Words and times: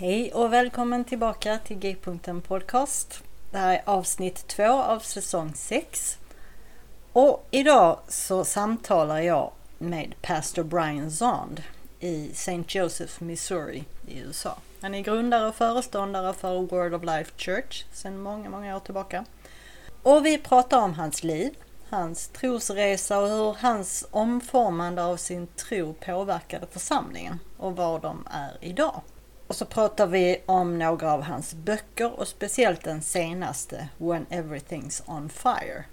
Hej 0.00 0.32
och 0.32 0.52
välkommen 0.52 1.04
tillbaka 1.04 1.58
till 1.64 1.78
G-punkten 1.78 2.40
Podcast. 2.40 3.22
Det 3.50 3.58
här 3.58 3.74
är 3.74 3.82
avsnitt 3.84 4.46
två 4.46 4.68
av 4.68 4.98
säsong 5.00 5.52
6. 5.54 6.18
Och 7.12 7.46
idag 7.50 7.98
så 8.08 8.44
samtalar 8.44 9.20
jag 9.20 9.52
med 9.78 10.14
pastor 10.22 10.62
Brian 10.62 11.10
Zond 11.10 11.62
i 12.00 12.30
St. 12.30 12.64
Joseph, 12.68 13.22
Missouri 13.22 13.84
i 14.06 14.18
USA. 14.18 14.58
Han 14.80 14.94
är 14.94 15.00
grundare 15.00 15.48
och 15.48 15.54
föreståndare 15.54 16.32
för 16.32 16.58
Word 16.58 16.94
of 16.94 17.02
Life 17.04 17.32
Church 17.36 17.84
sedan 17.92 18.20
många, 18.20 18.50
många 18.50 18.76
år 18.76 18.80
tillbaka. 18.80 19.24
Och 20.02 20.26
vi 20.26 20.38
pratar 20.38 20.82
om 20.82 20.94
hans 20.94 21.24
liv, 21.24 21.54
hans 21.88 22.28
trosresa 22.28 23.18
och 23.18 23.28
hur 23.28 23.56
hans 23.60 24.06
omformande 24.10 25.04
av 25.04 25.16
sin 25.16 25.46
tro 25.46 25.92
påverkade 25.92 26.66
församlingen 26.66 27.38
och 27.56 27.76
var 27.76 28.00
de 28.00 28.26
är 28.30 28.58
idag. 28.60 29.02
Och 29.48 29.56
så 29.56 29.64
pratar 29.64 30.06
vi 30.06 30.42
om 30.46 30.78
några 30.78 31.12
av 31.12 31.22
hans 31.22 31.54
böcker 31.54 32.20
och 32.20 32.28
speciellt 32.28 32.84
den 32.84 33.02
senaste 33.02 33.88
When 33.98 34.26
Everything's 34.26 35.02
On 35.06 35.28
Fire 35.28 35.84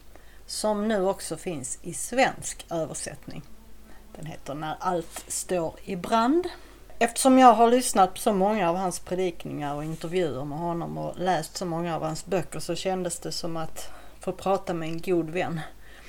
som 0.46 0.88
nu 0.88 1.06
också 1.08 1.38
finns 1.38 1.80
i 1.82 1.94
svensk 1.94 2.66
översättning. 2.70 3.42
Den 4.16 4.26
heter 4.26 4.54
När 4.54 4.76
allt 4.80 5.26
står 5.28 5.74
i 5.84 5.96
brand. 5.96 6.48
Eftersom 7.00 7.40
jag 7.40 7.54
har 7.54 7.72
lyssnat 7.72 8.14
på 8.14 8.20
så 8.20 8.34
många 8.34 8.70
av 8.70 8.76
hans 8.76 9.00
predikningar 9.00 9.76
och 9.76 9.84
intervjuer 9.84 10.44
med 10.44 10.58
honom 10.58 10.98
och 10.98 11.20
läst 11.20 11.58
så 11.58 11.66
många 11.66 11.96
av 11.96 12.02
hans 12.02 12.26
böcker 12.26 12.60
så 12.60 12.76
kändes 12.76 13.20
det 13.20 13.32
som 13.32 13.58
att 13.58 13.90
få 14.20 14.32
prata 14.32 14.74
med 14.74 14.90
en 14.90 15.02
god 15.02 15.30
vän. 15.30 15.60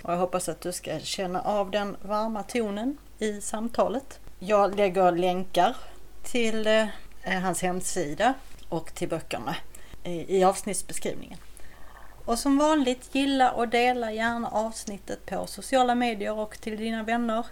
Och 0.02 0.12
jag 0.12 0.18
hoppas 0.18 0.48
att 0.48 0.60
du 0.60 0.72
ska 0.72 0.98
känna 0.98 1.40
av 1.40 1.70
den 1.70 1.96
varma 2.02 2.42
tonen 2.42 2.98
i 3.18 3.40
samtalet. 3.40 4.20
Jag 4.38 4.76
lägger 4.76 5.12
länkar 5.12 5.76
till 6.22 6.66
eh, 6.66 6.86
Eh, 7.26 7.40
hans 7.40 7.62
hemsida 7.62 8.34
och 8.68 8.94
till 8.94 9.08
böckerna 9.08 9.56
i 10.04 10.44
avsnittsbeskrivningen. 10.44 11.38
Och 12.24 12.38
som 12.38 12.58
vanligt 12.58 13.14
gilla 13.14 13.52
och 13.52 13.68
dela 13.68 14.12
gärna 14.12 14.48
avsnittet 14.48 15.26
på 15.26 15.46
sociala 15.46 15.94
medier 15.94 16.32
och 16.32 16.60
till 16.60 16.76
dina 16.76 17.02
vänner. 17.02 17.46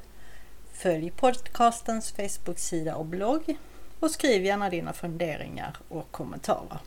Följ 0.72 1.10
podcastens 1.10 2.12
Facebook-sida 2.12 2.96
och 2.96 3.06
blogg 3.06 3.56
och 4.00 4.10
skriv 4.10 4.44
gärna 4.44 4.70
dina 4.70 4.92
funderingar 4.92 5.76
och 5.88 6.10
kommentarer. 6.10 6.78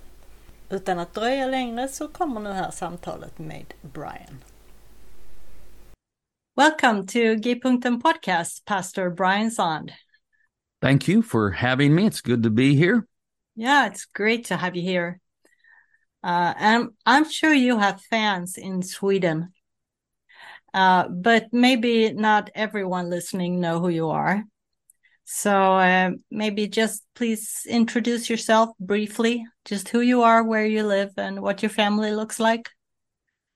Utan 0.70 1.00
att 1.00 1.14
dröja 1.14 1.46
längre 1.46 1.88
så 1.88 2.08
kommer 2.08 2.42
nu 2.42 2.52
här 2.52 2.72
samtalet 2.72 3.40
med 3.40 3.74
Brian. 3.82 4.44
Welcome 6.56 7.08
to 7.08 7.20
G-punkten 7.44 8.02
Podcast, 8.02 8.66
Pastor 8.66 9.10
Brian 9.10 9.52
Sand. 9.52 9.92
Thank 10.82 11.08
you 11.08 11.22
for 11.22 11.52
having 11.52 11.94
me. 11.96 12.06
It's 12.06 12.22
good 12.22 12.44
to 12.44 12.50
be 12.50 12.76
here. 12.76 13.08
Yeah, 13.56 13.88
it's 13.88 14.06
great 14.06 14.46
to 14.46 14.58
have 14.58 14.76
you 14.76 14.84
here. 14.84 15.20
Uh, 16.24 16.54
and 16.58 16.90
I'm 17.06 17.30
sure 17.30 17.54
you 17.54 17.80
have 17.80 18.02
fans 18.02 18.58
in 18.58 18.82
Sweden, 18.84 19.54
uh, 20.74 21.08
but 21.08 21.48
maybe 21.52 22.14
not 22.14 22.52
everyone 22.54 23.10
listening 23.10 23.60
know 23.60 23.80
who 23.80 23.90
you 23.90 24.10
are. 24.10 24.44
So 25.26 25.52
uh, 25.52 26.12
maybe 26.32 26.68
just 26.68 27.04
please 27.16 27.66
introduce 27.68 28.30
yourself 28.30 28.70
briefly, 28.80 29.46
just 29.66 29.90
who 29.90 30.02
you 30.02 30.22
are, 30.22 30.44
where 30.44 30.66
you 30.66 30.84
live, 30.84 31.12
and 31.18 31.42
what 31.42 31.62
your 31.62 31.70
family 31.70 32.12
looks 32.12 32.40
like. 32.40 32.70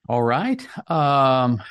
All 0.09 0.22
right. 0.22 0.68
Um, 0.90 1.62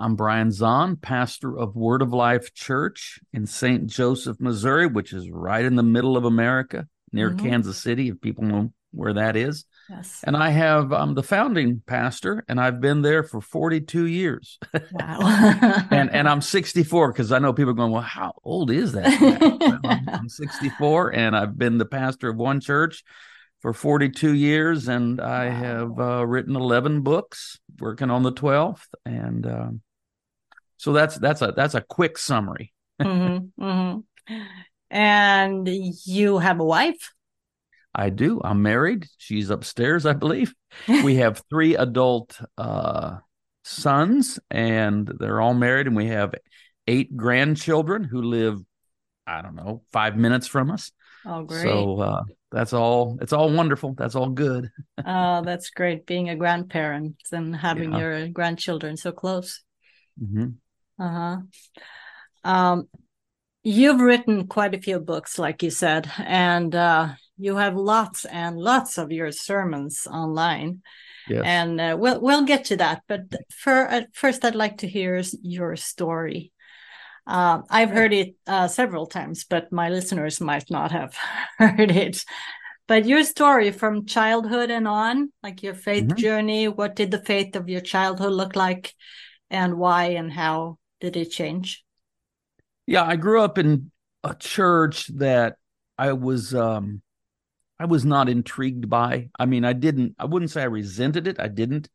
I'm 0.00 0.14
Brian 0.14 0.50
Zahnd, 0.50 1.02
pastor 1.02 1.58
of 1.58 1.74
Word 1.74 2.02
of 2.02 2.12
Life 2.12 2.54
Church 2.54 3.18
in 3.32 3.46
St. 3.46 3.88
Joseph, 3.88 4.38
Missouri, 4.38 4.86
which 4.86 5.12
is 5.12 5.28
right 5.28 5.64
in 5.64 5.74
the 5.74 5.82
middle 5.82 6.16
of 6.16 6.24
America, 6.24 6.86
near 7.12 7.30
mm-hmm. 7.30 7.44
Kansas 7.44 7.78
City, 7.78 8.08
if 8.08 8.20
people 8.20 8.44
know 8.44 8.72
where 8.92 9.14
that 9.14 9.34
is. 9.36 9.64
Yes. 9.90 10.22
And 10.24 10.36
I 10.36 10.50
have 10.50 10.92
I'm 10.92 11.14
the 11.14 11.22
founding 11.22 11.82
pastor 11.84 12.44
and 12.48 12.60
I've 12.60 12.80
been 12.80 13.02
there 13.02 13.22
for 13.24 13.40
42 13.40 14.06
years. 14.06 14.58
Wow. 14.92 15.18
and 15.90 16.14
and 16.14 16.28
I'm 16.28 16.42
64 16.42 17.12
because 17.12 17.32
I 17.32 17.38
know 17.38 17.52
people 17.52 17.70
are 17.70 17.74
going, 17.74 17.92
well, 17.92 18.02
how 18.02 18.34
old 18.44 18.70
is 18.70 18.92
that? 18.92 19.20
well, 19.20 19.80
I'm, 19.84 20.08
I'm 20.08 20.28
64 20.28 21.14
and 21.14 21.36
I've 21.36 21.58
been 21.58 21.78
the 21.78 21.86
pastor 21.86 22.28
of 22.28 22.36
one 22.36 22.60
church 22.60 23.02
for 23.60 23.72
42 23.72 24.34
years 24.34 24.88
and 24.88 25.20
I 25.20 25.48
wow. 25.48 25.54
have 25.54 25.98
uh, 25.98 26.26
written 26.26 26.54
11 26.54 27.00
books, 27.00 27.58
working 27.80 28.10
on 28.10 28.22
the 28.22 28.32
12th 28.32 28.86
and 29.04 29.46
uh, 29.46 29.68
so 30.78 30.92
that's 30.92 31.18
that's 31.18 31.42
a 31.42 31.52
that's 31.54 31.74
a 31.74 31.82
quick 31.82 32.16
summary. 32.16 32.72
mm-hmm, 33.00 33.62
mm-hmm. 33.62 34.34
And 34.90 35.68
you 35.68 36.38
have 36.38 36.60
a 36.60 36.64
wife? 36.64 37.12
I 37.94 38.10
do. 38.10 38.40
I'm 38.42 38.62
married. 38.62 39.06
She's 39.18 39.50
upstairs, 39.50 40.06
I 40.06 40.12
believe. 40.12 40.54
we 40.88 41.16
have 41.16 41.42
three 41.50 41.76
adult 41.76 42.40
uh, 42.56 43.18
sons, 43.64 44.38
and 44.50 45.10
they're 45.18 45.40
all 45.40 45.54
married, 45.54 45.88
and 45.88 45.96
we 45.96 46.06
have 46.06 46.34
eight 46.86 47.16
grandchildren 47.16 48.04
who 48.04 48.22
live, 48.22 48.60
I 49.26 49.42
don't 49.42 49.56
know, 49.56 49.82
five 49.92 50.16
minutes 50.16 50.46
from 50.46 50.70
us. 50.70 50.92
Oh, 51.26 51.42
great! 51.42 51.62
So 51.62 52.00
uh, 52.00 52.22
that's 52.52 52.72
all. 52.72 53.18
It's 53.20 53.32
all 53.32 53.50
wonderful. 53.50 53.94
That's 53.94 54.14
all 54.14 54.30
good. 54.30 54.70
oh, 55.04 55.42
that's 55.42 55.70
great. 55.70 56.06
Being 56.06 56.28
a 56.28 56.36
grandparent 56.36 57.16
and 57.32 57.54
having 57.54 57.92
yeah. 57.92 57.98
your 57.98 58.28
grandchildren 58.28 58.96
so 58.96 59.10
close. 59.10 59.62
Mm-hmm. 60.22 60.50
Uh 60.98 61.10
huh. 61.10 61.36
Um, 62.44 62.88
you've 63.62 64.00
written 64.00 64.46
quite 64.46 64.74
a 64.74 64.80
few 64.80 64.98
books, 64.98 65.38
like 65.38 65.62
you 65.62 65.70
said, 65.70 66.10
and 66.18 66.74
uh, 66.74 67.10
you 67.36 67.56
have 67.56 67.76
lots 67.76 68.24
and 68.24 68.56
lots 68.56 68.98
of 68.98 69.12
your 69.12 69.32
sermons 69.32 70.06
online. 70.10 70.82
Yes. 71.28 71.42
And 71.44 71.80
uh, 71.80 71.96
we'll 71.98 72.20
we'll 72.20 72.44
get 72.44 72.66
to 72.66 72.76
that, 72.78 73.02
but 73.06 73.22
for 73.50 73.86
uh, 73.88 74.02
first, 74.14 74.44
I'd 74.44 74.54
like 74.54 74.78
to 74.78 74.88
hear 74.88 75.22
your 75.42 75.76
story. 75.76 76.52
Uh, 77.26 77.60
I've 77.68 77.90
heard 77.90 78.14
it 78.14 78.36
uh, 78.46 78.68
several 78.68 79.06
times, 79.06 79.44
but 79.44 79.70
my 79.70 79.90
listeners 79.90 80.40
might 80.40 80.70
not 80.70 80.90
have 80.92 81.14
heard 81.58 81.90
it. 81.90 82.24
But 82.86 83.04
your 83.04 83.22
story 83.22 83.70
from 83.70 84.06
childhood 84.06 84.70
and 84.70 84.88
on, 84.88 85.30
like 85.42 85.62
your 85.62 85.74
faith 85.74 86.04
mm-hmm. 86.04 86.16
journey, 86.16 86.68
what 86.68 86.96
did 86.96 87.10
the 87.10 87.22
faith 87.22 87.54
of 87.54 87.68
your 87.68 87.82
childhood 87.82 88.32
look 88.32 88.56
like, 88.56 88.94
and 89.50 89.76
why 89.76 90.16
and 90.16 90.32
how 90.32 90.78
did 91.00 91.16
it 91.16 91.30
change? 91.30 91.84
Yeah, 92.86 93.04
I 93.04 93.16
grew 93.16 93.42
up 93.42 93.58
in 93.58 93.90
a 94.24 94.34
church 94.34 95.08
that 95.08 95.56
I 95.96 96.12
was 96.12 96.54
um, 96.54 97.02
I 97.78 97.84
was 97.84 98.04
not 98.04 98.28
intrigued 98.28 98.88
by. 98.88 99.30
I 99.38 99.46
mean, 99.46 99.64
I 99.64 99.72
didn't, 99.72 100.16
I 100.18 100.24
wouldn't 100.24 100.50
say 100.50 100.62
I 100.62 100.66
resented 100.66 101.28
it. 101.28 101.38
I 101.38 101.48
didn't, 101.48 101.88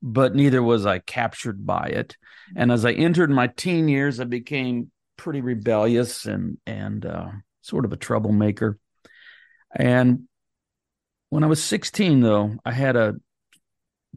but 0.00 0.34
neither 0.34 0.62
was 0.62 0.86
I 0.86 1.00
captured 1.00 1.66
by 1.66 1.86
it. 1.86 2.16
And 2.54 2.70
as 2.70 2.84
I 2.84 2.92
entered 2.92 3.30
my 3.30 3.48
teen 3.48 3.88
years, 3.88 4.20
I 4.20 4.24
became 4.24 4.90
pretty 5.16 5.40
rebellious 5.40 6.26
and, 6.26 6.58
and, 6.66 7.04
uh, 7.04 7.30
sort 7.62 7.84
of 7.84 7.92
a 7.92 7.96
troublemaker. 7.96 8.78
And 9.74 10.28
when 11.30 11.42
I 11.42 11.48
was 11.48 11.62
16, 11.62 12.20
though, 12.20 12.54
I 12.64 12.70
had 12.70 12.94
a, 12.94 13.14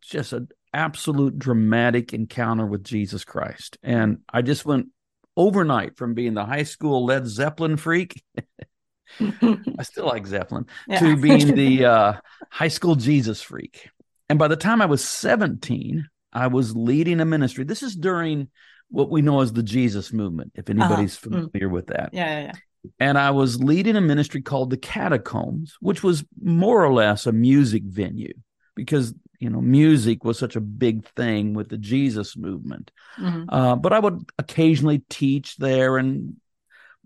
just 0.02 0.32
a, 0.34 0.48
absolute 0.74 1.40
dramatic 1.40 2.14
encounter 2.14 2.66
with 2.66 2.84
Jesus 2.84 3.24
Christ. 3.24 3.78
And 3.84 4.20
I 4.32 4.42
just 4.42 4.66
went 4.66 4.88
overnight 5.36 5.98
from 5.98 6.14
being 6.14 6.34
the 6.34 6.46
high 6.46 6.64
school 6.64 7.06
Led 7.06 7.28
Zeppelin 7.28 7.78
freak. 7.78 8.24
I 9.20 9.84
still 9.84 10.06
like 10.06 10.28
Zeppelin 10.28 10.66
yeah. 10.88 11.00
to 11.00 11.18
being 11.18 11.56
the 11.56 11.86
uh, 11.86 12.14
high 12.50 12.68
school 12.68 12.96
Jesus 12.96 13.42
freak. 13.42 13.90
And 14.30 14.38
by 14.38 14.48
the 14.48 14.56
time 14.56 14.82
I 14.82 14.86
was 14.86 15.04
17, 15.04 16.08
I 16.32 16.48
was 16.48 16.76
leading 16.76 17.20
a 17.20 17.26
ministry. 17.26 17.64
This 17.64 17.82
is 17.82 17.96
during 17.96 18.50
what 18.90 19.10
we 19.10 19.22
know 19.22 19.42
as 19.42 19.54
the 19.54 19.64
Jesus 19.64 20.14
movement, 20.14 20.52
if 20.56 20.70
uh-huh. 20.70 20.80
anybody's 20.80 21.18
uh-huh. 21.18 21.48
familiar 21.52 21.70
with 21.70 21.88
that. 21.88 22.10
Yeah, 22.14 22.28
yeah, 22.28 22.46
yeah. 22.46 22.54
And 23.00 23.18
I 23.18 23.32
was 23.32 23.62
leading 23.62 23.96
a 23.96 24.02
ministry 24.02 24.42
called 24.42 24.70
the 24.70 24.78
Catacombs, 24.78 25.76
which 25.82 26.02
was 26.02 26.24
more 26.42 26.84
or 26.84 26.94
less 26.94 27.26
a 27.26 27.32
music 27.32 27.84
venue 27.84 28.34
because 28.76 29.14
you 29.40 29.50
know 29.50 29.62
music 29.62 30.24
was 30.24 30.38
such 30.38 30.56
a 30.56 30.62
big 30.62 31.06
thing 31.16 31.54
with 31.54 31.70
the 31.70 31.78
Jesus 31.78 32.36
movement. 32.38 32.92
Mm-hmm. 33.18 33.50
Uh, 33.50 33.76
but 33.76 33.94
I 33.94 34.00
would 34.00 34.30
occasionally 34.38 35.04
teach 35.10 35.58
there, 35.58 35.98
and 35.98 36.36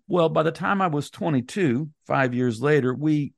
well, 0.08 0.30
by 0.30 0.44
the 0.44 0.52
time 0.52 0.82
I 0.82 0.88
was 0.88 1.10
22, 1.10 1.90
five 2.06 2.34
years 2.34 2.62
later, 2.62 2.94
we 2.94 3.34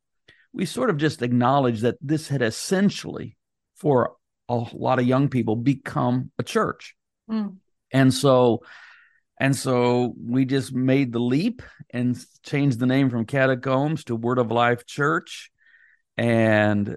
we 0.54 0.66
sort 0.66 0.90
of 0.90 0.98
just 0.98 1.22
acknowledged 1.22 1.82
that 1.82 1.98
this 2.02 2.28
had 2.30 2.42
essentially, 2.42 3.38
for 3.76 4.16
a 4.48 4.66
lot 4.74 5.00
of 5.00 5.06
young 5.06 5.30
people, 5.30 5.56
become 5.56 6.32
a 6.40 6.44
church. 6.44 6.96
Mm. 7.30 7.58
And 7.92 8.14
so 8.14 8.62
and 9.38 9.56
so 9.56 10.14
we 10.18 10.46
just 10.46 10.74
made 10.74 11.12
the 11.12 11.20
leap 11.20 11.62
and 11.90 12.18
changed 12.44 12.80
the 12.80 12.86
name 12.86 13.10
from 13.10 13.26
Catacombs 13.26 14.06
to 14.06 14.16
Word 14.16 14.40
of 14.40 14.52
Life 14.52 14.86
Church. 14.86 15.52
And, 16.18 16.96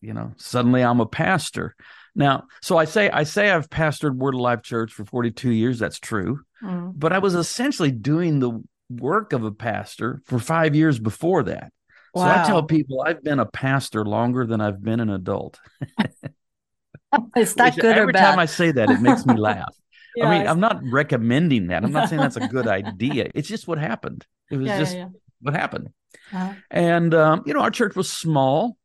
you 0.00 0.14
know, 0.14 0.32
suddenly 0.36 0.82
I'm 0.82 1.00
a 1.00 1.06
pastor. 1.06 1.74
Now, 2.14 2.44
so 2.62 2.76
I 2.76 2.84
say 2.84 3.10
I 3.10 3.24
say 3.24 3.50
I've 3.50 3.70
pastored 3.70 4.16
Word 4.16 4.34
of 4.34 4.40
Life 4.40 4.62
Church 4.62 4.92
for 4.92 5.04
42 5.04 5.50
years. 5.50 5.78
That's 5.78 5.98
true. 5.98 6.40
Mm. 6.62 6.92
But 6.96 7.12
I 7.12 7.18
was 7.18 7.34
essentially 7.34 7.92
doing 7.92 8.40
the 8.40 8.62
work 8.90 9.32
of 9.32 9.44
a 9.44 9.52
pastor 9.52 10.20
for 10.24 10.38
five 10.38 10.74
years 10.74 10.98
before 10.98 11.44
that. 11.44 11.72
Wow. 12.14 12.24
So 12.24 12.40
I 12.40 12.46
tell 12.46 12.62
people 12.62 13.02
I've 13.02 13.22
been 13.22 13.38
a 13.38 13.46
pastor 13.46 14.04
longer 14.04 14.46
than 14.46 14.60
I've 14.60 14.82
been 14.82 15.00
an 15.00 15.10
adult. 15.10 15.60
Is 17.36 17.54
that 17.54 17.76
good 17.76 17.96
every 17.96 18.10
or 18.10 18.12
bad? 18.12 18.30
time 18.30 18.38
I 18.38 18.46
say 18.46 18.70
that, 18.72 18.90
it 18.90 19.00
makes 19.00 19.24
me 19.24 19.34
laugh. 19.38 19.74
I 20.20 20.38
mean, 20.38 20.48
I'm 20.48 20.60
not 20.60 20.80
recommending 20.82 21.68
that. 21.68 21.84
I'm 21.84 21.92
not 21.92 22.08
saying 22.08 22.20
that's 22.20 22.36
a 22.36 22.48
good 22.48 22.66
idea. 22.66 23.30
It's 23.34 23.48
just 23.48 23.68
what 23.68 23.78
happened. 23.78 24.26
It 24.50 24.56
was 24.56 24.66
yeah, 24.66 24.78
just 24.78 24.94
yeah, 24.94 25.00
yeah. 25.00 25.08
what 25.40 25.54
happened. 25.54 25.90
Uh-huh. 26.32 26.54
And 26.70 27.14
um, 27.14 27.42
you 27.46 27.54
know, 27.54 27.60
our 27.60 27.70
church 27.70 27.94
was 27.94 28.10
small, 28.10 28.76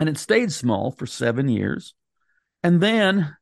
and 0.00 0.08
it 0.08 0.18
stayed 0.18 0.52
small 0.52 0.90
for 0.90 1.06
seven 1.06 1.48
years, 1.48 1.94
and 2.62 2.80
then, 2.80 3.36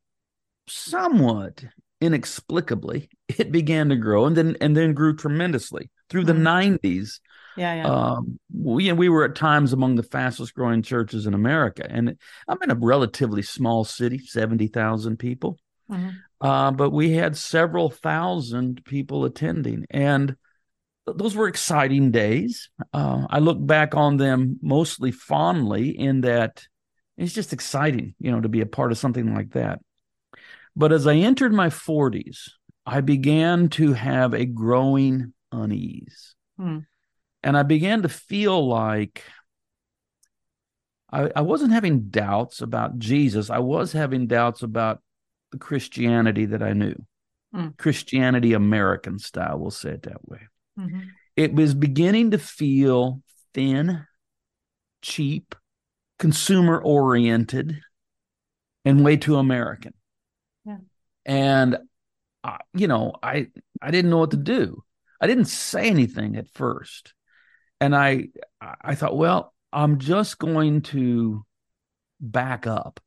somewhat 0.69 1.65
inexplicably, 2.01 3.09
it 3.29 3.53
began 3.53 3.89
to 3.89 3.97
grow, 3.97 4.27
and 4.27 4.37
then 4.37 4.57
and 4.61 4.77
then 4.77 4.95
grew 4.95 5.15
tremendously 5.17 5.91
through 6.09 6.25
mm-hmm. 6.25 6.43
the 6.43 6.51
'90s. 6.51 7.21
Yeah, 7.57 7.75
yeah. 7.75 7.87
Um, 7.87 8.39
we 8.55 8.93
we 8.93 9.09
were 9.09 9.25
at 9.25 9.35
times 9.35 9.73
among 9.73 9.97
the 9.97 10.03
fastest 10.03 10.55
growing 10.55 10.83
churches 10.83 11.27
in 11.27 11.35
America, 11.35 11.87
and 11.89 12.17
I'm 12.49 12.63
in 12.63 12.71
a 12.71 12.77
relatively 12.77 13.43
small 13.43 13.85
city, 13.85 14.19
seventy 14.19 14.67
thousand 14.67 15.19
people. 15.19 15.59
Mm-hmm. 15.91 16.11
Uh, 16.41 16.71
but 16.73 16.91
we 16.91 17.13
had 17.13 17.37
several 17.37 17.89
thousand 17.89 18.85
people 18.85 19.25
attending, 19.25 19.87
and 19.91 20.37
those 21.07 21.37
were 21.37 21.49
exciting 21.49 22.11
days. 22.11 22.69
Uh, 22.93 23.27
I 23.31 23.39
look 23.39 23.65
back 23.65 23.95
on 23.95 24.17
them 24.17 24.59
mostly 24.63 25.13
fondly 25.13 25.91
in 25.91 26.23
that 26.23 26.67
it's 27.17 27.33
just 27.33 27.53
exciting, 27.53 28.15
you 28.19 28.31
know, 28.31 28.41
to 28.41 28.49
be 28.49 28.61
a 28.61 28.67
part 28.67 28.93
of 28.93 28.99
something 28.99 29.35
like 29.35 29.53
that. 29.53 29.81
But 30.75 30.93
as 30.93 31.07
I 31.07 31.15
entered 31.15 31.53
my 31.53 31.69
40s, 31.69 32.51
I 32.85 33.01
began 33.01 33.69
to 33.71 33.95
have 33.95 34.35
a 34.35 34.45
growing 34.45 35.33
unease. 35.51 36.35
Hmm. 36.59 36.81
And 37.43 37.57
I 37.57 37.63
began 37.63 38.03
to 38.03 38.09
feel 38.09 38.67
like 38.67 39.23
I, 41.11 41.31
I 41.37 41.41
wasn't 41.43 41.73
having 41.73 42.09
doubts 42.09 42.61
about 42.61 42.99
Jesus. 42.99 43.49
I 43.49 43.61
was 43.61 43.93
having 43.93 44.27
doubts 44.27 44.63
about 44.63 45.01
the 45.53 45.59
Christianity 45.59 46.47
that 46.47 46.63
I 46.63 46.73
knew. 46.73 46.97
Mm. 47.55 47.77
Christianity 47.79 48.53
American 48.53 49.19
style, 49.19 49.59
we'll 49.59 49.71
say 49.71 49.91
it 49.91 50.03
that 50.03 50.29
way. 50.29 50.41
Mm-hmm. 50.79 51.01
It 51.37 51.53
was 51.53 51.75
beginning 51.75 52.31
to 52.33 52.39
feel 52.39 53.23
thin, 53.55 54.07
cheap, 55.03 55.55
consumer 56.19 56.79
oriented, 56.79 57.81
and 58.85 59.05
way 59.05 59.17
too 59.17 59.37
American. 59.37 59.95
Yeah. 60.65 60.79
And 61.25 61.79
uh, 62.45 62.59
you 62.75 62.89
know, 62.89 63.15
I 63.23 63.49
I 63.83 63.91
didn't 63.91 64.11
know 64.11 64.19
what 64.19 64.31
to 64.31 64.37
do. 64.37 64.83
I 65.21 65.27
didn't 65.27 65.47
say 65.47 65.89
anything 65.89 66.37
at 66.37 66.49
first, 66.49 67.15
and 67.81 67.95
I 67.95 68.29
I 68.61 68.95
thought, 68.95 69.17
well, 69.17 69.53
I'm 69.73 69.99
just 69.99 70.39
going 70.39 70.83
to 70.83 71.45
back 72.21 72.67
up 72.67 73.01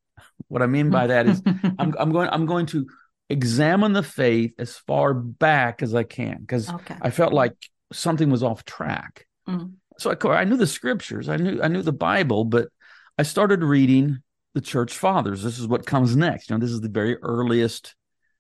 what 0.48 0.62
I 0.62 0.68
mean 0.68 0.90
by 0.90 1.08
that 1.08 1.28
is 1.28 1.42
I'm 1.80 1.96
I'm 1.98 2.12
going 2.12 2.30
I'm 2.32 2.46
going 2.46 2.66
to 2.68 2.88
examine 3.30 3.94
the 3.94 4.04
faith 4.04 4.54
as 4.58 4.76
far 4.76 5.14
back 5.14 5.82
as 5.82 5.94
I 5.94 6.04
can 6.04 6.40
because 6.42 6.70
okay. 6.70 6.96
I 7.02 7.12
felt 7.12 7.34
like 7.34 7.54
something 7.94 8.30
was 8.30 8.44
off 8.44 8.66
track. 8.66 9.26
Mm. 9.48 9.74
So 9.98 10.12
I, 10.12 10.42
I 10.42 10.44
knew 10.46 10.58
the 10.58 10.68
scriptures, 10.68 11.30
I 11.30 11.38
knew 11.38 11.62
I 11.62 11.68
knew 11.68 11.82
the 11.82 11.92
Bible, 11.92 12.46
but 12.46 12.70
I 13.18 13.24
started 13.24 13.64
reading 13.64 14.20
the 14.56 14.62
church 14.62 14.98
fathers. 14.98 15.44
This 15.44 15.60
is 15.60 15.68
what 15.68 15.86
comes 15.86 16.16
next. 16.16 16.50
You 16.50 16.56
know, 16.56 16.62
this 16.62 16.72
is 16.72 16.82
the 16.82 16.90
very 16.90 17.18
earliest 17.18 17.96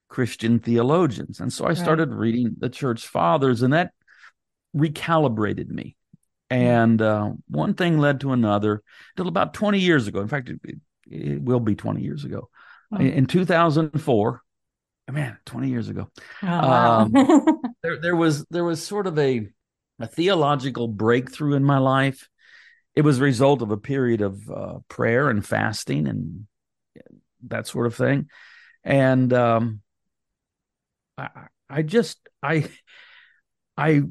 Christian 0.07 0.59
theologians, 0.59 1.39
and 1.39 1.53
so 1.53 1.65
I 1.65 1.73
started 1.73 2.13
reading 2.13 2.55
the 2.57 2.69
church 2.69 3.05
fathers, 3.07 3.61
and 3.61 3.73
that 3.73 3.91
recalibrated 4.75 5.69
me. 5.69 5.95
And 6.49 6.99
uh, 6.99 7.31
one 7.47 7.75
thing 7.75 7.99
led 7.99 8.21
to 8.21 8.31
another 8.31 8.81
until 9.15 9.27
about 9.27 9.53
20 9.53 9.79
years 9.79 10.07
ago. 10.07 10.19
In 10.19 10.27
fact, 10.27 10.49
it, 10.49 10.59
it 11.05 11.41
will 11.41 11.59
be 11.59 11.75
20 11.75 12.01
years 12.01 12.25
ago. 12.25 12.49
Oh. 12.91 12.97
In 12.97 13.27
2004, 13.27 14.41
man, 15.11 15.37
20 15.45 15.69
years 15.69 15.89
ago, 15.89 16.09
oh, 16.43 16.47
wow. 16.47 17.01
um, 17.01 17.11
there, 17.83 17.99
there 17.99 18.15
was 18.15 18.45
there 18.49 18.63
was 18.63 18.83
sort 18.83 19.07
of 19.07 19.17
a 19.17 19.47
a 19.99 20.07
theological 20.07 20.87
breakthrough 20.87 21.55
in 21.55 21.63
my 21.63 21.77
life. 21.77 22.29
It 22.95 23.01
was 23.01 23.19
a 23.19 23.23
result 23.23 23.61
of 23.61 23.71
a 23.71 23.77
period 23.77 24.21
of 24.21 24.49
uh, 24.49 24.79
prayer 24.87 25.29
and 25.29 25.45
fasting 25.45 26.07
and 26.07 26.47
that 27.47 27.67
sort 27.67 27.87
of 27.87 27.95
thing, 27.95 28.29
and 28.83 29.31
um, 29.33 29.81
I, 31.17 31.29
I 31.69 31.81
just 31.81 32.17
I 32.43 32.69
I 33.77 34.01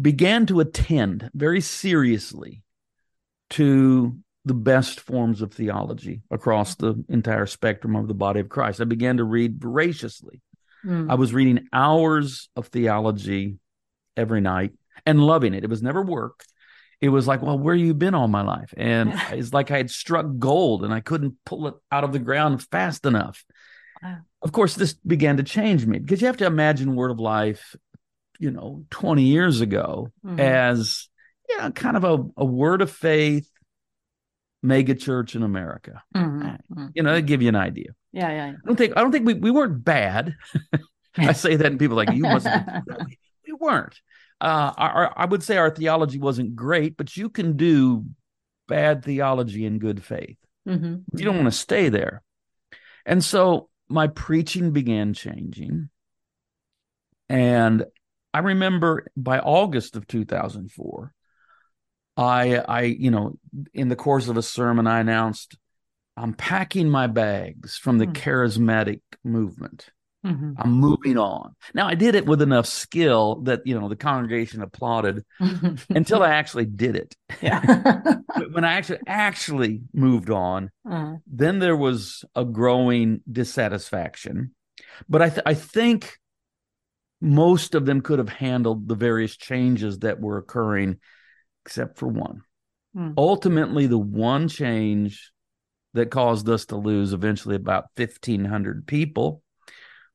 began 0.00 0.46
to 0.46 0.60
attend 0.60 1.30
very 1.34 1.60
seriously 1.60 2.62
to 3.50 4.18
the 4.48 4.54
best 4.54 5.00
forms 5.00 5.42
of 5.42 5.52
theology 5.52 6.22
across 6.30 6.74
the 6.74 7.04
entire 7.08 7.46
spectrum 7.46 7.94
of 7.94 8.08
the 8.08 8.14
body 8.14 8.40
of 8.40 8.48
Christ. 8.48 8.80
I 8.80 8.84
began 8.84 9.18
to 9.18 9.24
read 9.24 9.60
voraciously. 9.60 10.40
Mm. 10.84 11.10
I 11.10 11.14
was 11.14 11.32
reading 11.32 11.68
hours 11.72 12.48
of 12.56 12.68
theology 12.68 13.58
every 14.16 14.40
night 14.40 14.72
and 15.06 15.22
loving 15.22 15.54
it. 15.54 15.64
It 15.64 15.70
was 15.70 15.82
never 15.82 16.02
work. 16.02 16.44
It 17.00 17.10
was 17.10 17.26
like, 17.26 17.42
well, 17.42 17.58
where 17.58 17.74
you 17.74 17.94
been 17.94 18.14
all 18.14 18.28
my 18.28 18.42
life? 18.42 18.74
And 18.76 19.12
it's 19.30 19.52
like 19.52 19.70
I 19.70 19.76
had 19.76 19.90
struck 19.90 20.26
gold 20.38 20.84
and 20.84 20.92
I 20.92 21.00
couldn't 21.00 21.36
pull 21.44 21.68
it 21.68 21.74
out 21.92 22.04
of 22.04 22.12
the 22.12 22.18
ground 22.18 22.62
fast 22.70 23.06
enough. 23.06 23.44
Wow. 24.02 24.18
Of 24.42 24.52
course, 24.52 24.74
this 24.74 24.94
began 24.94 25.36
to 25.38 25.42
change 25.42 25.84
me 25.86 25.98
because 25.98 26.20
you 26.20 26.26
have 26.28 26.36
to 26.38 26.46
imagine 26.46 26.94
Word 26.94 27.10
of 27.10 27.18
Life, 27.18 27.74
you 28.38 28.50
know, 28.50 28.84
20 28.90 29.22
years 29.22 29.60
ago 29.60 30.12
mm-hmm. 30.24 30.38
as, 30.38 31.08
you 31.48 31.58
know, 31.58 31.70
kind 31.72 31.96
of 31.96 32.04
a, 32.04 32.24
a 32.36 32.44
word 32.44 32.82
of 32.82 32.90
faith, 32.90 33.50
mega 34.62 34.94
church 34.94 35.34
in 35.34 35.42
America. 35.42 36.02
Mm-hmm. 36.14 36.48
mm-hmm. 36.48 36.86
You 36.94 37.02
know, 37.02 37.14
to 37.14 37.22
give 37.22 37.42
you 37.42 37.48
an 37.48 37.56
idea. 37.56 37.90
Yeah, 38.12 38.30
yeah. 38.30 38.52
I 38.52 38.66
don't 38.66 38.76
think 38.76 38.96
I 38.96 39.02
don't 39.02 39.12
think 39.12 39.26
we, 39.26 39.34
we 39.34 39.50
weren't 39.50 39.84
bad. 39.84 40.34
I 41.16 41.32
say 41.32 41.56
that 41.56 41.66
and 41.66 41.78
people 41.78 41.96
like 41.96 42.12
you 42.12 42.22
must 42.22 42.46
we, 43.06 43.18
we 43.46 43.52
weren't. 43.54 44.00
Uh, 44.40 44.72
our, 44.76 45.12
I 45.16 45.24
would 45.24 45.42
say 45.42 45.56
our 45.56 45.70
theology 45.70 46.18
wasn't 46.18 46.54
great, 46.54 46.96
but 46.96 47.16
you 47.16 47.28
can 47.28 47.56
do 47.56 48.04
bad 48.68 49.04
theology 49.04 49.64
in 49.64 49.78
good 49.80 50.04
faith. 50.04 50.36
Mm-hmm. 50.68 51.18
You 51.18 51.24
don't 51.24 51.36
want 51.36 51.46
to 51.46 51.52
stay 51.52 51.88
there. 51.88 52.22
And 53.04 53.24
so 53.24 53.68
my 53.88 54.06
preaching 54.08 54.70
began 54.70 55.14
changing. 55.14 55.88
And 57.28 57.84
I 58.32 58.40
remember 58.40 59.06
by 59.16 59.38
August 59.38 59.96
of 59.96 60.06
2004, 60.06 61.14
I, 62.18 62.56
I, 62.56 62.82
you 62.82 63.10
know, 63.10 63.38
in 63.72 63.88
the 63.88 63.96
course 63.96 64.28
of 64.28 64.36
a 64.36 64.42
sermon, 64.42 64.86
I 64.86 64.98
announced, 65.00 65.56
I'm 66.16 66.34
packing 66.34 66.90
my 66.90 67.06
bags 67.06 67.78
from 67.78 67.98
the 67.98 68.06
mm. 68.06 68.12
charismatic 68.12 69.00
movement. 69.22 69.90
Mm-hmm. 70.26 70.54
I'm 70.58 70.72
moving 70.72 71.16
on. 71.16 71.54
Now 71.74 71.86
I 71.86 71.94
did 71.94 72.16
it 72.16 72.26
with 72.26 72.42
enough 72.42 72.66
skill 72.66 73.36
that 73.42 73.64
you 73.66 73.78
know 73.78 73.88
the 73.88 73.94
congregation 73.94 74.62
applauded 74.62 75.24
until 75.88 76.24
I 76.24 76.30
actually 76.30 76.64
did 76.64 76.96
it. 76.96 77.14
Yeah. 77.40 78.18
when 78.50 78.64
I 78.64 78.72
actually 78.72 78.98
actually 79.06 79.82
moved 79.94 80.28
on, 80.28 80.70
uh-huh. 80.84 81.18
then 81.28 81.60
there 81.60 81.76
was 81.76 82.24
a 82.34 82.44
growing 82.44 83.20
dissatisfaction. 83.30 84.56
But 85.08 85.22
I 85.22 85.28
th- 85.28 85.42
I 85.46 85.54
think 85.54 86.18
most 87.20 87.76
of 87.76 87.86
them 87.86 88.00
could 88.00 88.18
have 88.18 88.28
handled 88.28 88.88
the 88.88 88.96
various 88.96 89.36
changes 89.36 90.00
that 90.00 90.20
were 90.20 90.38
occurring, 90.38 90.98
except 91.68 91.98
for 91.98 92.08
one. 92.08 92.40
Mm. 92.96 93.12
Ultimately, 93.18 93.86
the 93.86 93.98
one 93.98 94.48
change 94.48 95.32
that 95.92 96.10
caused 96.10 96.48
us 96.48 96.64
to 96.66 96.76
lose 96.76 97.12
eventually 97.12 97.56
about 97.56 97.88
1,500 97.96 98.86
people 98.86 99.42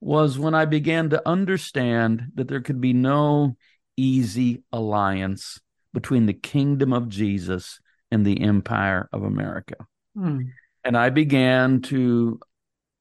was 0.02 0.40
when 0.40 0.56
I 0.56 0.66
began 0.66 1.12
to 1.12 1.30
understand 1.30 2.24
that 2.34 2.48
there 2.48 2.62
could 2.62 2.82
be 2.82 2.94
no 2.94 3.56
easy 3.96 4.64
alliance 4.72 5.60
between 5.94 6.26
the 6.26 6.34
kingdom 6.34 6.92
of 6.92 7.08
Jesus 7.08 7.80
and 8.10 8.26
the 8.26 8.42
empire 8.42 9.08
of 9.14 9.22
America. 9.22 9.76
Mm. 10.18 10.50
And 10.84 10.98
I 10.98 11.12
began 11.12 11.82
to 11.84 12.40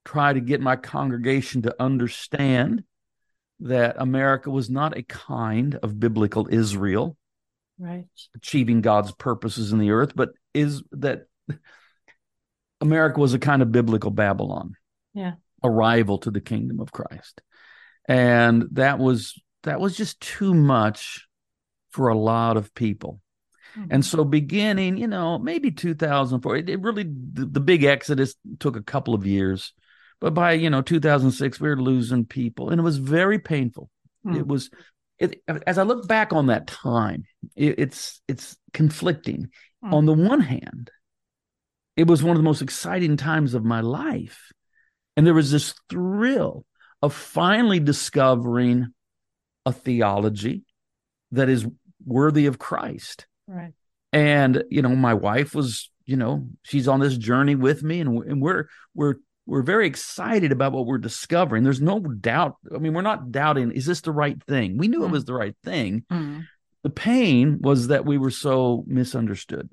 try 0.04 0.34
to 0.34 0.40
get 0.40 0.60
my 0.60 0.76
congregation 0.76 1.62
to 1.62 1.74
understand 1.80 2.84
that 3.60 3.96
America 3.98 4.50
was 4.50 4.68
not 4.68 4.94
a 4.94 5.02
kind 5.04 5.76
of 5.76 5.98
biblical 5.98 6.48
Israel, 6.50 7.16
right? 7.78 8.04
Achieving 8.34 8.80
God's 8.80 9.12
purposes 9.12 9.72
in 9.72 9.78
the 9.78 9.90
earth, 9.90 10.12
but 10.14 10.30
is 10.54 10.82
that 10.92 11.26
America 12.80 13.20
was 13.20 13.32
a 13.32 13.38
kind 13.38 13.62
of 13.62 13.72
biblical 13.72 14.10
Babylon. 14.10 14.74
Yeah. 15.14 15.34
A 15.62 15.70
rival 15.70 16.18
to 16.18 16.30
the 16.30 16.40
kingdom 16.40 16.80
of 16.80 16.92
Christ. 16.92 17.40
And 18.08 18.64
that 18.72 18.98
was 18.98 19.40
that 19.62 19.80
was 19.80 19.96
just 19.96 20.20
too 20.20 20.54
much 20.54 21.28
for 21.90 22.08
a 22.08 22.18
lot 22.18 22.56
of 22.56 22.74
people. 22.74 23.20
Mm-hmm. 23.76 23.88
And 23.92 24.04
so 24.04 24.24
beginning, 24.24 24.96
you 24.96 25.06
know, 25.06 25.38
maybe 25.38 25.70
2004, 25.70 26.56
it, 26.56 26.68
it 26.68 26.80
really 26.80 27.04
the, 27.04 27.46
the, 27.46 27.60
big 27.60 27.84
exodus 27.84 28.34
took 28.58 28.76
a 28.76 28.82
couple 28.82 29.14
of 29.14 29.24
years. 29.24 29.72
But 30.20 30.34
by, 30.34 30.52
you 30.52 30.68
know, 30.68 30.82
2006 30.82 31.60
we 31.60 31.68
were 31.68 31.80
losing 31.80 32.24
people 32.26 32.70
and 32.70 32.80
it 32.80 32.82
was 32.84 32.98
very 32.98 33.38
painful. 33.38 33.88
It 34.24 34.46
was 34.46 34.70
it, 35.22 35.42
as 35.66 35.78
I 35.78 35.82
look 35.84 36.08
back 36.08 36.32
on 36.32 36.46
that 36.46 36.66
time, 36.66 37.24
it, 37.54 37.78
it's 37.78 38.20
it's 38.28 38.56
conflicting. 38.72 39.50
Mm-hmm. 39.84 39.94
On 39.94 40.06
the 40.06 40.12
one 40.12 40.40
hand, 40.40 40.90
it 41.96 42.06
was 42.06 42.22
one 42.22 42.32
of 42.32 42.38
the 42.38 42.48
most 42.48 42.62
exciting 42.62 43.16
times 43.16 43.54
of 43.54 43.64
my 43.64 43.80
life. 43.80 44.52
And 45.16 45.26
there 45.26 45.34
was 45.34 45.50
this 45.50 45.74
thrill 45.90 46.64
of 47.02 47.12
finally 47.12 47.80
discovering 47.80 48.94
a 49.66 49.72
theology 49.72 50.64
that 51.32 51.48
is 51.48 51.66
worthy 52.04 52.46
of 52.46 52.58
Christ. 52.58 53.26
Right. 53.46 53.74
And, 54.12 54.64
you 54.70 54.82
know, 54.82 54.96
my 54.96 55.14
wife 55.14 55.54
was, 55.54 55.90
you 56.04 56.16
know, 56.16 56.48
she's 56.62 56.88
on 56.88 57.00
this 57.00 57.16
journey 57.16 57.54
with 57.54 57.82
me 57.82 58.00
and, 58.00 58.24
and 58.24 58.42
we're, 58.42 58.66
we're, 58.94 59.16
we're 59.52 59.62
very 59.62 59.86
excited 59.86 60.50
about 60.50 60.72
what 60.72 60.86
we're 60.86 60.98
discovering. 60.98 61.62
There's 61.62 61.80
no 61.80 62.00
doubt. 62.00 62.56
I 62.74 62.78
mean, 62.78 62.94
we're 62.94 63.02
not 63.02 63.30
doubting, 63.30 63.70
is 63.72 63.86
this 63.86 64.00
the 64.00 64.10
right 64.10 64.42
thing? 64.44 64.78
We 64.78 64.88
knew 64.88 65.00
mm. 65.00 65.08
it 65.08 65.12
was 65.12 65.26
the 65.26 65.34
right 65.34 65.54
thing. 65.62 66.04
Mm. 66.10 66.46
The 66.82 66.90
pain 66.90 67.58
was 67.60 67.88
that 67.88 68.06
we 68.06 68.16
were 68.16 68.30
so 68.30 68.82
misunderstood. 68.86 69.68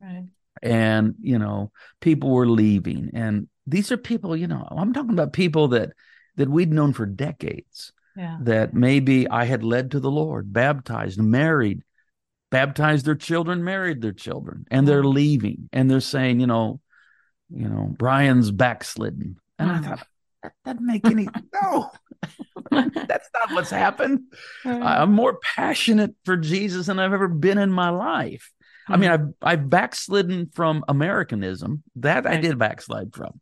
Right 0.00 0.24
and 0.62 1.14
you 1.20 1.38
know 1.38 1.70
people 2.00 2.30
were 2.30 2.48
leaving 2.48 3.10
and 3.12 3.48
these 3.66 3.92
are 3.92 3.96
people 3.96 4.36
you 4.36 4.46
know 4.46 4.66
i'm 4.70 4.92
talking 4.92 5.12
about 5.12 5.32
people 5.32 5.68
that 5.68 5.90
that 6.36 6.48
we'd 6.48 6.72
known 6.72 6.92
for 6.92 7.06
decades 7.06 7.92
yeah. 8.16 8.38
that 8.40 8.74
maybe 8.74 9.28
i 9.28 9.44
had 9.44 9.62
led 9.62 9.90
to 9.90 10.00
the 10.00 10.10
lord 10.10 10.52
baptized 10.52 11.20
married 11.20 11.82
baptized 12.50 13.04
their 13.04 13.14
children 13.14 13.62
married 13.62 14.00
their 14.00 14.12
children 14.12 14.64
and 14.70 14.88
they're 14.88 15.04
leaving 15.04 15.68
and 15.72 15.90
they're 15.90 16.00
saying 16.00 16.40
you 16.40 16.46
know 16.46 16.80
you 17.50 17.68
know 17.68 17.94
brian's 17.98 18.50
backslidden 18.50 19.36
and 19.58 19.70
i 19.70 19.78
thought 19.78 20.06
that 20.42 20.52
doesn't 20.64 20.86
make 20.86 21.04
any 21.06 21.28
no 21.62 21.90
that's 22.70 23.28
not 23.34 23.52
what's 23.52 23.70
happened 23.70 24.20
i'm 24.64 25.12
more 25.12 25.38
passionate 25.56 26.14
for 26.24 26.36
jesus 26.36 26.86
than 26.86 26.98
i've 26.98 27.12
ever 27.12 27.28
been 27.28 27.58
in 27.58 27.70
my 27.70 27.90
life 27.90 28.52
I 28.90 28.96
mean, 28.96 29.10
mm-hmm. 29.10 29.28
I've 29.42 29.60
I've 29.60 29.70
backslidden 29.70 30.50
from 30.54 30.84
Americanism. 30.88 31.82
That 31.96 32.24
right. 32.24 32.38
I 32.38 32.40
did 32.40 32.58
backslide 32.58 33.14
from. 33.14 33.40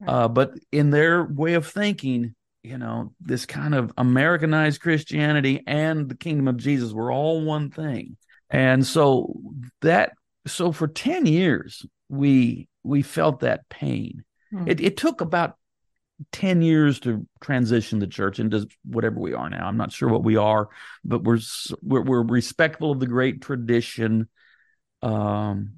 Right. 0.00 0.10
Uh, 0.10 0.28
but 0.28 0.54
in 0.72 0.90
their 0.90 1.24
way 1.24 1.54
of 1.54 1.66
thinking, 1.66 2.34
you 2.62 2.78
know, 2.78 3.12
this 3.20 3.46
kind 3.46 3.74
of 3.74 3.92
Americanized 3.96 4.80
Christianity 4.80 5.62
and 5.66 6.08
the 6.08 6.16
kingdom 6.16 6.48
of 6.48 6.56
Jesus 6.56 6.92
were 6.92 7.12
all 7.12 7.42
one 7.42 7.70
thing. 7.70 8.16
And 8.50 8.84
so 8.84 9.40
that 9.82 10.12
so 10.46 10.72
for 10.72 10.88
10 10.88 11.26
years 11.26 11.86
we 12.10 12.68
we 12.82 13.02
felt 13.02 13.40
that 13.40 13.68
pain. 13.68 14.24
Mm. 14.52 14.68
It 14.68 14.80
it 14.80 14.96
took 14.96 15.20
about 15.20 15.56
10 16.32 16.60
years 16.60 17.00
to 17.00 17.26
transition 17.40 17.98
the 17.98 18.06
church 18.06 18.38
into 18.38 18.68
whatever 18.84 19.18
we 19.18 19.32
are 19.32 19.48
now. 19.48 19.66
I'm 19.66 19.78
not 19.78 19.92
sure 19.92 20.08
what 20.08 20.24
we 20.24 20.36
are, 20.36 20.68
but 21.04 21.22
we're 21.22 21.38
we're, 21.82 22.02
we're 22.02 22.22
respectful 22.22 22.90
of 22.90 23.00
the 23.00 23.06
great 23.06 23.40
tradition 23.40 24.28
um 25.02 25.72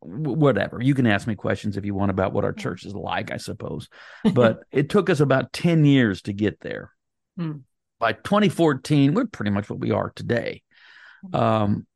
whatever 0.00 0.80
you 0.80 0.94
can 0.94 1.06
ask 1.06 1.26
me 1.26 1.34
questions 1.34 1.76
if 1.76 1.84
you 1.84 1.92
want 1.92 2.10
about 2.10 2.32
what 2.32 2.44
our 2.44 2.52
church 2.52 2.86
is 2.86 2.94
like 2.94 3.32
i 3.32 3.36
suppose 3.36 3.88
but 4.32 4.60
it 4.70 4.88
took 4.88 5.10
us 5.10 5.18
about 5.18 5.52
10 5.52 5.84
years 5.84 6.22
to 6.22 6.32
get 6.32 6.60
there 6.60 6.92
hmm. 7.36 7.56
by 7.98 8.12
2014 8.12 9.12
we're 9.12 9.26
pretty 9.26 9.50
much 9.50 9.68
what 9.68 9.80
we 9.80 9.90
are 9.90 10.10
today 10.14 10.62
hmm. 11.28 11.34
um 11.34 11.86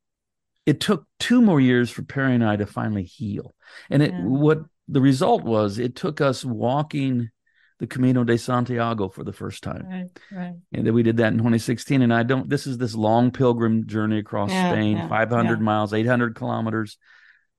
it 0.68 0.80
took 0.80 1.06
two 1.18 1.40
more 1.40 1.60
years 1.60 1.90
for 1.90 2.02
Peri 2.02 2.34
and 2.34 2.44
i 2.44 2.56
to 2.56 2.66
finally 2.66 3.04
heal 3.04 3.54
and 3.90 4.02
it 4.02 4.12
yeah. 4.12 4.22
what 4.22 4.60
the 4.86 5.00
result 5.00 5.42
was 5.44 5.78
it 5.78 5.96
took 5.96 6.20
us 6.20 6.44
walking 6.44 7.30
the 7.78 7.86
Camino 7.86 8.24
de 8.24 8.36
Santiago 8.36 9.08
for 9.08 9.22
the 9.22 9.32
first 9.32 9.62
time. 9.62 9.86
Right, 9.88 10.10
right. 10.32 10.54
And 10.72 10.86
then 10.86 10.94
we 10.94 11.02
did 11.02 11.18
that 11.18 11.28
in 11.28 11.38
2016. 11.38 12.02
And 12.02 12.12
I 12.12 12.24
don't, 12.24 12.48
this 12.48 12.66
is 12.66 12.76
this 12.76 12.94
long 12.94 13.30
pilgrim 13.30 13.86
journey 13.86 14.18
across 14.18 14.50
yeah, 14.50 14.72
Spain, 14.72 14.96
yeah, 14.96 15.08
500 15.08 15.58
yeah. 15.58 15.62
miles, 15.62 15.94
800 15.94 16.34
kilometers. 16.34 16.98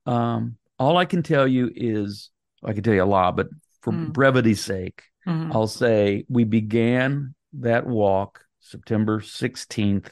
Um, 0.04 0.56
all 0.78 0.98
I 0.98 1.06
can 1.06 1.22
tell 1.22 1.48
you 1.48 1.70
is, 1.74 2.30
I 2.62 2.74
can 2.74 2.82
tell 2.82 2.94
you 2.94 3.02
a 3.02 3.04
lot, 3.04 3.36
but 3.36 3.48
for 3.80 3.92
mm. 3.92 4.12
brevity's 4.12 4.62
sake, 4.62 5.02
mm-hmm. 5.26 5.52
I'll 5.52 5.66
say 5.66 6.26
we 6.28 6.44
began 6.44 7.34
that 7.54 7.86
walk 7.86 8.44
September 8.60 9.20
16th, 9.20 10.10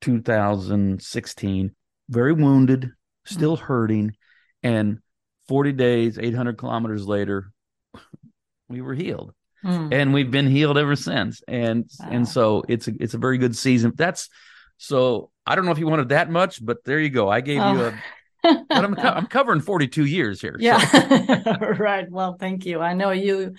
2016, 0.00 1.74
very 2.08 2.32
wounded, 2.32 2.90
still 3.24 3.56
mm. 3.56 3.60
hurting. 3.60 4.16
And 4.62 4.98
40 5.48 5.72
days, 5.72 6.18
800 6.18 6.58
kilometers 6.58 7.06
later, 7.06 7.52
we 8.68 8.80
were 8.80 8.94
healed. 8.94 9.34
Mm. 9.64 9.92
And 9.92 10.14
we've 10.14 10.30
been 10.30 10.46
healed 10.46 10.78
ever 10.78 10.94
since. 10.94 11.42
And 11.48 11.88
wow. 11.98 12.08
and 12.10 12.28
so 12.28 12.62
it's 12.68 12.86
a 12.86 12.92
it's 13.00 13.14
a 13.14 13.18
very 13.18 13.38
good 13.38 13.56
season. 13.56 13.92
That's 13.96 14.28
so 14.76 15.30
I 15.44 15.56
don't 15.56 15.64
know 15.64 15.72
if 15.72 15.78
you 15.78 15.88
wanted 15.88 16.10
that 16.10 16.30
much, 16.30 16.64
but 16.64 16.84
there 16.84 17.00
you 17.00 17.10
go. 17.10 17.28
I 17.28 17.40
gave 17.40 17.60
oh. 17.60 17.72
you 17.72 17.80
a 17.86 17.98
but 18.42 18.84
I'm 18.84 18.96
I'm 18.98 19.26
covering 19.26 19.60
42 19.60 20.04
years 20.04 20.40
here. 20.40 20.56
Yeah. 20.58 20.78
So. 21.48 21.52
right. 21.78 22.10
Well, 22.10 22.36
thank 22.38 22.66
you. 22.66 22.80
I 22.80 22.94
know 22.94 23.10
you 23.10 23.54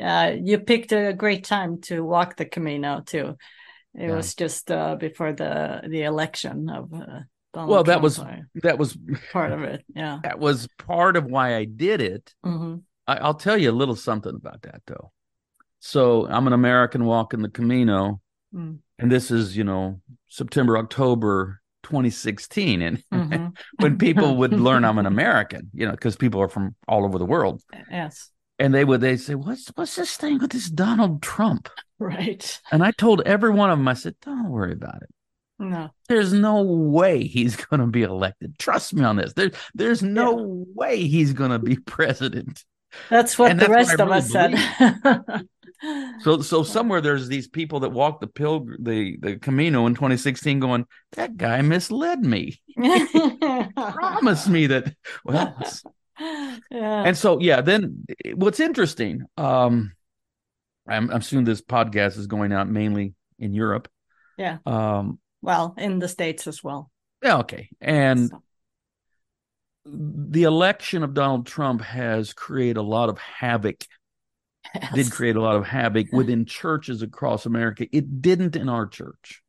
uh, 0.00 0.32
you 0.40 0.58
picked 0.58 0.92
a 0.92 1.12
great 1.12 1.44
time 1.44 1.80
to 1.82 2.02
walk 2.02 2.36
the 2.36 2.44
Camino 2.44 3.02
too. 3.04 3.36
It 3.94 4.08
yeah. 4.08 4.14
was 4.14 4.34
just 4.34 4.70
uh, 4.70 4.96
before 4.96 5.32
the 5.32 5.82
the 5.88 6.02
election 6.02 6.68
of 6.68 6.92
uh, 6.92 7.20
Donald 7.52 7.70
well, 7.70 7.84
that 7.84 8.00
Trump, 8.00 8.02
was 8.02 8.20
that 8.62 8.78
was 8.78 8.96
part 9.32 9.52
of 9.52 9.62
it. 9.62 9.84
Yeah, 9.94 10.20
that 10.24 10.38
was 10.38 10.68
part 10.78 11.16
of 11.16 11.26
why 11.26 11.56
I 11.56 11.64
did 11.64 12.00
it. 12.00 12.34
Mm-hmm. 12.44 12.76
I, 13.06 13.26
will 13.26 13.34
tell 13.34 13.58
you 13.58 13.70
a 13.70 13.72
little 13.72 13.96
something 13.96 14.34
about 14.34 14.62
that 14.62 14.82
though. 14.86 15.12
So 15.80 16.26
I'm 16.28 16.46
an 16.46 16.52
American 16.52 17.04
walking 17.04 17.42
the 17.42 17.50
Camino, 17.50 18.20
mm. 18.54 18.78
and 18.98 19.12
this 19.12 19.30
is 19.30 19.56
you 19.56 19.64
know 19.64 20.00
September 20.28 20.78
October 20.78 21.60
2016, 21.82 22.82
and 22.82 23.04
mm-hmm. 23.12 23.46
when 23.80 23.98
people 23.98 24.36
would 24.38 24.52
learn 24.52 24.84
I'm 24.84 24.98
an 24.98 25.06
American, 25.06 25.70
you 25.74 25.84
know, 25.84 25.92
because 25.92 26.16
people 26.16 26.40
are 26.40 26.48
from 26.48 26.74
all 26.88 27.04
over 27.04 27.18
the 27.18 27.26
world. 27.26 27.62
Yes. 27.90 28.30
And 28.58 28.72
they 28.72 28.84
would 28.84 29.00
they 29.00 29.16
say, 29.16 29.34
"What's 29.34 29.68
what's 29.74 29.96
this 29.96 30.16
thing 30.16 30.38
with 30.38 30.52
this 30.52 30.70
Donald 30.70 31.22
Trump?" 31.22 31.68
Right. 31.98 32.60
And 32.70 32.82
I 32.82 32.92
told 32.92 33.22
every 33.26 33.50
one 33.50 33.70
of 33.70 33.78
them, 33.78 33.88
I 33.88 33.94
said, 33.94 34.14
"Don't 34.22 34.50
worry 34.50 34.72
about 34.72 35.02
it. 35.02 35.10
No. 35.62 35.90
There's 36.08 36.32
no 36.32 36.62
way 36.62 37.24
he's 37.24 37.56
going 37.66 37.80
to 37.80 37.86
be 37.86 38.02
elected. 38.02 38.58
Trust 38.58 38.94
me 38.94 39.04
on 39.04 39.16
this. 39.16 39.32
There's 39.32 39.52
there's 39.74 40.02
no 40.02 40.38
yeah. 40.38 40.64
way 40.74 41.06
he's 41.06 41.32
going 41.32 41.50
to 41.50 41.58
be 41.58 41.76
president. 41.86 42.64
That's 43.08 43.38
what 43.38 43.52
and 43.52 43.60
the 43.60 43.68
rest 43.68 43.98
what 43.98 44.00
of 44.00 44.08
really 44.08 44.18
us 44.18 44.30
said. 44.30 45.46
so 46.20 46.42
so 46.42 46.62
somewhere 46.62 47.00
there's 47.00 47.28
these 47.28 47.48
people 47.48 47.80
that 47.80 47.90
walk 47.90 48.20
the 48.20 48.26
pilgr 48.26 48.76
the 48.78 49.16
the 49.18 49.36
Camino 49.38 49.86
in 49.86 49.94
2016 49.94 50.60
going, 50.60 50.84
that 51.12 51.36
guy 51.36 51.62
misled 51.62 52.20
me. 52.20 52.60
Promise 53.74 54.48
me 54.48 54.66
that 54.66 54.94
well 55.24 55.56
yeah. 56.20 57.04
and 57.04 57.16
so 57.16 57.40
yeah, 57.40 57.62
then 57.62 58.04
what's 58.34 58.60
interesting, 58.60 59.22
um 59.38 59.92
I'm, 60.86 61.10
I'm 61.10 61.18
assuming 61.18 61.44
this 61.44 61.62
podcast 61.62 62.18
is 62.18 62.26
going 62.26 62.52
out 62.52 62.68
mainly 62.68 63.14
in 63.38 63.54
Europe. 63.54 63.88
Yeah. 64.36 64.58
Um, 64.66 65.18
Well, 65.42 65.74
in 65.76 65.98
the 65.98 66.08
States 66.08 66.46
as 66.46 66.62
well. 66.64 66.90
yeah, 67.22 67.38
okay. 67.38 67.68
And 67.80 68.30
So, 68.30 68.42
the 69.84 70.44
election 70.44 71.02
of 71.02 71.12
Donald 71.14 71.46
Trump 71.46 71.80
has 71.82 72.32
created 72.32 72.76
a 72.76 72.82
lot 72.82 73.08
of 73.08 73.18
havoc, 73.18 73.84
did 74.94 75.10
create 75.10 75.34
a 75.36 75.40
lot 75.42 75.56
of 75.56 75.66
havoc 75.66 76.06
within 76.12 76.44
churches 76.44 77.02
across 77.02 77.46
America. 77.46 77.86
It 77.90 78.22
didn't 78.22 78.54
in 78.56 78.68
our 78.68 78.86
church. 78.86 79.42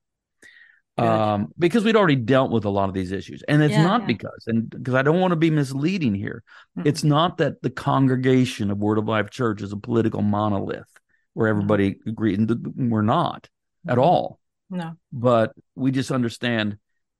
Good. 0.97 1.05
Um, 1.07 1.53
because 1.57 1.83
we'd 1.83 1.95
already 1.95 2.15
dealt 2.15 2.51
with 2.51 2.65
a 2.65 2.69
lot 2.69 2.87
of 2.87 2.93
these 2.93 3.11
issues. 3.11 3.43
And 3.47 3.63
it's 3.63 3.71
Yeah, 3.73 3.83
not 3.83 4.01
yeah. 4.01 4.07
because, 4.07 4.43
and 4.47 4.69
because 4.69 4.93
I 4.93 5.01
don't 5.01 5.19
want 5.19 5.31
to 5.31 5.35
be 5.37 5.49
misleading 5.49 6.13
here, 6.15 6.43
Mm. 6.77 6.85
it's 6.87 7.03
not 7.03 7.37
that 7.37 7.61
the 7.61 7.69
congregation 7.71 8.69
of 8.71 8.77
Word 8.79 8.97
of 8.97 9.05
Life 9.07 9.29
Church 9.29 9.61
is 9.61 9.71
a 9.71 9.77
political 9.77 10.21
monolith 10.21 10.89
where 11.33 11.47
everybody 11.47 11.99
agrees. 12.05 12.37
And 12.37 12.91
We're 12.91 13.01
not 13.03 13.49
at 13.87 13.97
all. 13.97 14.39
No. 14.73 14.93
but 15.11 15.53
we 15.75 15.91
just 15.91 16.11
understand 16.11 16.77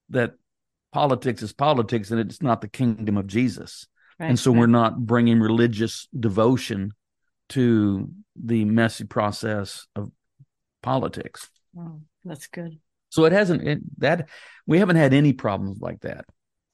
that 0.10 0.34
politics 0.92 1.42
is 1.42 1.54
politics 1.54 2.12
and 2.12 2.20
it's 2.20 2.42
not 2.42 2.62
the 2.62 2.68
kingdom 2.68 3.18
of 3.18 3.28
Jesus. 3.28 3.88
Right. 4.20 4.30
and 4.30 4.40
so 4.40 4.52
right. 4.52 4.60
we're 4.60 4.68
not 4.68 5.00
bringing 5.06 5.40
religious 5.40 6.08
devotion 6.18 6.94
to 7.50 8.10
the 8.36 8.66
messy 8.66 9.06
process 9.06 9.88
of 9.96 10.12
politics. 10.82 11.50
Oh, 11.78 12.02
that's 12.24 12.48
good. 12.48 12.80
So 13.10 13.26
it 13.26 13.32
hasn't 13.32 13.68
it, 13.68 13.80
that 14.00 14.30
we 14.66 14.80
haven't 14.80 14.96
had 14.96 15.14
any 15.14 15.34
problems 15.34 15.80
like 15.80 16.02
that. 16.02 16.26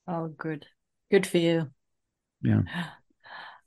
Oh, 0.08 0.28
good. 0.28 0.66
Good 1.12 1.28
for 1.28 1.38
you. 1.38 1.70
Yeah. 2.42 2.62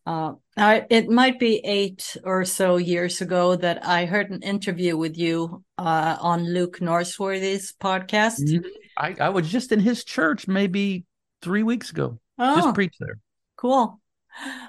Uh, 0.04 0.32
I, 0.56 0.84
it 0.90 1.08
might 1.08 1.38
be 1.38 1.58
eight 1.64 2.16
or 2.24 2.44
so 2.44 2.76
years 2.76 3.20
ago 3.20 3.54
that 3.56 3.86
I 3.86 4.04
heard 4.04 4.30
an 4.30 4.42
interview 4.42 4.96
with 4.96 5.16
you 5.16 5.62
uh, 5.78 6.16
on 6.20 6.52
Luke 6.52 6.80
Norsworthy's 6.80 7.72
podcast. 7.80 8.40
Mhm. 8.40 8.64
I, 8.96 9.14
I 9.20 9.28
was 9.30 9.48
just 9.48 9.72
in 9.72 9.80
his 9.80 10.04
church 10.04 10.48
maybe 10.48 11.04
three 11.40 11.62
weeks 11.62 11.90
ago. 11.90 12.18
Oh, 12.38 12.56
Just 12.56 12.74
preached 12.74 12.98
there. 13.00 13.18
cool. 13.56 14.00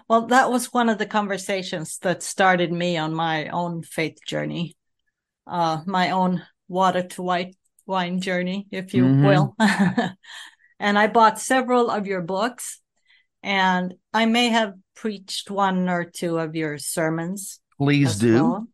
Well, 0.08 0.28
that 0.28 0.52
was 0.52 0.74
one 0.74 0.90
of 0.90 0.98
the 0.98 1.06
conversations 1.06 1.98
that 2.00 2.22
started 2.22 2.72
me 2.72 2.98
on 2.98 3.14
my 3.14 3.48
own 3.48 3.82
faith 3.82 4.20
journey, 4.28 4.76
uh, 5.48 5.82
my 5.86 6.12
own 6.12 6.44
water 6.68 7.02
to 7.04 7.22
white 7.22 7.56
wine 7.86 8.20
journey, 8.22 8.68
if 8.72 8.94
you 8.94 9.04
Mhm. 9.06 9.26
will. 9.28 9.56
and 10.80 11.00
I 11.00 11.08
bought 11.08 11.40
several 11.40 11.90
of 11.90 12.08
your 12.08 12.22
books, 12.22 12.82
and 13.42 13.96
I 14.14 14.26
may 14.26 14.50
have 14.50 14.74
preached 14.96 15.50
one 15.50 15.90
or 15.90 16.04
two 16.04 16.38
of 16.38 16.56
your 16.56 16.78
sermons. 16.78 17.60
Please 17.78 18.18
do. 18.18 18.34
well. 18.34 18.68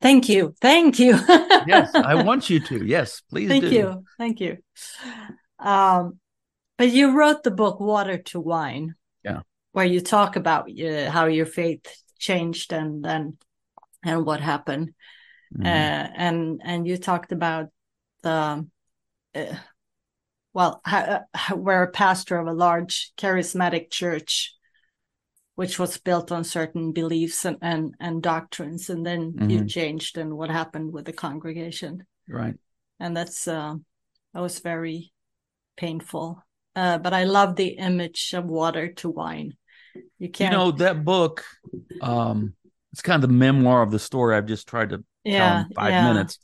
Thank 0.00 0.28
you. 0.28 0.54
Thank 0.60 0.98
you. 0.98 1.18
yes, 1.66 1.94
I 1.94 2.22
want 2.22 2.48
you 2.50 2.60
to. 2.60 2.84
Yes, 2.84 3.22
please 3.30 3.48
Thank 3.48 3.64
do. 3.64 3.70
you. 3.70 4.04
Thank 4.18 4.40
you. 4.40 4.58
Um, 5.58 6.18
but 6.78 6.90
you 6.90 7.16
wrote 7.16 7.42
the 7.42 7.50
book 7.50 7.80
Water 7.80 8.18
to 8.18 8.40
Wine. 8.40 8.94
Yeah. 9.24 9.40
Where 9.72 9.84
you 9.84 10.00
talk 10.00 10.36
about 10.36 10.70
uh, 10.70 11.10
how 11.10 11.26
your 11.26 11.46
faith 11.46 11.86
changed 12.18 12.72
and 12.72 13.04
then 13.04 13.36
and 14.02 14.24
what 14.24 14.40
happened. 14.40 14.94
Mhm. 15.56 15.64
Uh, 15.64 16.10
and 16.16 16.60
and 16.64 16.86
you 16.88 16.96
talked 16.96 17.32
about 17.32 17.68
the 18.22 18.66
uh, 19.34 19.56
well, 20.56 20.80
how, 20.84 21.20
how, 21.34 21.56
where 21.56 21.82
a 21.82 21.90
pastor 21.90 22.38
of 22.38 22.46
a 22.46 22.52
large 22.52 23.12
charismatic 23.18 23.90
church 23.90 24.55
which 25.56 25.78
was 25.78 25.98
built 25.98 26.32
on 26.32 26.44
certain 26.44 26.92
beliefs 26.92 27.44
and 27.44 27.58
and, 27.62 27.94
and 28.00 28.22
doctrines 28.22 28.90
and 28.90 29.04
then 29.04 29.34
you 29.48 29.60
Mhm. 29.60 29.68
changed 29.68 30.18
and 30.18 30.36
what 30.36 30.50
happened 30.50 30.92
with 30.92 31.06
the 31.06 31.12
congregation 31.12 32.06
right. 32.28 32.56
and 33.00 33.16
that's 33.16 33.48
uh, 33.48 33.74
that 34.34 34.40
was 34.40 34.60
very 34.60 35.12
painful. 35.76 36.42
Uh, 36.74 36.98
but 36.98 37.12
I 37.14 37.24
love 37.24 37.56
the 37.56 37.68
image 37.68 38.34
of 38.34 38.44
water 38.44 38.92
to 38.94 39.08
wine. 39.10 39.56
You 39.94 40.02
You 40.18 40.28
can't, 40.30 40.52
know 40.52 40.70
that 40.72 41.04
book. 41.04 41.44
Um, 42.00 42.54
it's 42.92 43.02
kind 43.02 43.22
of 43.22 43.28
the 43.30 43.34
memoir 43.34 43.82
of 43.82 43.90
the 43.90 43.98
story 43.98 44.36
I've 44.36 44.46
just 44.46 44.68
tried 44.68 44.90
to 44.90 44.98
tell 44.98 45.04
yeah, 45.24 45.60
in 45.60 45.74
five 45.74 45.90
yeah. 45.90 46.12
minutes. 46.12 46.38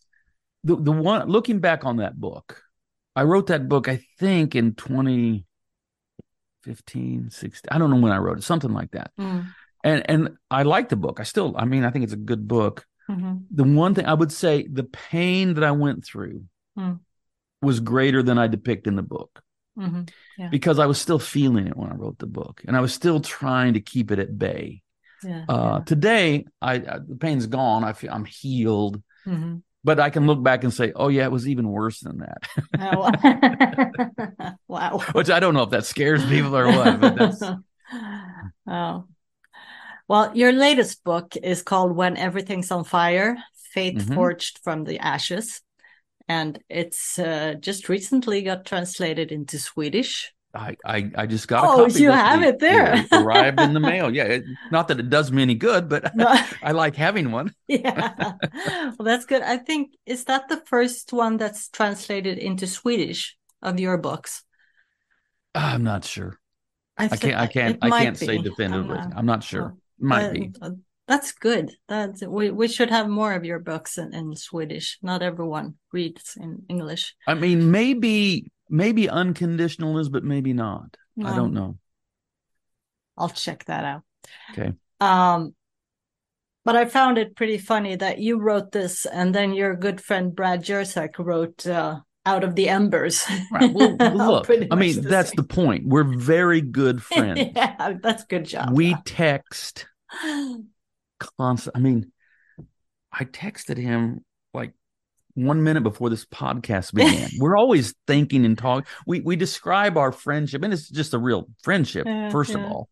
The 0.64 0.76
the 0.76 0.92
one 0.92 1.28
looking 1.28 1.60
back 1.60 1.84
on 1.84 1.96
that 1.98 2.18
book, 2.20 2.62
I 3.16 3.24
wrote 3.24 3.48
that 3.48 3.68
book 3.68 3.88
I 3.88 4.00
think 4.18 4.54
in 4.54 4.74
2015, 6.64 7.30
16. 7.30 7.68
I 7.70 7.78
don't 7.78 7.90
know 7.90 7.96
when 7.96 8.12
I 8.12 8.18
wrote 8.18 8.38
it, 8.38 8.44
something 8.44 8.72
like 8.72 8.92
that. 8.92 9.10
Mm, 9.18 9.46
And 9.84 10.10
and 10.10 10.28
I 10.50 10.62
like 10.62 10.88
the 10.88 10.96
book. 10.96 11.18
I 11.20 11.24
still, 11.24 11.54
I 11.56 11.64
mean, 11.64 11.84
I 11.84 11.90
think 11.90 12.04
it's 12.04 12.12
a 12.12 12.16
good 12.16 12.46
book. 12.46 12.86
mhm. 13.10 13.42
The 13.50 13.64
one 13.64 13.94
thing 13.94 14.06
I 14.06 14.14
would 14.14 14.32
say, 14.32 14.66
the 14.66 14.84
pain 14.84 15.54
that 15.54 15.64
I 15.64 15.72
went 15.72 16.04
through 16.04 16.44
Mm. 16.78 17.00
was 17.60 17.80
greater 17.80 18.22
than 18.22 18.38
I 18.38 18.46
depict 18.46 18.86
in 18.86 18.96
the 18.96 19.02
book. 19.02 19.42
Mhm. 19.78 20.08
because 20.50 20.78
I 20.78 20.86
was 20.86 20.98
still 21.00 21.18
feeling 21.18 21.66
it 21.66 21.76
when 21.76 21.90
I 21.90 21.94
wrote 21.94 22.18
the 22.18 22.26
book, 22.26 22.62
and 22.66 22.76
I 22.76 22.80
was 22.80 22.92
still 22.92 23.20
trying 23.20 23.72
to 23.74 23.80
keep 23.80 24.10
it 24.10 24.18
at 24.18 24.36
bay. 24.38 24.82
Yeah, 25.24 25.44
Uh, 25.48 25.80
Today, 25.80 26.44
I, 26.60 26.74
I 26.74 26.98
the 26.98 27.16
pain's 27.16 27.46
gone. 27.46 27.82
I 27.84 27.92
feel 27.94 28.12
I'm 28.12 28.24
healed, 28.26 29.02
yeah. 29.26 29.54
But 29.84 29.98
I 29.98 30.10
can 30.10 30.26
look 30.26 30.42
back 30.42 30.62
and 30.62 30.72
say, 30.72 30.92
"Oh 30.94 31.08
yeah, 31.08 31.24
it 31.24 31.32
was 31.32 31.48
even 31.48 31.68
worse 31.68 32.00
than 32.00 32.18
that." 32.18 32.42
Oh, 32.78 34.54
wow. 34.68 34.98
Which 35.12 35.28
I 35.30 35.40
don't 35.40 35.54
know 35.54 35.64
if 35.64 35.70
that 35.70 35.86
scares 35.86 36.24
people 36.26 36.56
or 36.56 36.66
what. 36.66 37.00
But 37.00 37.16
that's 37.16 37.42
oh. 38.68 39.04
Well, 40.08 40.36
your 40.36 40.52
latest 40.52 41.02
book 41.04 41.36
is 41.36 41.62
called 41.62 41.96
When 41.96 42.16
Everything's 42.16 42.70
on 42.70 42.84
Fire 42.84 43.36
Faith 43.72 43.96
Mhm. 43.96 44.14
Forged 44.14 44.60
from 44.62 44.84
the 44.84 44.98
Ashes. 44.98 45.62
And 46.28 46.60
it's 46.68 47.18
uh, 47.18 47.54
just 47.58 47.88
recently 47.88 48.42
got 48.42 48.64
translated 48.66 49.32
into 49.32 49.58
Swedish. 49.58 50.32
I, 50.54 50.76
I 50.84 51.10
I 51.16 51.26
just 51.26 51.48
got. 51.48 51.64
A 51.64 51.82
Oh, 51.82 51.86
you 51.86 52.10
have 52.10 52.42
it 52.42 52.58
there. 52.58 52.94
It 52.94 53.06
arrived 53.12 53.60
in 53.60 53.72
the 53.72 53.80
mail. 53.80 54.14
Yeah, 54.14 54.24
it, 54.24 54.44
not 54.70 54.88
that 54.88 55.00
it 55.00 55.08
does 55.08 55.32
me 55.32 55.42
any 55.42 55.54
good, 55.54 55.88
but 55.88 56.14
No. 56.14 56.26
I 56.62 56.72
like 56.72 56.94
having 56.94 57.30
one. 57.32 57.54
yeah. 57.68 58.34
Well, 58.52 58.96
that's 59.00 59.24
good. 59.24 59.42
I 59.42 59.56
think, 59.56 59.92
is 60.04 60.24
that 60.24 60.48
the 60.48 60.62
first 60.66 61.12
one 61.12 61.38
that's 61.38 61.68
translated 61.68 62.38
into 62.38 62.66
Swedish 62.66 63.36
of 63.62 63.80
your 63.80 63.96
books? 63.96 64.44
I'm 65.54 65.84
not 65.84 66.04
sure. 66.04 66.38
I 66.98 67.08
thi- 67.08 67.30
can't. 67.30 67.40
I 67.40 67.46
can't. 67.46 67.78
I 67.82 67.88
can't 67.90 68.18
say 68.18 68.36
be. 68.36 68.42
definitively. 68.42 68.98
I'm 68.98 69.08
not- 69.08 69.18
I'm 69.18 69.26
not 69.26 69.42
sure. 69.44 69.74
Might 69.98 70.32
be. 70.32 70.52
Uh, 70.60 70.70
That's 71.08 71.32
good. 71.32 71.72
That's 71.88 72.22
we, 72.22 72.50
we 72.50 72.68
should 72.68 72.90
have 72.90 73.08
more 73.08 73.32
of 73.34 73.44
your 73.44 73.58
books 73.58 73.98
in, 73.98 74.14
in 74.14 74.36
Swedish. 74.36 74.98
Not 75.02 75.22
everyone 75.22 75.74
reads 75.92 76.36
in 76.36 76.62
English. 76.68 77.14
I 77.26 77.34
mean, 77.34 77.70
maybe 77.70 78.51
maybe 78.72 79.08
unconditional 79.08 79.98
is, 79.98 80.08
but 80.08 80.24
maybe 80.24 80.52
not. 80.52 80.96
I 81.22 81.36
don't 81.36 81.52
know. 81.52 81.78
I'll 83.16 83.28
check 83.28 83.66
that 83.66 83.84
out. 83.84 84.02
Okay. 84.52 84.72
Um, 85.00 85.54
but 86.64 86.76
I 86.76 86.86
found 86.86 87.18
it 87.18 87.36
pretty 87.36 87.58
funny 87.58 87.96
that 87.96 88.18
you 88.18 88.38
wrote 88.40 88.72
this, 88.72 89.04
and 89.04 89.34
then 89.34 89.52
your 89.52 89.76
good 89.76 90.00
friend 90.00 90.34
Brad 90.34 90.64
Jersak 90.64 91.18
wrote 91.18 91.66
uh, 91.66 92.00
"Out 92.24 92.44
of 92.44 92.54
the 92.54 92.68
Embers." 92.68 93.24
Right. 93.52 93.72
Well, 93.72 93.96
look, 94.14 94.48
I 94.48 94.74
mean, 94.76 95.02
the 95.02 95.08
that's 95.08 95.30
same. 95.30 95.36
the 95.36 95.42
point. 95.44 95.86
We're 95.86 96.04
very 96.04 96.60
good 96.62 97.02
friends. 97.12 97.50
yeah, 97.54 97.94
that's 98.02 98.24
good 98.24 98.44
job. 98.46 98.72
we 98.72 98.96
text 99.04 99.86
constant. 101.38 101.76
I 101.76 101.80
mean, 101.80 102.12
I 103.12 103.24
texted 103.24 103.76
him 103.76 104.24
like 104.54 104.72
one 105.34 105.62
minute 105.62 105.82
before 105.82 106.10
this 106.10 106.24
podcast 106.24 106.92
began. 106.92 107.30
We're 107.38 107.56
always 107.56 107.94
thinking 108.06 108.44
and 108.44 108.56
talking. 108.56 108.86
We 109.06 109.20
we 109.20 109.36
describe 109.36 109.96
our 109.96 110.12
friendship, 110.12 110.62
and 110.62 110.72
it's 110.72 110.88
just 110.88 111.14
a 111.14 111.18
real 111.18 111.48
friendship, 111.62 112.06
Yeah, 112.06 112.30
first 112.30 112.54
of 112.54 112.60
all. 112.62 112.88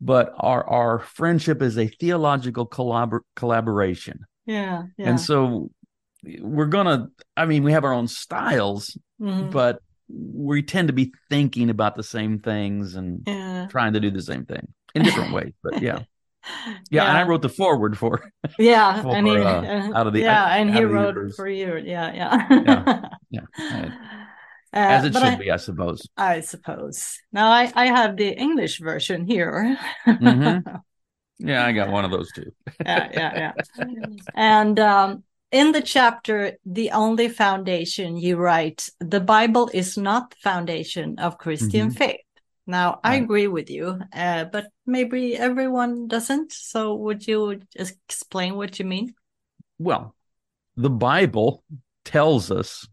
But 0.00 0.32
our 0.38 0.68
our 0.68 0.98
friendship 1.00 1.62
is 1.62 1.78
a 1.78 1.86
theological 1.86 2.66
collabor- 2.66 3.20
collaboration, 3.36 4.20
yeah, 4.46 4.84
yeah. 4.96 5.08
and 5.10 5.20
so 5.20 5.70
we're 6.40 6.66
gonna. 6.66 7.08
I 7.36 7.46
mean, 7.46 7.62
we 7.62 7.72
have 7.72 7.84
our 7.84 7.92
own 7.92 8.08
styles, 8.08 8.96
Mhm. 9.20 9.50
but 9.52 9.80
we 10.08 10.62
tend 10.62 10.88
to 10.88 10.92
be 10.92 11.12
thinking 11.30 11.70
about 11.70 11.94
the 11.96 12.02
same 12.02 12.38
things 12.40 12.96
and 12.96 13.22
yeah. 13.26 13.66
trying 13.70 13.92
to 13.94 14.00
do 14.00 14.10
the 14.10 14.20
same 14.22 14.44
thing 14.44 14.66
in 14.94 15.02
different 15.04 15.32
ways. 15.34 15.52
But 15.62 15.80
yeah. 15.82 16.00
Yeah, 16.90 17.04
and 17.08 17.16
I 17.16 17.22
wrote 17.22 17.42
the 17.42 17.48
foreword 17.48 17.96
for. 17.98 18.30
Yeah, 18.58 19.02
for, 19.02 19.16
and 19.16 19.26
he 19.26 19.36
uh, 19.36 19.62
uh, 19.62 19.92
out 19.94 20.06
of 20.06 20.12
the- 20.12 20.20
yeah, 20.20 20.54
and 20.56 20.74
he 20.74 20.82
wrote 20.84 21.16
for 21.34 21.48
you. 21.48 21.76
Yeah, 21.76 22.12
yeah, 22.12 22.46
Yeah, 23.30 23.40
yeah. 23.60 23.88
Uh, 24.74 24.78
as 24.78 25.04
it 25.04 25.12
should 25.12 25.22
I, 25.22 25.36
be, 25.36 25.50
I 25.50 25.58
suppose. 25.58 26.08
I 26.16 26.40
suppose. 26.40 27.18
Now 27.30 27.50
I 27.52 27.70
I 27.76 27.86
have 27.88 28.16
the 28.16 28.28
English 28.28 28.80
version 28.80 29.26
here. 29.26 29.76
Mhm. 30.06 30.64
Yeah, 31.38 31.66
I 31.66 31.72
got 31.72 31.90
one 31.90 32.04
of 32.04 32.12
those 32.12 32.30
too. 32.32 32.52
yeah, 32.86 33.08
yeah, 33.12 33.52
yeah. 33.76 33.84
And 34.34 34.78
um, 34.78 35.24
in 35.50 35.72
the 35.72 35.82
chapter, 35.82 36.56
the 36.64 36.92
only 36.92 37.28
foundation, 37.28 38.16
you 38.16 38.36
write, 38.36 38.88
the 39.00 39.18
Bible 39.20 39.68
is 39.74 39.98
not 39.98 40.30
the 40.30 40.36
foundation 40.40 41.18
of 41.18 41.38
Christian 41.38 41.90
Mhm. 41.90 41.96
faith. 41.96 42.20
Now, 42.66 43.00
I 43.02 43.16
agree 43.16 43.48
with 43.48 43.70
you, 43.70 44.00
uh, 44.12 44.44
but 44.44 44.66
maybe 44.86 45.36
everyone 45.36 46.06
doesn't. 46.06 46.52
So, 46.52 46.94
would 46.94 47.26
you 47.26 47.60
explain 47.74 48.54
what 48.54 48.78
you 48.78 48.84
mean? 48.84 49.14
Well, 49.78 50.14
the 50.76 50.90
Bible 50.90 51.64
tells 52.04 52.50
us 52.50 52.86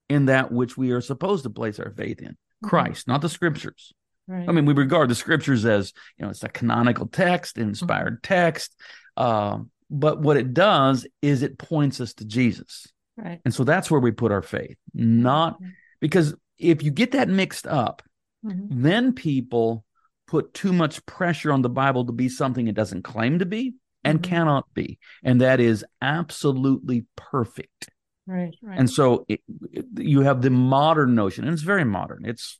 in 0.08 0.26
that 0.26 0.50
which 0.50 0.76
we 0.76 0.90
are 0.90 1.00
supposed 1.00 1.44
to 1.44 1.50
place 1.50 1.78
our 1.78 1.90
faith 1.90 2.20
in. 2.20 2.30
Mhm. 2.64 2.68
Christ, 2.68 3.06
not 3.06 3.20
the 3.20 3.28
scriptures. 3.28 3.92
Right. 4.26 4.48
I 4.48 4.52
mean, 4.52 4.64
we 4.64 4.72
regard 4.72 5.10
the 5.10 5.14
scriptures 5.14 5.64
as 5.66 5.92
you 6.18 6.24
know 6.24 6.30
it's 6.30 6.42
a 6.42 6.48
canonical 6.48 7.06
text, 7.06 7.58
inspired 7.58 8.22
text. 8.22 8.74
Uh, 9.16 9.58
but 9.90 10.20
what 10.20 10.36
it 10.36 10.54
does 10.54 11.06
is 11.22 11.42
it 11.42 11.58
points 11.58 12.00
us 12.00 12.14
to 12.14 12.24
Jesus. 12.24 12.86
right. 13.16 13.40
And 13.44 13.54
so 13.54 13.64
that's 13.64 13.90
where 13.90 14.00
we 14.00 14.10
put 14.10 14.32
our 14.32 14.42
faith, 14.42 14.76
not 14.94 15.58
because 16.00 16.34
if 16.58 16.82
you 16.82 16.90
get 16.90 17.12
that 17.12 17.28
mixed 17.28 17.66
up, 17.66 18.02
Mhm. 18.44 18.66
then 18.70 19.12
people 19.12 19.84
put 20.26 20.52
too 20.54 20.72
much 20.72 21.04
pressure 21.06 21.52
on 21.52 21.62
the 21.62 21.68
Bible 21.68 22.04
to 22.06 22.12
be 22.12 22.28
something 22.28 22.66
it 22.66 22.74
doesn't 22.74 23.02
claim 23.02 23.38
to 23.38 23.46
be 23.46 23.74
and 24.04 24.18
Mhm. 24.20 24.22
cannot 24.24 24.64
be. 24.74 24.98
And 25.22 25.40
that 25.42 25.60
is 25.60 25.84
absolutely 26.02 27.06
perfect. 27.16 27.90
Right, 28.26 28.54
right. 28.62 28.78
And 28.78 28.90
so 28.90 29.26
it, 29.28 29.42
it- 29.70 29.86
you 29.98 30.20
have 30.22 30.40
the 30.42 30.50
modern 30.50 31.14
notion, 31.14 31.44
and 31.44 31.52
it's 31.52 31.62
very 31.62 31.84
modern. 31.84 32.24
It's, 32.24 32.58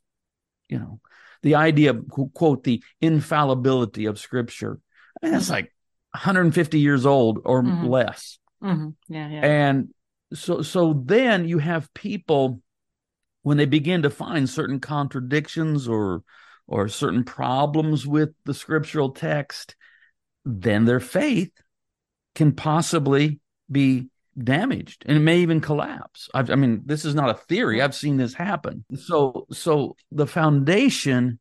you 0.68 0.79
know, 0.79 1.00
the 1.44 1.54
idea 1.57 1.90
of, 1.90 2.09
quote, 2.33 2.64
the 2.64 2.83
infallibility 3.02 4.07
of 4.07 4.18
Scripture. 4.18 4.80
I 5.22 5.26
mean, 5.26 5.35
that's 5.35 5.50
like 5.50 5.72
150 6.12 6.80
years 6.80 7.04
old 7.04 7.40
or 7.44 7.62
Mhm. 7.62 7.87
less. 7.87 8.38
Mhm. 8.62 8.94
Yeah, 9.09 9.28
yeah. 9.28 9.44
And 9.44 9.94
so 10.33 10.62
so 10.62 11.02
then 11.04 11.46
you 11.46 11.59
have 11.59 11.92
people 11.92 12.62
when 13.42 13.59
they 13.59 13.66
begin 13.66 14.02
to 14.02 14.11
find 14.11 14.48
certain 14.48 14.80
contradictions 14.80 15.87
or 15.87 16.24
or 16.66 16.88
certain 16.88 17.24
problems 17.24 18.07
with 18.07 18.30
the 18.46 18.54
scriptural 18.54 19.11
text, 19.11 19.76
then 20.46 20.87
their 20.87 20.98
faith 20.98 21.52
can 22.35 22.52
possibly 22.52 23.38
be 23.70 24.09
damaged 24.42 25.04
and 25.06 25.16
it 25.16 25.20
may 25.20 25.38
even 25.38 25.60
collapse. 25.60 26.28
I've, 26.34 26.50
I 26.50 26.54
mean, 26.56 26.82
this 26.84 27.04
is 27.04 27.14
not 27.14 27.30
a 27.30 27.34
theory. 27.34 27.80
I've 27.80 27.94
seen 27.94 28.16
this 28.16 28.34
happen. 28.34 28.84
So 28.96 29.46
so 29.50 29.96
the 30.10 30.26
foundation 30.26 31.38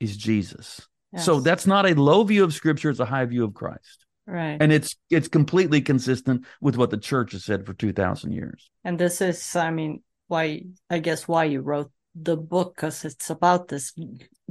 is 0.00 0.16
Jesus. 0.16 0.80
So 1.16 1.40
that's 1.40 1.66
not 1.66 1.86
a 1.86 1.94
low 1.94 2.22
view 2.22 2.44
of 2.44 2.52
scripture, 2.52 2.90
it's 2.90 3.00
a 3.00 3.06
high 3.06 3.24
view 3.24 3.42
of 3.42 3.54
Christ 3.54 4.04
right. 4.28 4.58
and 4.60 4.72
it's 4.72 4.94
it's 5.10 5.26
completely 5.26 5.80
consistent 5.80 6.44
with 6.60 6.76
what 6.76 6.90
the 6.90 6.98
church 6.98 7.32
has 7.32 7.44
said 7.44 7.66
for 7.66 7.72
2000 7.72 8.32
years 8.32 8.70
And 8.84 8.98
this 8.98 9.20
is, 9.20 9.56
I 9.56 9.70
mean, 9.70 10.02
why, 10.28 10.62
I 10.90 10.98
guess, 10.98 11.26
why 11.26 11.44
you 11.44 11.60
wrote 11.60 11.90
the 12.14 12.36
book, 12.36 12.76
because 12.76 13.04
it's 13.04 13.30
about 13.30 13.68
this 13.68 13.92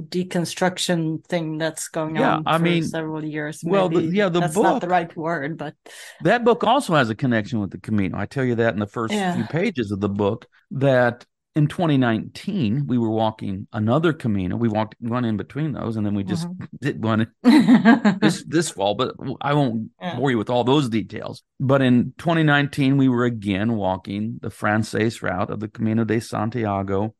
deconstruction 0.00 1.24
thing 1.26 1.58
that's 1.58 1.88
going 1.88 2.16
Yeah, 2.16 2.36
on 2.36 2.42
I 2.46 2.58
for 2.58 2.62
mean, 2.64 2.84
several 2.84 3.24
years. 3.24 3.60
well, 3.64 3.88
the- 3.88 4.02
yeah, 4.02 4.28
the 4.28 4.40
book 4.40 4.50
that's 4.50 4.56
not 4.56 4.80
the 4.80 4.88
right 4.88 5.14
word, 5.16 5.58
but 5.58 5.74
that 6.22 6.44
book 6.44 6.64
also 6.64 6.94
has 6.94 7.10
a 7.10 7.14
connection 7.14 7.60
with 7.60 7.70
the 7.70 7.78
camino 7.78 8.16
i 8.18 8.26
tell 8.26 8.44
you 8.44 8.54
that 8.56 8.74
in 8.74 8.80
the 8.80 8.86
first 8.86 9.14
Yeah. 9.14 9.34
few 9.34 9.44
pages 9.46 9.90
of 9.90 10.00
the 10.00 10.08
book 10.08 10.46
that 10.70 11.24
in 11.54 11.66
2019 11.66 12.86
we 12.86 12.98
were 12.98 13.10
walking 13.10 13.66
another 13.72 14.12
camino 14.12 14.56
we 14.56 14.68
walked 14.68 14.94
one 15.00 15.24
in 15.24 15.36
between 15.36 15.72
those 15.72 15.96
and 15.96 16.06
then 16.06 16.14
we 16.14 16.22
just 16.24 16.46
Mm-hmm. 16.46 16.64
did 16.80 17.02
one 17.02 17.26
this 18.20 18.44
this 18.46 18.70
fall 18.70 18.94
but 18.94 19.14
i 19.40 19.52
won't 19.54 19.90
Yeah. 20.00 20.16
bore 20.16 20.30
you 20.30 20.38
with 20.38 20.50
all 20.50 20.64
those 20.64 20.88
details 20.88 21.42
but 21.58 21.82
in 21.82 22.12
2019 22.18 22.96
we 22.96 23.08
were 23.08 23.24
again 23.24 23.74
walking 23.76 24.38
the 24.40 24.48
francés 24.50 25.22
route 25.22 25.50
of 25.50 25.60
the 25.60 25.68
camino 25.68 26.04
de 26.04 26.20
santiago 26.20 27.14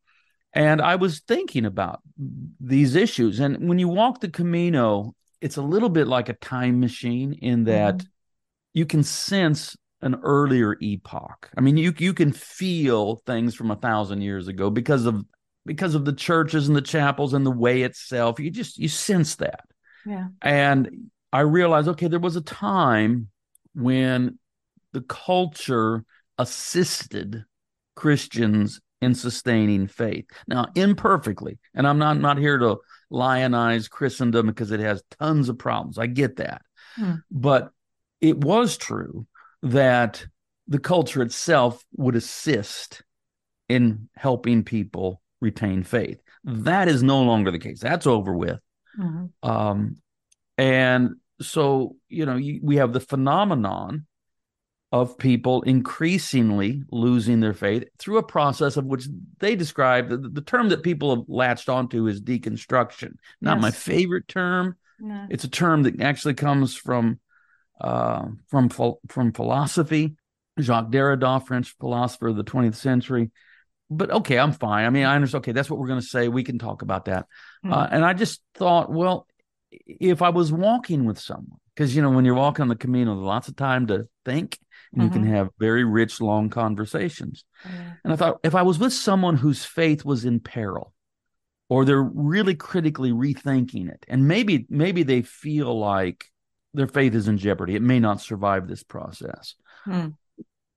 and 0.52 0.80
i 0.80 0.96
was 0.96 1.20
thinking 1.20 1.64
about 1.64 2.00
these 2.60 2.94
issues. 2.94 3.40
And 3.40 3.68
when 3.68 3.78
you 3.78 3.88
walk 3.88 4.20
the 4.20 4.28
camino 4.28 5.14
it's 5.40 5.56
a 5.56 5.62
little 5.62 5.88
bit 5.88 6.08
like 6.08 6.28
a 6.28 6.34
time 6.34 6.80
machine 6.80 7.32
in 7.32 7.58
mm-hmm. 7.58 7.64
that 7.66 8.04
you 8.74 8.86
can 8.86 9.04
sense 9.04 9.76
an 10.02 10.16
earlier 10.22 10.76
epoch. 10.80 11.50
I 11.56 11.60
mean 11.60 11.76
you 11.76 11.92
you 11.98 12.14
can 12.14 12.32
feel 12.32 13.16
things 13.26 13.54
from 13.54 13.70
a 13.70 13.76
thousand 13.76 14.22
years 14.22 14.48
ago 14.48 14.70
because 14.70 15.06
of 15.06 15.24
because 15.66 15.94
of 15.94 16.04
the 16.04 16.12
churches 16.12 16.66
and 16.66 16.76
the 16.76 16.82
chapels 16.82 17.34
and 17.34 17.44
the 17.44 17.50
way 17.50 17.82
itself. 17.82 18.40
You 18.40 18.50
just 18.50 18.78
you 18.78 18.88
sense 18.88 19.36
that. 19.36 19.64
Yeah. 20.06 20.28
and 20.40 21.10
I 21.32 21.40
realized, 21.40 21.88
okay, 21.88 22.08
there 22.08 22.18
was 22.18 22.36
a 22.36 22.40
time 22.40 23.28
when 23.74 24.38
the 24.92 25.02
culture 25.02 26.04
assisted 26.38 27.44
Christians 27.94 28.80
in 29.00 29.14
sustaining 29.14 29.86
faith. 29.86 30.26
Now, 30.46 30.66
imperfectly, 30.74 31.58
and 31.74 31.86
I'm 31.86 31.98
not, 31.98 32.10
I'm 32.10 32.20
not 32.20 32.38
here 32.38 32.58
to 32.58 32.78
lionize 33.10 33.88
Christendom 33.88 34.46
because 34.46 34.70
it 34.70 34.80
has 34.80 35.02
tons 35.18 35.48
of 35.48 35.58
problems. 35.58 35.98
I 35.98 36.06
get 36.06 36.36
that. 36.36 36.62
Hmm. 36.96 37.14
But 37.30 37.70
it 38.20 38.38
was 38.38 38.76
true 38.76 39.26
that 39.62 40.26
the 40.66 40.78
culture 40.78 41.22
itself 41.22 41.84
would 41.96 42.16
assist 42.16 43.02
in 43.68 44.08
helping 44.16 44.64
people 44.64 45.22
retain 45.40 45.82
faith. 45.82 46.20
That 46.44 46.88
is 46.88 47.02
no 47.02 47.22
longer 47.22 47.50
the 47.50 47.58
case. 47.58 47.80
That's 47.80 48.06
over 48.06 48.34
with. 48.34 48.58
Mhm. 48.98 49.30
Um, 49.42 49.96
and 50.56 51.16
so, 51.40 51.96
you 52.08 52.26
know, 52.26 52.36
you, 52.36 52.60
we 52.62 52.76
have 52.76 52.92
the 52.92 53.00
phenomenon 53.00 54.06
of 54.90 55.18
people 55.18 55.62
increasingly 55.62 56.82
losing 56.90 57.40
their 57.40 57.52
faith 57.52 57.84
through 57.98 58.18
a 58.18 58.22
process 58.22 58.76
of 58.78 58.86
which 58.86 59.06
they 59.38 59.54
describe 59.54 60.08
the, 60.08 60.16
the 60.16 60.40
term 60.40 60.70
that 60.70 60.82
people 60.82 61.14
have 61.14 61.24
latched 61.28 61.68
onto 61.68 62.06
is 62.06 62.22
deconstruction. 62.22 63.16
Not 63.40 63.60
my 63.60 63.70
favorite 63.70 64.28
term. 64.28 64.76
Yeah. 64.98 65.26
It's 65.28 65.44
a 65.44 65.50
term 65.50 65.82
that 65.82 66.00
actually 66.00 66.34
comes 66.34 66.74
from 66.74 67.20
uh, 67.80 68.26
from 68.48 68.70
from 69.08 69.32
philosophy. 69.32 70.16
Jacques 70.60 70.90
Derrida, 70.90 71.46
French 71.46 71.76
philosopher 71.78 72.28
of 72.28 72.36
the 72.36 72.44
20th 72.44 72.74
century. 72.74 73.30
But 73.90 74.10
okay, 74.10 74.38
I'm 74.38 74.52
fine. 74.52 74.84
I 74.84 74.90
mean, 74.90 75.04
I 75.04 75.14
understand. 75.14 75.42
Okay, 75.42 75.52
that's 75.52 75.70
what 75.70 75.78
we're 75.78 75.86
going 75.86 76.00
to 76.00 76.06
say. 76.06 76.28
We 76.28 76.44
can 76.44 76.58
talk 76.58 76.82
about 76.82 77.06
that. 77.06 77.26
Hmm. 77.62 77.72
Uh, 77.72 77.88
and 77.90 78.04
I 78.04 78.12
just 78.12 78.42
thought, 78.54 78.90
well, 78.90 79.26
if 79.70 80.22
I 80.22 80.30
was 80.30 80.50
walking 80.52 81.04
with 81.04 81.18
someone, 81.18 81.58
because 81.74 81.94
you 81.94 82.02
know 82.02 82.10
when 82.10 82.24
you're 82.24 82.34
walking 82.34 82.62
on 82.62 82.68
the 82.68 82.76
Camino, 82.76 83.14
there's 83.14 83.24
lots 83.24 83.48
of 83.48 83.56
time 83.56 83.86
to 83.86 84.08
think, 84.24 84.58
and 84.92 85.02
you 85.02 85.10
can 85.10 85.24
Mhm. 85.24 85.28
have 85.28 85.50
very 85.58 85.84
rich, 85.84 86.20
long 86.20 86.48
conversations. 86.50 87.44
Yeah. 87.64 87.94
And 88.04 88.12
I 88.12 88.16
thought 88.16 88.40
if 88.42 88.54
I 88.54 88.62
was 88.62 88.78
with 88.78 88.92
someone 88.92 89.36
whose 89.36 89.64
faith 89.64 90.04
was 90.04 90.24
in 90.24 90.40
peril, 90.40 90.94
or 91.68 91.84
they're 91.84 92.02
really 92.02 92.54
critically 92.54 93.12
rethinking 93.12 93.88
it, 93.90 94.04
and 94.08 94.26
maybe 94.26 94.66
maybe 94.70 95.02
they 95.02 95.22
feel 95.22 95.78
like 95.78 96.26
their 96.74 96.86
faith 96.86 97.14
is 97.14 97.28
in 97.28 97.38
jeopardy, 97.38 97.74
it 97.74 97.82
may 97.82 98.00
not 98.00 98.20
survive 98.20 98.68
this 98.68 98.82
process. 98.82 99.54
Hmm. 99.84 100.08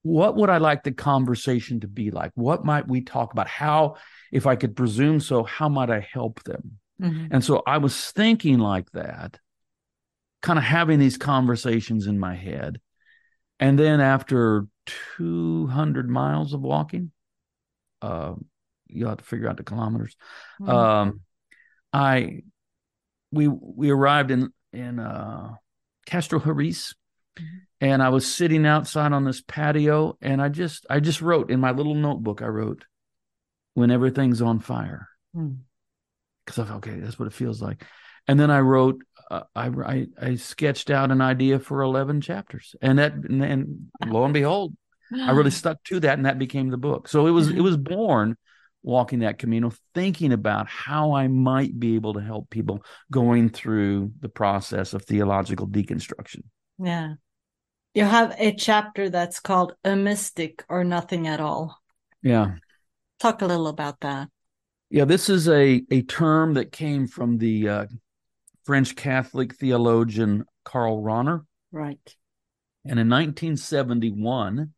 What 0.04 0.36
would 0.36 0.50
I 0.50 0.58
like 0.58 0.84
the 0.84 0.92
conversation 0.92 1.82
to 1.82 1.88
be 1.88 2.12
like? 2.12 2.32
What 2.36 2.66
might 2.66 2.88
we 2.88 3.02
talk 3.02 3.34
about? 3.34 3.48
How, 3.48 3.98
if 4.32 4.48
I 4.48 4.56
could 4.56 4.76
presume 4.76 5.20
so, 5.20 5.44
how 5.44 5.70
might 5.70 5.92
I 5.92 6.00
help 6.00 6.44
them? 6.44 6.80
Mhm. 7.00 7.28
And 7.32 7.44
so 7.44 7.62
I 7.68 7.78
was 7.78 8.12
thinking 8.12 8.58
like 8.58 8.90
that, 8.92 9.40
kind 10.42 10.58
of 10.58 10.66
having 10.66 10.98
these 10.98 11.18
conversations 11.18 12.08
in 12.08 12.18
my 12.18 12.36
head. 12.36 12.82
And 13.62 13.78
then 13.78 14.02
after 14.02 14.66
200 15.18 16.10
miles 16.10 16.54
of 16.54 16.62
walking, 16.62 17.12
uh, 18.02 18.34
you 18.88 19.06
have 19.06 19.20
to 19.20 19.24
figure 19.24 19.48
out 19.48 19.58
the 19.58 19.64
kilometers. 19.64 20.18
Mhm. 20.60 20.70
Um, 20.70 21.22
I, 21.94 22.42
we, 23.32 23.48
we 23.48 23.92
arrived 23.92 24.32
in, 24.32 24.52
in, 24.74 25.00
uh, 25.00 25.54
Castrojeriz 26.08 26.96
Mhm. 27.40 27.62
and 27.80 28.04
I 28.04 28.10
was 28.10 28.32
sitting 28.32 28.66
outside 28.66 29.14
on 29.14 29.24
this 29.24 29.42
patio 29.42 30.18
and 30.20 30.42
I 30.42 30.50
just, 30.50 30.86
I 30.90 31.00
just 31.00 31.22
wrote 31.22 31.52
in 31.52 31.60
my 31.60 31.72
little 31.72 31.96
notebook, 31.96 32.42
I 32.42 32.48
wrote, 32.48 32.86
when 33.76 33.92
everything's 33.92 34.42
on 34.42 34.60
fire 34.60 35.08
Hmm. 35.34 35.54
because 36.46 36.60
I 36.60 36.66
thought, 36.66 36.78
okay, 36.78 37.00
that's 37.00 37.20
what 37.20 37.28
it 37.28 37.34
feels 37.34 37.62
like. 37.62 37.86
And 38.28 38.40
then 38.40 38.52
I 38.52 38.60
wrote, 38.60 39.02
I, 39.32 39.68
I 39.68 40.08
I 40.22 40.36
sketched 40.36 40.90
out 40.90 41.12
an 41.12 41.22
idea 41.22 41.60
for 41.60 41.82
eleven 41.82 42.22
chapters, 42.22 42.76
and 42.82 43.00
that, 43.00 43.14
and, 43.14 43.44
and 43.44 43.88
lo 44.06 44.24
and 44.26 44.34
behold, 44.34 44.76
I 45.14 45.32
really 45.32 45.52
stuck 45.62 45.84
to 45.86 46.00
that, 46.02 46.18
and 46.18 46.26
that 46.26 46.40
became 46.40 46.70
the 46.70 46.78
book. 46.78 47.08
So 47.08 47.28
it 47.28 47.32
was 47.32 47.48
it 47.50 47.62
was 47.62 47.78
born 47.78 48.38
walking 48.84 49.20
that 49.20 49.38
Camino, 49.38 49.72
thinking 49.94 50.34
about 50.34 50.68
how 50.68 51.14
I 51.14 51.28
might 51.28 51.80
be 51.80 51.96
able 51.96 52.16
to 52.16 52.20
help 52.20 52.50
people 52.50 52.84
going 53.12 53.50
through 53.50 54.12
the 54.20 54.30
process 54.30 54.94
of 54.94 55.04
theological 55.06 55.68
deconstruction. 55.68 56.44
Yeah. 56.80 57.14
You 57.94 58.06
have 58.06 58.34
a 58.40 58.54
chapter 58.54 59.10
that's 59.10 59.40
called 59.40 59.74
A 59.84 59.96
Mystic 59.96 60.64
or 60.70 60.84
Nothing 60.84 61.28
at 61.28 61.40
All. 61.40 61.78
Yeah, 62.24 62.54
Talk 63.20 63.42
a 63.42 63.46
little 63.46 63.68
about 63.68 64.00
that. 64.02 64.30
yeah. 64.90 65.06
This 65.06 65.30
is 65.30 65.48
a 65.48 65.84
a 65.92 66.02
term 66.04 66.56
that 66.56 66.72
came 66.72 67.06
from 67.08 67.38
the 67.38 67.70
uh, 67.70 67.86
French 68.64 68.96
Catholic 68.96 69.56
theologian 69.56 70.46
Karl 70.64 71.02
Rahner. 71.02 71.42
Right. 71.72 71.98
And 72.86 73.00
in 73.00 73.10
1971, 73.10 74.74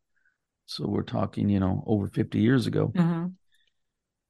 so 0.66 0.86
we're 0.86 1.02
talking, 1.02 1.48
you 1.48 1.60
know, 1.60 1.82
over 1.86 2.08
50 2.08 2.38
years 2.40 2.66
ago, 2.66 2.92
hmm 2.94 3.26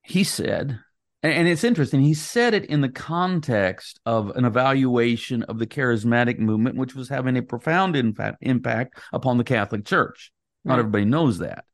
he 0.06 0.22
said, 0.22 0.78
and, 1.22 1.48
it's 1.48 1.64
interesting, 1.64 2.02
he 2.02 2.12
said 2.12 2.52
it 2.52 2.66
in 2.66 2.82
the 2.82 2.90
context 2.90 3.98
of 4.04 4.28
an 4.36 4.44
evaluation 4.44 5.42
of 5.44 5.58
the 5.58 5.66
charismatic 5.66 6.38
movement, 6.38 6.76
which 6.76 6.94
was 6.94 7.08
having 7.08 7.38
a 7.38 7.42
profound 7.42 7.94
infa- 7.94 8.36
impact 8.42 8.98
upon 9.14 9.38
the 9.38 9.44
Catholic 9.44 9.86
Church. 9.86 10.30
Not 10.62 10.74
Right. 10.74 10.80
everybody 10.80 11.04
knows 11.06 11.38
that. 11.38 11.64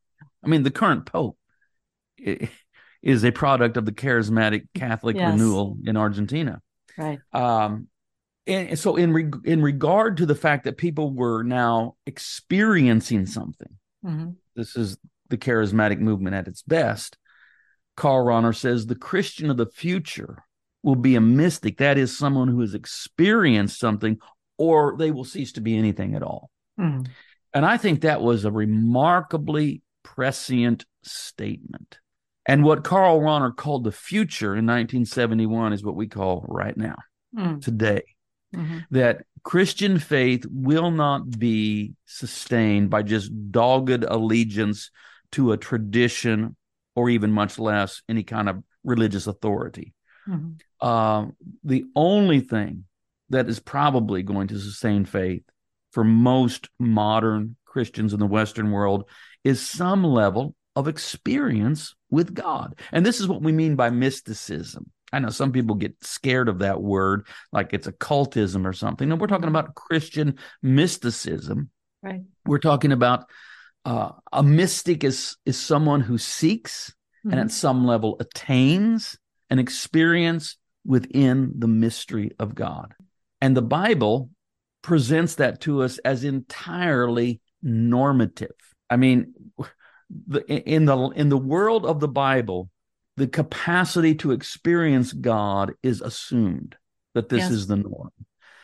I 0.41 0.47
mean, 0.47 0.63
the 0.63 0.71
current 0.71 1.05
Pope 1.05 1.37
is 2.17 3.25
a 3.25 3.31
product 3.31 3.75
of 3.75 3.85
the 3.85 3.91
charismatic 3.91 4.67
Catholic 4.73 5.17
Yes. 5.17 5.33
renewal 5.33 5.77
in 5.83 5.97
Argentina. 5.97 6.61
Right. 6.97 7.19
Um, 7.33 7.87
and 8.47 8.77
so 8.77 8.95
in 8.95 9.13
reg- 9.13 9.45
in 9.45 9.61
regard 9.61 10.17
to 10.17 10.25
the 10.25 10.35
fact 10.35 10.63
that 10.63 10.77
people 10.77 11.13
were 11.13 11.43
now 11.43 11.95
experiencing 12.05 13.25
something, 13.25 13.77
hmm 14.03 14.29
this 14.55 14.75
is 14.75 14.97
the 15.29 15.37
charismatic 15.37 15.99
movement 15.99 16.35
at 16.35 16.47
its 16.47 16.61
best. 16.61 17.17
Karl 17.95 18.25
Rahner 18.25 18.53
says 18.53 18.85
the 18.85 18.95
Christian 18.95 19.49
of 19.49 19.55
the 19.55 19.67
future 19.67 20.43
will 20.83 20.95
be 20.95 21.15
a 21.15 21.21
mystic, 21.21 21.77
that 21.77 21.97
is, 21.97 22.17
someone 22.17 22.49
who 22.49 22.59
has 22.59 22.73
experienced 22.73 23.79
something, 23.79 24.17
or 24.57 24.97
they 24.97 25.11
will 25.11 25.23
cease 25.23 25.53
to 25.53 25.61
be 25.61 25.77
anything 25.77 26.15
at 26.15 26.23
all. 26.23 26.49
hmm 26.77 27.03
And 27.53 27.65
I 27.65 27.77
think 27.77 28.01
that 28.01 28.21
was 28.21 28.43
a 28.43 28.51
remarkably 28.51 29.83
prescient 30.03 30.85
statement. 31.03 31.99
And 32.45 32.63
what 32.63 32.83
Karl 32.83 33.19
Rahner 33.19 33.55
called 33.55 33.83
the 33.83 33.91
future 33.91 34.55
in 34.55 34.65
1971 34.65 35.73
is 35.73 35.83
what 35.83 35.95
we 35.95 36.07
call 36.07 36.45
right 36.47 36.75
now, 36.75 36.95
Mm. 37.35 37.61
today 37.61 38.03
hmm 38.53 38.79
that 38.91 39.23
Christian 39.43 39.97
faith 39.97 40.45
will 40.49 40.91
not 40.91 41.39
be 41.39 41.93
sustained 42.05 42.89
by 42.89 43.01
just 43.03 43.31
dogged 43.51 44.03
allegiance 44.03 44.91
to 45.31 45.53
a 45.53 45.57
tradition 45.57 46.57
or 46.95 47.09
even 47.09 47.31
much 47.31 47.57
less 47.57 48.01
any 48.09 48.23
kind 48.23 48.49
of 48.49 48.61
religious 48.83 49.27
authority. 49.27 49.93
hmm 50.25 50.53
Uh, 50.81 51.27
the 51.63 51.85
only 51.95 52.41
thing 52.41 52.83
that 53.29 53.47
is 53.47 53.59
probably 53.59 54.23
going 54.23 54.47
to 54.47 54.59
sustain 54.59 55.05
faith 55.05 55.43
for 55.91 56.03
most 56.03 56.69
modern 56.79 57.55
Christians 57.65 58.13
in 58.13 58.19
the 58.19 58.27
Western 58.27 58.71
world 58.71 59.05
is 59.43 59.65
some 59.65 60.03
level 60.03 60.55
of 60.75 60.87
experience 60.87 61.95
with 62.11 62.33
God. 62.35 62.77
And 62.91 63.05
this 63.05 63.19
is 63.19 63.27
what 63.27 63.41
we 63.41 63.51
mean 63.51 63.75
by 63.75 63.89
mysticism. 63.89 64.91
I 65.13 65.19
know 65.19 65.29
some 65.29 65.51
people 65.51 65.75
get 65.75 65.95
scared 66.03 66.47
of 66.47 66.59
that 66.59 66.81
word, 66.81 67.25
like 67.51 67.73
it's 67.73 67.87
occultism 67.87 68.65
or 68.67 68.73
something. 68.73 69.09
No, 69.09 69.15
we're 69.15 69.27
talking 69.27 69.49
about 69.49 69.75
Christian 69.75 70.37
mysticism. 70.61 71.69
Right. 72.03 72.21
We're 72.45 72.59
talking 72.59 72.91
about 72.91 73.25
uh, 73.83 74.11
a 74.31 74.43
mystic 74.43 75.03
is 75.03 75.37
is 75.45 75.59
someone 75.59 76.01
who 76.01 76.19
seeks 76.19 76.93
and 77.23 77.33
Mhm. 77.33 77.41
at 77.41 77.51
some 77.51 77.83
level 77.85 78.17
attains 78.19 79.17
an 79.49 79.57
experience 79.57 80.57
within 80.85 81.53
the 81.57 81.67
mystery 81.67 82.31
of 82.39 82.53
God. 82.53 82.93
And 83.41 83.57
the 83.57 83.61
Bible 83.63 84.29
presents 84.83 85.35
that 85.35 85.61
to 85.61 85.81
us 85.81 85.97
as 85.99 86.23
entirely 86.23 87.41
normative. 87.61 88.55
I 88.89 88.97
mean, 88.97 89.33
the, 90.27 90.45
in 90.47 90.85
the 90.85 90.97
in 91.09 91.29
the 91.29 91.37
world 91.37 91.85
of 91.85 91.99
the 91.99 92.07
Bible, 92.07 92.69
the 93.17 93.27
capacity 93.27 94.15
to 94.15 94.31
experience 94.31 95.13
God 95.13 95.73
is 95.83 96.01
assumed 96.01 96.75
that 97.13 97.29
this 97.29 97.41
Yes. 97.41 97.51
is 97.51 97.67
the 97.67 97.77
norm. 97.77 98.11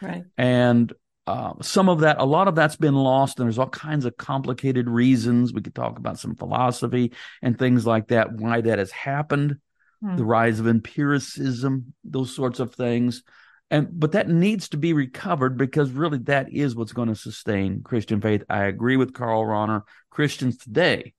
Right. 0.01 0.23
And 0.37 0.91
uh, 1.25 1.53
some 1.61 1.89
of 1.89 1.99
that, 2.01 2.17
a 2.19 2.25
lot 2.25 2.47
of 2.47 2.55
that's 2.55 2.77
been 2.77 2.95
lost, 2.95 3.39
and 3.39 3.47
there's 3.47 3.59
all 3.59 3.67
kinds 3.67 4.05
of 4.05 4.15
complicated 4.15 4.89
reasons. 4.89 5.51
We 5.51 5.61
could 5.61 5.75
talk 5.75 5.97
about 5.99 6.19
some 6.19 6.35
philosophy 6.35 7.11
and 7.41 7.57
things 7.59 7.85
like 7.85 8.07
that, 8.07 8.31
why 8.31 8.61
that 8.61 8.79
has 8.79 8.91
happened, 8.91 9.57
Mm. 10.03 10.15
the 10.15 10.23
rise 10.25 10.59
of 10.59 10.67
empiricism, 10.67 11.93
those 12.03 12.33
sorts 12.35 12.59
of 12.59 12.75
things. 12.75 13.23
And 13.71 13.87
but 13.99 14.11
that 14.11 14.29
needs 14.29 14.69
to 14.69 14.77
be 14.77 14.93
recovered 14.93 15.57
because 15.57 15.89
really 15.89 16.19
that 16.19 16.53
is 16.53 16.75
what's 16.75 16.93
going 16.93 17.09
to 17.09 17.15
sustain 17.15 17.81
Christian 17.83 18.21
faith. 18.21 18.43
I 18.47 18.65
agree 18.65 18.95
with 18.95 19.13
Karl 19.13 19.43
Rahner. 19.43 19.81
Christians 20.11 20.57
today 20.57 21.13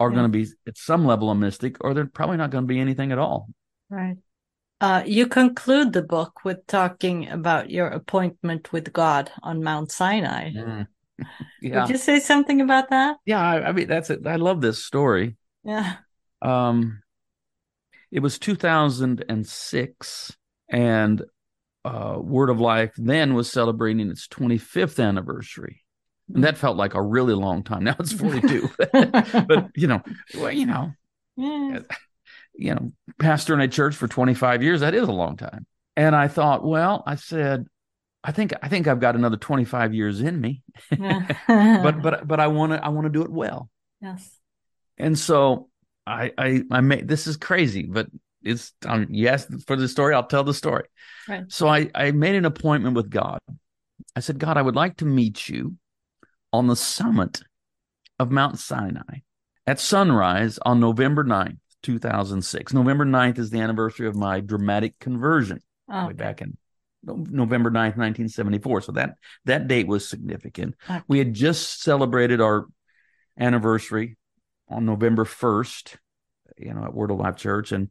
are 0.00 0.10
Yeah. 0.10 0.14
going 0.16 0.32
to 0.32 0.38
be 0.38 0.46
at 0.66 0.76
some 0.76 1.04
level 1.06 1.30
a 1.30 1.34
mystic, 1.36 1.76
or 1.84 1.94
they're 1.94 2.06
probably 2.06 2.38
not 2.38 2.50
going 2.50 2.64
to 2.64 2.68
be 2.68 2.80
anything 2.80 3.12
at 3.12 3.18
all. 3.18 3.48
Right. 3.88 4.16
Uh, 4.80 5.02
you 5.06 5.26
conclude 5.26 5.92
the 5.92 6.02
book 6.02 6.42
with 6.44 6.66
talking 6.66 7.28
about 7.28 7.70
your 7.70 7.86
appointment 7.88 8.72
with 8.72 8.92
God 8.92 9.30
on 9.42 9.62
Mount 9.62 9.92
Sinai. 9.92 10.50
Yeah, 11.60 11.82
Would 11.82 11.90
you 11.90 11.98
say 11.98 12.18
something 12.18 12.62
about 12.62 12.88
that? 12.88 13.18
yeah. 13.26 13.42
I, 13.42 13.68
I 13.68 13.72
mean, 13.72 13.88
that's 13.88 14.08
it. 14.08 14.26
I 14.26 14.36
love 14.36 14.62
this 14.62 14.82
story. 14.82 15.36
Yeah. 15.64 15.96
Um, 16.40 17.02
it 18.10 18.20
was 18.20 18.38
2006, 18.38 20.36
and 20.70 21.22
uh, 21.84 22.16
Word 22.18 22.48
of 22.48 22.58
Life 22.58 22.92
then 22.96 23.34
was 23.34 23.52
celebrating 23.52 24.08
its 24.10 24.26
25th 24.28 24.98
anniversary, 25.04 25.82
and 26.34 26.44
that 26.44 26.58
felt 26.58 26.76
like 26.76 26.94
a 26.94 27.02
really 27.02 27.34
long 27.34 27.62
time. 27.62 27.84
Now 27.84 27.96
it's 27.98 28.12
42, 28.12 28.70
but 28.92 29.70
you 29.76 29.86
know, 29.86 30.02
well, 30.38 30.52
you 30.52 30.66
know, 30.66 30.92
Yeah. 31.36 31.80
you 32.54 32.74
know, 32.74 32.92
pastor 33.18 33.54
in 33.54 33.60
a 33.60 33.68
church 33.68 33.94
for 33.96 34.08
25 34.08 34.62
years, 34.62 34.80
that 34.80 34.94
is 34.94 35.08
a 35.08 35.12
long 35.12 35.36
time. 35.36 35.66
And 35.96 36.14
I 36.14 36.28
thought, 36.28 36.64
well, 36.64 37.02
I 37.06 37.16
said, 37.16 37.66
I 38.22 38.32
think 38.32 38.52
I 38.62 38.68
think 38.68 38.86
I've 38.86 39.00
got 39.00 39.16
another 39.16 39.36
25 39.38 39.94
years 39.94 40.20
in 40.20 40.40
me, 40.40 40.62
but 41.46 42.02
but 42.02 42.26
but 42.28 42.40
I 42.40 42.48
want 42.48 42.72
to 42.72 42.84
I 42.84 42.88
want 42.90 43.06
to 43.06 43.10
do 43.12 43.22
it 43.22 43.30
well. 43.30 43.70
yes. 44.00 44.30
And 44.98 45.18
so 45.18 45.68
I 46.06 46.32
I 46.36 46.62
I 46.70 46.80
made 46.82 47.08
this 47.08 47.26
is 47.26 47.36
crazy, 47.38 47.84
but 47.84 48.08
it's 48.42 48.72
um, 48.86 49.06
yes 49.10 49.46
for 49.66 49.76
the 49.76 49.88
story. 49.88 50.14
I'll 50.14 50.26
tell 50.26 50.44
the 50.44 50.54
story. 50.54 50.84
Right. 51.28 51.44
So 51.48 51.66
I 51.68 51.90
I 51.94 52.10
made 52.12 52.34
an 52.34 52.44
appointment 52.44 52.94
with 52.94 53.08
God. 53.10 53.38
I 54.16 54.20
said, 54.20 54.38
God, 54.38 54.56
I 54.58 54.62
would 54.62 54.76
like 54.76 54.96
to 54.98 55.04
meet 55.06 55.48
you 55.48 55.76
on 56.52 56.66
the 56.66 56.76
summit 56.76 57.40
of 58.18 58.30
Mount 58.30 58.58
Sinai 58.58 59.20
at 59.66 59.80
sunrise 59.80 60.58
on 60.64 60.80
November 60.80 61.24
9th, 61.24 61.58
2006. 61.82 62.72
November 62.72 63.04
9th 63.04 63.38
is 63.38 63.50
the 63.50 63.60
anniversary 63.60 64.06
of 64.06 64.16
my 64.16 64.40
dramatic 64.40 64.98
conversion 64.98 65.60
Oh, 65.88 66.06
way 66.06 66.12
back 66.12 66.40
in 66.40 66.56
November 67.02 67.70
9th, 67.70 67.96
1974. 67.96 68.82
So 68.82 68.92
that 68.92 69.14
that 69.44 69.66
date 69.66 69.86
was 69.86 70.08
significant. 70.08 70.76
Okay. 70.88 71.00
We 71.08 71.18
had 71.18 71.34
just 71.34 71.82
celebrated 71.82 72.40
our 72.40 72.66
anniversary 73.38 74.16
on 74.68 74.86
November 74.86 75.24
1st, 75.24 75.96
you 76.58 76.72
know, 76.72 76.84
at 76.84 76.94
Word 76.94 77.10
of 77.10 77.18
Life 77.18 77.36
Church. 77.36 77.72
And 77.72 77.90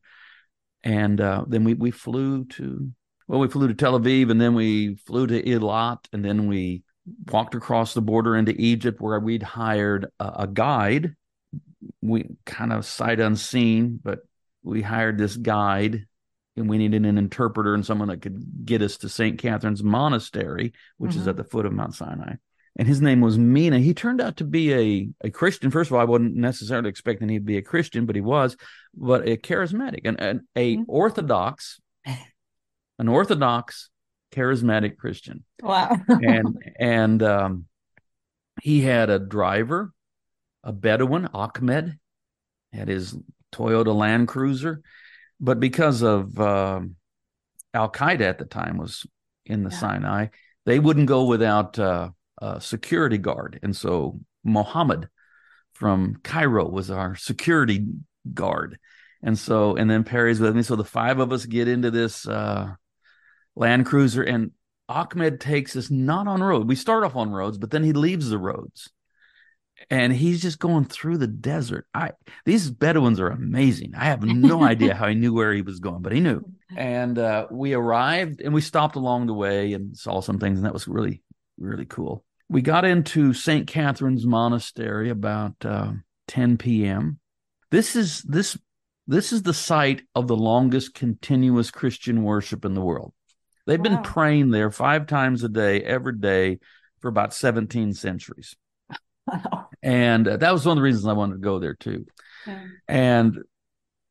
and 0.84 1.20
uh, 1.20 1.44
then 1.48 1.64
we 1.64 1.74
we 1.74 1.92
flew 1.92 2.46
to 2.46 2.92
well, 3.28 3.40
we 3.40 3.48
flew 3.48 3.68
to 3.68 3.74
Tel 3.74 4.00
Aviv 4.00 4.32
and 4.32 4.40
then 4.40 4.54
we 4.54 4.96
flew 4.96 5.28
to 5.28 5.44
Eilat 5.44 6.00
and 6.14 6.24
then 6.24 6.48
we 6.48 6.84
walked 7.32 7.56
across 7.56 7.94
the 7.94 8.02
border 8.02 8.36
into 8.36 8.54
Egypt 8.60 9.00
where 9.02 9.20
we'd 9.20 9.44
hired 9.44 10.08
a, 10.20 10.44
a 10.44 10.48
guide. 10.48 11.16
We 12.02 12.26
kind 12.46 12.74
of 12.74 12.86
sight 12.86 13.20
unseen, 13.20 14.00
but 14.04 14.20
we 14.64 14.82
hired 14.82 15.18
this 15.18 15.36
guide 15.38 16.06
and 16.58 16.68
we 16.70 16.78
needed 16.78 17.06
an 17.06 17.18
interpreter 17.18 17.74
and 17.74 17.86
someone 17.86 18.10
that 18.10 18.22
could 18.22 18.66
get 18.66 18.82
us 18.82 18.98
to 18.98 19.10
St. 19.10 19.40
Catherine's 19.40 19.84
Monastery, 19.84 20.74
which 20.98 21.16
is 21.16 21.24
Mhm. 21.24 21.28
at 21.30 21.38
the 21.38 21.44
foot 21.46 21.66
of 21.66 21.72
Mount 21.74 21.96
Sinai. 21.96 22.34
And 22.76 22.88
his 22.88 23.02
name 23.02 23.22
was 23.22 23.38
Mina. 23.38 23.80
He 23.80 23.94
turned 23.94 24.22
out 24.22 24.38
to 24.38 24.44
be 24.46 24.74
a, 24.74 25.10
a 25.28 25.30
Christian. 25.32 25.72
First 25.72 25.90
of 25.90 25.96
all, 25.96 26.02
I 26.02 26.06
wasn't 26.06 26.36
necessarily 26.36 26.90
expecting 26.90 27.30
he'd 27.30 27.46
be 27.46 27.58
a 27.58 27.62
Christian, 27.62 28.06
but 28.06 28.16
he 28.16 28.22
was, 28.22 28.58
but 28.94 29.28
a 29.28 29.38
charismatic 29.38 30.02
and, 30.06 30.20
and 30.20 30.42
a 30.56 30.78
Mhm. 30.78 30.86
Orthodox, 30.88 31.80
an 32.98 33.08
Orthodox 33.08 33.90
charismatic 34.32 34.98
Christian. 34.98 35.44
Wow. 35.62 35.96
And 36.08 36.58
and 36.80 37.24
um, 37.24 37.66
he 38.62 38.82
had 38.82 39.10
a 39.10 39.20
driver, 39.20 39.94
a 40.64 40.72
Bedouin, 40.72 41.28
Ahmed, 41.34 41.98
had 42.74 42.88
his 42.88 43.16
Toyota 43.54 43.96
Land 43.96 44.28
Cruiser, 44.28 44.82
but 45.40 45.60
because 45.60 46.02
of 46.02 46.40
um 46.40 46.96
Al 47.74 47.92
Qaeda 47.92 48.22
at 48.22 48.38
the 48.40 48.46
time 48.46 48.78
was 48.78 49.06
in 49.46 49.64
the 49.64 49.70
Yeah. 49.72 49.78
Sinai, 49.78 50.28
they 50.66 50.80
wouldn't 50.80 51.08
go 51.08 51.26
without 51.26 51.78
uh, 51.80 52.10
a 52.42 52.62
security 52.62 53.18
guard, 53.18 53.60
and 53.64 53.76
so 53.76 54.20
Mohammed 54.44 55.10
from 55.74 56.18
Cairo 56.24 56.68
was 56.68 56.92
our 56.92 57.16
security 57.16 57.86
guard, 58.34 58.78
and 59.24 59.38
so 59.38 59.76
and 59.76 59.90
then 59.90 60.04
Peri's 60.04 60.40
with 60.40 60.56
me, 60.56 60.62
so 60.64 60.76
the 60.76 60.84
five 60.84 61.20
of 61.20 61.32
us 61.32 61.46
get 61.46 61.68
into 61.68 61.90
this 61.92 62.28
uh, 62.28 62.74
Land 63.56 63.86
Cruiser, 63.86 64.24
and 64.24 64.52
Ahmed 64.88 65.40
takes 65.40 65.76
us 65.76 65.92
not 65.92 66.28
on 66.28 66.42
road. 66.42 66.68
We 66.68 66.76
start 66.76 67.04
off 67.04 67.16
on 67.16 67.32
roads, 67.32 67.58
but 67.58 67.72
then 67.72 67.84
he 67.84 67.94
leaves 67.94 68.30
the 68.30 68.38
roads. 68.38 68.90
And 69.90 70.12
he's 70.12 70.42
just 70.42 70.60
going 70.60 70.86
through 70.86 71.20
the 71.20 71.28
desert. 71.28 71.88
I 71.94 72.12
these 72.46 72.70
Bedouins 72.70 73.20
are 73.20 73.30
amazing. 73.30 73.94
I 73.96 74.06
have 74.06 74.24
no 74.24 74.62
idea 74.74 74.94
how 74.94 75.08
he 75.08 75.16
knew 75.16 75.34
where 75.34 75.54
he 75.54 75.62
was 75.62 75.80
going, 75.80 76.02
but 76.02 76.12
he 76.12 76.20
knew. 76.20 76.44
And 76.76 77.18
uh, 77.18 77.48
we 77.50 77.74
arrived 77.74 78.42
and 78.42 78.54
we 78.54 78.62
stopped 78.62 78.98
along 78.98 79.28
the 79.28 79.34
way 79.34 79.74
and 79.74 79.96
saw 79.96 80.20
some 80.20 80.38
things, 80.38 80.60
and 80.60 80.66
that 80.66 80.74
was 80.74 80.88
really, 80.88 81.22
really 81.58 81.86
cool. 81.86 82.26
We 82.50 82.62
got 82.62 82.84
into 82.84 83.34
St. 83.34 83.68
Catherine's 83.68 84.26
Monastery 84.26 85.10
about 85.10 85.54
uh, 85.64 85.94
10 86.28 86.58
p.m. 86.58 87.20
This 87.72 87.96
is 87.96 88.22
this 88.24 88.58
this 89.08 89.32
is 89.32 89.44
the 89.44 89.54
site 89.54 90.04
of 90.14 90.28
the 90.28 90.36
longest 90.36 90.94
continuous 90.94 91.72
Christian 91.72 92.24
worship 92.24 92.66
in 92.66 92.74
the 92.74 92.82
world. 92.82 93.14
They've 93.70 93.82
been 93.82 94.02
praying 94.02 94.50
there 94.50 94.72
five 94.72 95.06
times 95.06 95.44
a 95.44 95.50
day, 95.50 95.82
every 95.82 96.18
day, 96.18 96.58
for 97.02 97.08
about 97.08 97.34
17 97.34 97.94
centuries. 97.94 98.56
And 99.82 100.28
uh, 100.28 100.36
that 100.36 100.52
was 100.52 100.66
one 100.66 100.74
of 100.74 100.82
the 100.82 100.84
reasons 100.84 101.06
I 101.06 101.14
wanted 101.14 101.36
to 101.36 101.40
go 101.40 101.60
there 101.60 101.74
too. 101.74 102.06
Yeah. 102.46 102.66
And 102.90 103.40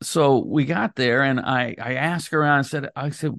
so 0.02 0.38
we 0.38 0.64
got 0.64 0.96
there, 0.96 1.22
and 1.22 1.38
I 1.38 1.74
I 1.78 1.94
asked 1.94 2.32
around. 2.32 2.60
I 2.60 2.62
said, 2.62 2.88
I 2.96 3.10
said, 3.10 3.32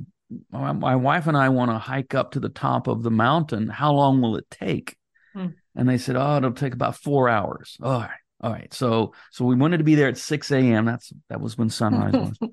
my, 0.52 0.74
my 0.74 0.96
wife 0.96 1.26
and 1.26 1.36
I 1.36 1.50
want 1.50 1.72
to 1.72 1.80
hike 1.80 2.14
up 2.14 2.32
to 2.32 2.40
the 2.40 2.50
top 2.50 2.88
of 2.88 3.02
the 3.02 3.10
mountain. 3.10 3.68
How 3.68 3.94
long 3.94 4.22
will 4.22 4.36
it 4.36 4.46
take? 4.52 4.96
Hmm. 5.34 5.48
And 5.76 5.90
they 5.90 5.98
said, 5.98 6.16
oh, 6.16 6.38
it'll 6.38 6.52
take 6.52 6.74
about 6.76 6.98
four 6.98 7.30
hours. 7.30 7.78
All 7.82 8.02
right, 8.02 8.12
all 8.42 8.52
right. 8.52 8.72
So 8.74 9.14
so 9.32 9.46
we 9.46 9.56
wanted 9.56 9.78
to 9.78 9.84
be 9.84 9.96
there 9.96 10.10
at 10.10 10.18
six 10.18 10.52
a.m. 10.52 10.86
That's 10.86 11.12
that 11.30 11.42
was 11.42 11.58
when 11.58 11.70
sunrise 11.70 12.14
was. 12.42 12.52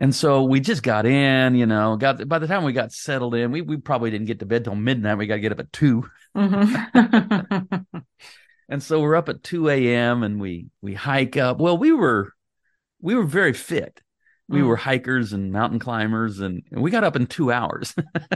And 0.00 0.14
so 0.14 0.44
we 0.44 0.60
just 0.60 0.82
got 0.84 1.06
in, 1.06 1.56
you 1.56 1.66
know, 1.66 1.96
got 1.96 2.26
by 2.28 2.38
the 2.38 2.46
time 2.46 2.62
we 2.62 2.72
got 2.72 2.92
settled 2.92 3.34
in, 3.34 3.50
we 3.50 3.62
we 3.62 3.76
probably 3.78 4.10
didn't 4.10 4.26
get 4.28 4.38
to 4.40 4.46
bed 4.46 4.64
till 4.64 4.76
midnight. 4.76 5.18
We 5.18 5.26
got 5.26 5.34
to 5.36 5.40
get 5.40 5.52
up 5.52 5.60
at 5.60 5.72
two. 5.72 6.08
Mhm. 6.36 7.84
And 8.70 8.82
so 8.82 9.00
we're 9.00 9.16
up 9.16 9.30
at 9.30 9.42
2 9.42 9.68
a.m. 9.70 10.22
and 10.22 10.40
we 10.40 10.66
we 10.82 10.92
hike 10.94 11.36
up. 11.38 11.58
Well, 11.58 11.78
we 11.78 11.92
were 11.92 12.32
we 13.00 13.14
were 13.14 13.24
very 13.24 13.52
fit. 13.54 14.02
We 14.48 14.60
Mm. 14.60 14.66
were 14.66 14.76
hikers 14.76 15.32
and 15.34 15.52
mountain 15.52 15.78
climbers, 15.78 16.40
and, 16.40 16.62
and 16.72 16.82
we 16.82 16.90
got 16.90 17.04
up 17.04 17.16
in 17.16 17.26
two 17.26 17.52
hours. 17.52 17.94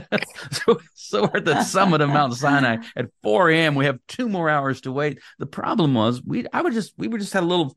so, 0.51 0.79
so 0.93 1.21
we're 1.23 1.37
at 1.37 1.45
the 1.45 1.63
summit 1.63 2.01
of 2.01 2.09
Mount 2.09 2.33
Sinai 2.35 2.77
at 2.95 3.07
4 3.23 3.49
a.m. 3.51 3.75
We 3.75 3.85
have 3.85 3.99
two 4.07 4.29
more 4.29 4.49
hours 4.49 4.81
to 4.81 4.91
wait. 4.91 5.19
The 5.39 5.45
problem 5.47 5.93
was 5.95 6.21
we 6.23 6.45
I 6.51 6.61
would 6.61 6.73
just 6.73 6.93
we 6.97 7.07
were 7.07 7.17
just 7.19 7.33
had 7.33 7.43
a 7.43 7.45
little 7.47 7.75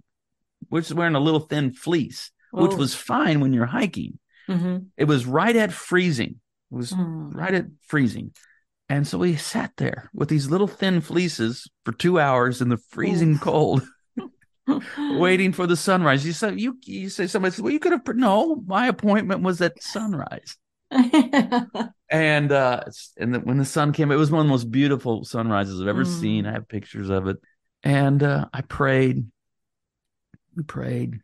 we're 0.70 0.80
just 0.80 0.94
wearing 0.94 1.14
a 1.14 1.20
little 1.20 1.40
thin 1.40 1.72
fleece, 1.72 2.30
which 2.52 2.72
Oh. 2.72 2.76
was 2.76 2.94
fine 2.94 3.40
when 3.40 3.52
you're 3.52 3.66
hiking. 3.66 4.18
Mhm. 4.48 4.86
It 4.96 5.04
was 5.04 5.26
right 5.26 5.56
at 5.56 5.72
freezing. 5.72 6.40
It 6.70 6.74
was 6.74 6.92
Mm. 6.92 7.34
right 7.34 7.54
at 7.54 7.66
freezing. 7.86 8.32
And 8.88 9.06
so 9.06 9.18
we 9.18 9.34
sat 9.36 9.72
there 9.76 10.10
with 10.14 10.28
these 10.28 10.48
little 10.50 10.68
thin 10.68 11.00
fleeces 11.00 11.68
for 11.84 11.92
two 11.92 12.20
hours 12.20 12.62
in 12.62 12.68
the 12.68 12.76
freezing 12.76 13.32
Oof. 13.34 13.40
cold, 13.40 13.82
waiting 14.98 15.52
for 15.52 15.66
the 15.66 15.76
sunrise. 15.76 16.24
You 16.24 16.32
say 16.32 16.54
you 16.54 16.78
you 16.84 17.08
say 17.08 17.26
somebody 17.26 17.52
says, 17.52 17.62
Well, 17.62 17.72
you 17.72 17.80
could 17.80 17.92
have 17.92 18.06
no, 18.14 18.62
my 18.66 18.86
appointment 18.86 19.42
was 19.42 19.60
at 19.60 19.82
sunrise. 19.82 20.56
And 22.08 22.52
uh 22.52 22.84
and 23.18 23.34
the, 23.34 23.40
when 23.40 23.58
the 23.58 23.64
sun 23.64 23.92
came, 23.92 24.12
it 24.12 24.16
was 24.16 24.30
one 24.30 24.40
of 24.42 24.46
the 24.46 24.50
most 24.52 24.70
beautiful 24.70 25.24
sunrises 25.24 25.80
I've 25.80 25.88
ever 25.88 26.04
Mm. 26.04 26.20
seen. 26.20 26.46
I 26.46 26.52
have 26.52 26.68
pictures 26.68 27.10
of 27.10 27.26
it. 27.26 27.38
And 27.82 28.22
uh 28.22 28.46
I 28.52 28.60
prayed. 28.60 29.26
We 30.54 30.62
prayed, 30.62 31.20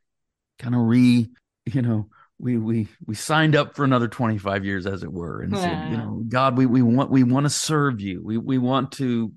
kind 0.58 0.74
of 0.74 0.82
re, 0.82 1.28
you 1.66 1.82
know, 1.82 2.08
we 2.38 2.58
we 2.58 2.88
we 3.06 3.14
signed 3.14 3.54
up 3.54 3.76
for 3.76 3.84
another 3.84 4.08
25 4.08 4.64
years 4.64 4.86
as 4.86 5.02
it 5.04 5.12
were 5.12 5.42
and 5.42 5.56
said 5.56 5.78
you 5.84 5.96
know 5.96 6.22
god 6.28 6.56
we 6.56 6.66
we 6.66 6.82
want 6.82 7.08
we 7.10 7.22
want 7.22 7.44
to 7.46 7.50
serve 7.50 8.00
you. 8.00 8.20
We 8.22 8.36
we 8.36 8.58
want 8.58 8.92
to 8.92 9.32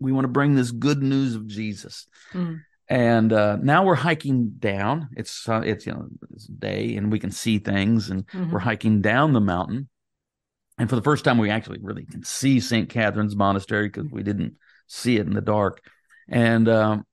we 0.00 0.10
want 0.10 0.24
to 0.24 0.28
bring 0.28 0.54
this 0.56 0.72
good 0.72 1.02
news 1.02 1.36
of 1.36 1.46
jesus. 1.46 2.06
Mm. 2.34 2.62
and 2.88 3.32
uh 3.32 3.56
now 3.62 3.84
we're 3.84 3.94
hiking 3.94 4.54
down. 4.58 5.10
It's 5.16 5.48
uh, 5.48 5.60
it's 5.64 5.86
you 5.86 5.92
know 5.92 6.08
it's 6.34 6.46
day 6.46 6.96
and 6.96 7.12
we 7.12 7.20
can 7.20 7.30
see 7.30 7.58
things 7.58 8.10
and 8.10 8.26
Mhm. 8.28 8.50
we're 8.50 8.58
hiking 8.58 9.02
down 9.02 9.32
the 9.34 9.40
mountain. 9.40 9.88
And 10.78 10.88
for 10.90 10.96
the 10.96 11.02
first 11.02 11.24
time 11.24 11.38
we 11.38 11.50
actually 11.50 11.78
really 11.80 12.06
can 12.06 12.24
see 12.24 12.58
st 12.58 12.88
catherine's 12.88 13.36
monastery 13.36 13.88
because 13.88 14.10
we 14.10 14.24
didn't 14.24 14.54
see 14.88 15.16
it 15.16 15.26
in 15.28 15.34
the 15.34 15.40
dark. 15.40 15.80
And 16.28 16.68
um 16.68 17.04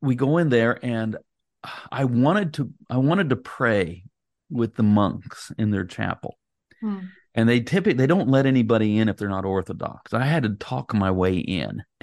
we 0.00 0.14
go 0.14 0.38
in 0.38 0.48
there 0.48 0.78
and 0.82 1.18
i 1.92 2.04
wanted 2.04 2.52
to 2.54 2.70
i 2.90 2.96
wanted 2.96 3.30
to 3.30 3.36
pray 3.36 4.04
with 4.50 4.74
the 4.76 4.82
monks 4.82 5.52
in 5.58 5.70
their 5.70 5.84
chapel 5.84 6.38
Mm. 6.84 7.08
and 7.34 7.48
they 7.48 7.60
typically 7.60 7.94
they 7.94 8.06
don't 8.06 8.28
let 8.28 8.44
anybody 8.44 8.98
in 8.98 9.08
if 9.08 9.16
they're 9.16 9.30
not 9.30 9.46
orthodox 9.46 10.12
i 10.12 10.26
had 10.26 10.42
to 10.42 10.50
talk 10.50 10.92
my 10.92 11.10
way 11.10 11.38
in 11.38 11.82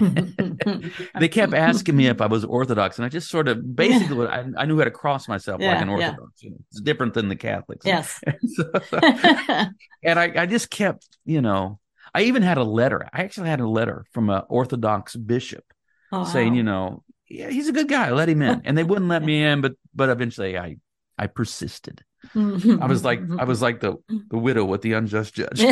they 1.20 1.28
kept 1.28 1.54
asking 1.54 1.96
me 1.96 2.08
if 2.08 2.20
i 2.20 2.26
was 2.26 2.44
orthodox 2.44 2.98
and 2.98 3.06
i 3.06 3.08
just 3.08 3.30
sort 3.30 3.46
of 3.46 3.76
basically 3.76 4.26
I, 4.26 4.44
I 4.58 4.64
knew 4.66 4.76
how 4.78 4.82
to 4.84 4.90
cross 4.90 5.28
myself 5.28 5.60
like 5.60 5.66
Yeah, 5.76 5.80
an 5.82 5.88
yeah. 5.88 5.94
orthodox 5.94 6.42
you 6.42 6.50
know, 6.50 6.56
it's 6.70 6.80
different 6.80 7.14
than 7.14 7.28
the 7.28 7.36
catholics 7.36 7.86
yes. 7.86 8.20
So- 8.56 8.72
and 10.02 10.18
I, 10.18 10.32
I 10.36 10.46
just 10.46 10.70
kept 10.70 11.06
you 11.24 11.40
know 11.40 11.78
i 12.14 12.22
even 12.22 12.42
had 12.42 12.58
a 12.58 12.64
letter 12.64 13.06
i 13.12 13.22
actually 13.22 13.48
had 13.48 13.60
a 13.60 13.68
letter 13.68 14.04
from 14.12 14.30
an 14.30 14.42
orthodox 14.48 15.14
bishop 15.16 15.64
Oh, 16.12 16.24
saying 16.24 16.50
wow. 16.50 16.56
you 16.56 16.62
know 16.64 17.02
yeah 17.34 17.50
he's 17.50 17.68
a 17.68 17.72
good 17.72 17.88
guy 17.88 18.10
let 18.10 18.28
him 18.28 18.42
in 18.42 18.62
and 18.64 18.76
they 18.78 18.84
wouldn't 18.84 19.08
let 19.08 19.22
me 19.30 19.42
in 19.44 19.60
but 19.60 19.74
but 19.94 20.08
eventually 20.08 20.56
i 20.58 20.76
i 21.18 21.26
persisted 21.26 22.02
i 22.34 22.86
was 22.86 23.04
like 23.04 23.20
i 23.38 23.44
was 23.44 23.60
like 23.60 23.80
the 23.80 23.96
the 24.30 24.38
widow 24.38 24.64
with 24.64 24.80
the 24.82 24.92
unjust 24.94 25.34
judge 25.34 25.60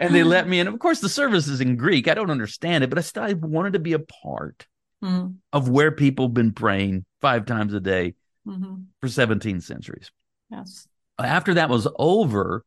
and 0.00 0.14
they 0.14 0.22
let 0.24 0.48
me 0.48 0.58
in. 0.60 0.66
Of 0.66 0.78
course, 0.78 1.00
the 1.00 1.08
service 1.08 1.46
is 1.46 1.60
in 1.60 1.76
Greek. 1.76 2.08
I 2.08 2.14
don't 2.14 2.30
understand 2.30 2.82
it, 2.84 2.90
but 2.90 2.98
I 2.98 3.02
still 3.02 3.22
I 3.22 3.32
wanted 3.34 3.74
to 3.74 3.78
be 3.78 3.92
a 3.92 3.98
part 3.98 4.66
Mm. 5.02 5.34
of 5.52 5.68
where 5.68 5.90
people 5.92 6.28
been 6.28 6.52
praying 6.52 7.04
five 7.20 7.44
times 7.44 7.74
a 7.74 7.80
day 7.80 8.14
Mhm. 8.46 8.86
for 9.02 9.08
17 9.08 9.60
centuries. 9.60 10.10
Yes. 10.50 10.88
After 11.18 11.52
that 11.54 11.68
was 11.68 11.86
over, 11.98 12.64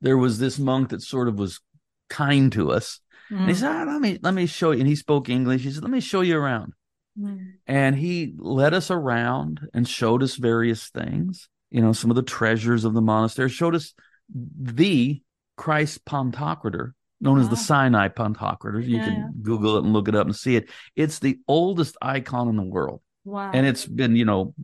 there 0.00 0.16
was 0.16 0.38
this 0.38 0.60
monk 0.60 0.90
that 0.90 1.02
sort 1.02 1.26
of 1.26 1.38
was 1.40 1.60
kind 2.08 2.52
to 2.52 2.70
us. 2.70 3.00
And 3.32 3.48
he 3.48 3.54
Mm. 3.54 3.58
said, 3.60 3.70
"Ah, 3.70 3.84
let 3.90 4.00
me 4.00 4.18
let 4.22 4.34
me 4.34 4.46
show 4.46 4.72
you. 4.72 4.80
And 4.80 4.86
he 4.88 4.94
spoke 4.94 5.28
English. 5.28 5.62
He 5.62 5.70
said, 5.70 5.82
Let 5.82 5.90
me 5.90 6.00
show 6.00 6.20
you 6.20 6.38
around. 6.38 6.74
Mm. 7.18 7.54
And 7.66 7.96
he 7.96 8.34
led 8.36 8.74
us 8.74 8.90
around 8.90 9.68
and 9.72 9.88
showed 9.88 10.22
us 10.22 10.36
various 10.36 10.90
things, 10.90 11.48
you 11.70 11.80
know, 11.80 11.92
some 11.92 12.10
of 12.10 12.16
the 12.16 12.22
treasures 12.22 12.84
of 12.84 12.92
the 12.94 13.00
monastery, 13.00 13.48
showed 13.48 13.74
us 13.74 13.94
the 14.34 15.22
Christ 15.56 16.04
Pantocrator, 16.04 16.92
known 17.20 17.38
as 17.40 17.48
the 17.48 17.56
Sinai 17.56 18.08
Pantocrator. 18.08 18.82
You 18.86 18.98
Yeah, 18.98 19.04
can 19.04 19.14
yeah. 19.14 19.28
Google 19.42 19.76
it 19.76 19.84
and 19.84 19.92
look 19.92 20.08
it 20.08 20.14
up 20.14 20.26
and 20.26 20.36
see 20.36 20.56
it. 20.56 20.68
It's 20.94 21.18
the 21.18 21.38
oldest 21.48 21.96
icon 22.02 22.48
in 22.48 22.56
the 22.56 22.62
world. 22.62 23.00
Wow. 23.24 23.50
And 23.52 23.66
it's 23.66 23.86
been, 23.86 24.16
you 24.16 24.24
know, 24.24 24.54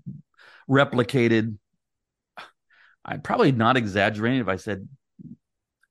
replicated. 0.68 1.56
I'm 3.04 3.22
probably 3.22 3.52
not 3.52 3.76
exaggerating 3.76 4.40
if 4.40 4.48
I 4.48 4.56
said 4.56 4.88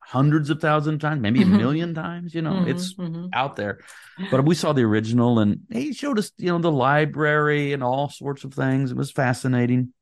hundreds 0.07 0.49
of 0.49 0.61
thousands 0.61 0.95
of 0.95 1.01
times, 1.01 1.21
maybe 1.21 1.41
a 1.41 1.45
Mhm. 1.45 1.57
million 1.57 1.93
times. 1.93 2.33
You 2.33 2.41
know, 2.41 2.53
Mhm, 2.53 2.69
it's 2.69 2.93
mhm. 2.93 3.29
out 3.33 3.57
there. 3.57 3.79
But 4.31 4.45
we 4.45 4.55
saw 4.55 4.73
the 4.73 4.83
original, 4.83 5.39
and 5.39 5.59
he 5.69 5.93
showed 5.93 6.17
us, 6.17 6.31
you 6.37 6.47
know, 6.47 6.59
the 6.59 6.71
library 6.71 7.73
and 7.73 7.83
all 7.83 8.09
sorts 8.09 8.43
of 8.43 8.53
things. 8.53 8.91
It 8.91 8.97
was 8.97 9.11
fascinating. 9.11 9.93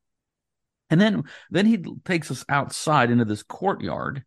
And 0.92 1.02
then, 1.02 1.24
then 1.50 1.66
he 1.66 1.84
takes 2.06 2.30
us 2.30 2.46
outside 2.48 3.10
into 3.10 3.26
this 3.26 3.42
courtyard, 3.44 4.24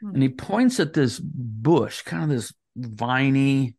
Hmm. 0.00 0.14
and 0.14 0.22
he 0.22 0.28
points 0.28 0.80
at 0.80 0.92
this 0.92 1.20
bush, 1.20 2.02
kind 2.02 2.24
of 2.24 2.28
this 2.28 2.52
viney. 2.76 3.76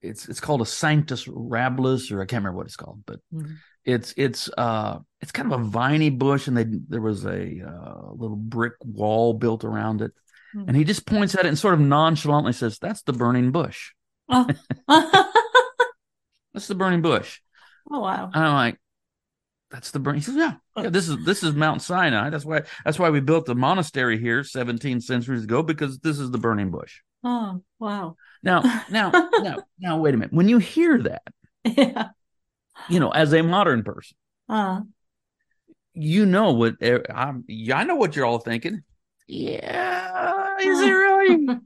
It's 0.00 0.28
it's 0.28 0.38
called 0.40 0.60
a 0.62 0.66
Sanctus 0.66 1.24
Rabilis, 1.26 2.12
or 2.12 2.22
I 2.22 2.26
can't 2.26 2.44
remember 2.44 2.58
what 2.58 2.66
it's 2.66 2.76
called, 2.76 3.02
but 3.04 3.18
Mhm. 3.34 3.56
it's 3.84 4.14
it's 4.16 4.48
uh 4.56 5.00
it's 5.20 5.32
kind 5.32 5.52
of 5.52 5.60
a 5.60 5.64
viney 5.64 6.10
bush, 6.10 6.46
and 6.46 6.56
they 6.56 6.64
there 6.64 7.00
was 7.00 7.24
a 7.24 7.60
uh, 7.66 8.12
little 8.12 8.36
brick 8.36 8.74
wall 8.84 9.34
built 9.34 9.64
around 9.64 10.02
it, 10.02 10.12
Hmm. 10.12 10.27
And 10.54 10.76
he 10.76 10.84
just 10.84 11.06
points 11.06 11.34
at 11.34 11.44
it 11.44 11.48
and 11.48 11.58
sort 11.58 11.74
of 11.74 11.80
nonchalantly 11.80 12.52
says, 12.52 12.78
"That's 12.78 13.02
the 13.02 13.12
burning 13.12 13.52
bush. 13.52 13.92
Oh. 14.28 14.46
That's 16.54 16.66
the 16.66 16.74
burning 16.74 17.02
bush." 17.02 17.40
oh 17.90 18.00
wow. 18.00 18.30
And 18.32 18.44
I'm 18.44 18.54
like, 18.54 18.78
"That's 19.70 19.90
the 19.90 19.98
burning." 19.98 20.20
He 20.20 20.24
says, 20.24 20.36
"Yeah, 20.36 20.54
yeah. 20.76 20.88
This 20.90 21.08
is 21.08 21.24
this 21.24 21.42
is 21.42 21.54
Mount 21.54 21.82
Sinai. 21.82 22.30
That's 22.30 22.44
why 22.44 22.62
that's 22.84 22.98
why 22.98 23.10
we 23.10 23.20
built 23.20 23.46
the 23.46 23.54
monastery 23.54 24.18
here 24.18 24.42
17 24.44 25.00
centuries 25.00 25.44
ago 25.44 25.62
because 25.62 25.98
this 26.00 26.18
is 26.18 26.30
the 26.30 26.38
burning 26.38 26.70
bush." 26.70 27.00
Oh 27.24 27.62
wow. 27.78 28.16
Now, 28.42 28.62
now, 28.90 29.10
now, 29.40 29.56
now, 29.78 29.98
wait 29.98 30.14
a 30.14 30.16
minute. 30.16 30.32
When 30.32 30.48
you 30.48 30.58
hear 30.58 31.02
that, 31.02 31.22
Yeah. 31.64 32.10
you 32.88 33.00
know, 33.00 33.10
as 33.10 33.32
a 33.34 33.42
modern 33.42 33.82
person, 33.82 34.16
Uh, 34.48 34.82
you 35.94 36.26
know 36.26 36.52
what 36.52 36.76
I'm. 36.82 37.44
I 37.74 37.84
know 37.84 37.96
what 37.96 38.14
you're 38.14 38.24
all 38.26 38.38
thinking. 38.38 38.82
Yeah, 39.28 40.56
is 40.60 40.80
it 40.80 40.90
really? 40.90 41.46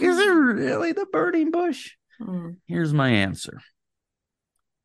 Is 0.00 0.18
it 0.18 0.30
really 0.30 0.92
the 0.92 1.04
burning 1.12 1.50
bush? 1.50 1.90
Mm, 2.22 2.56
Here's 2.66 2.94
my 2.94 3.10
answer. 3.10 3.60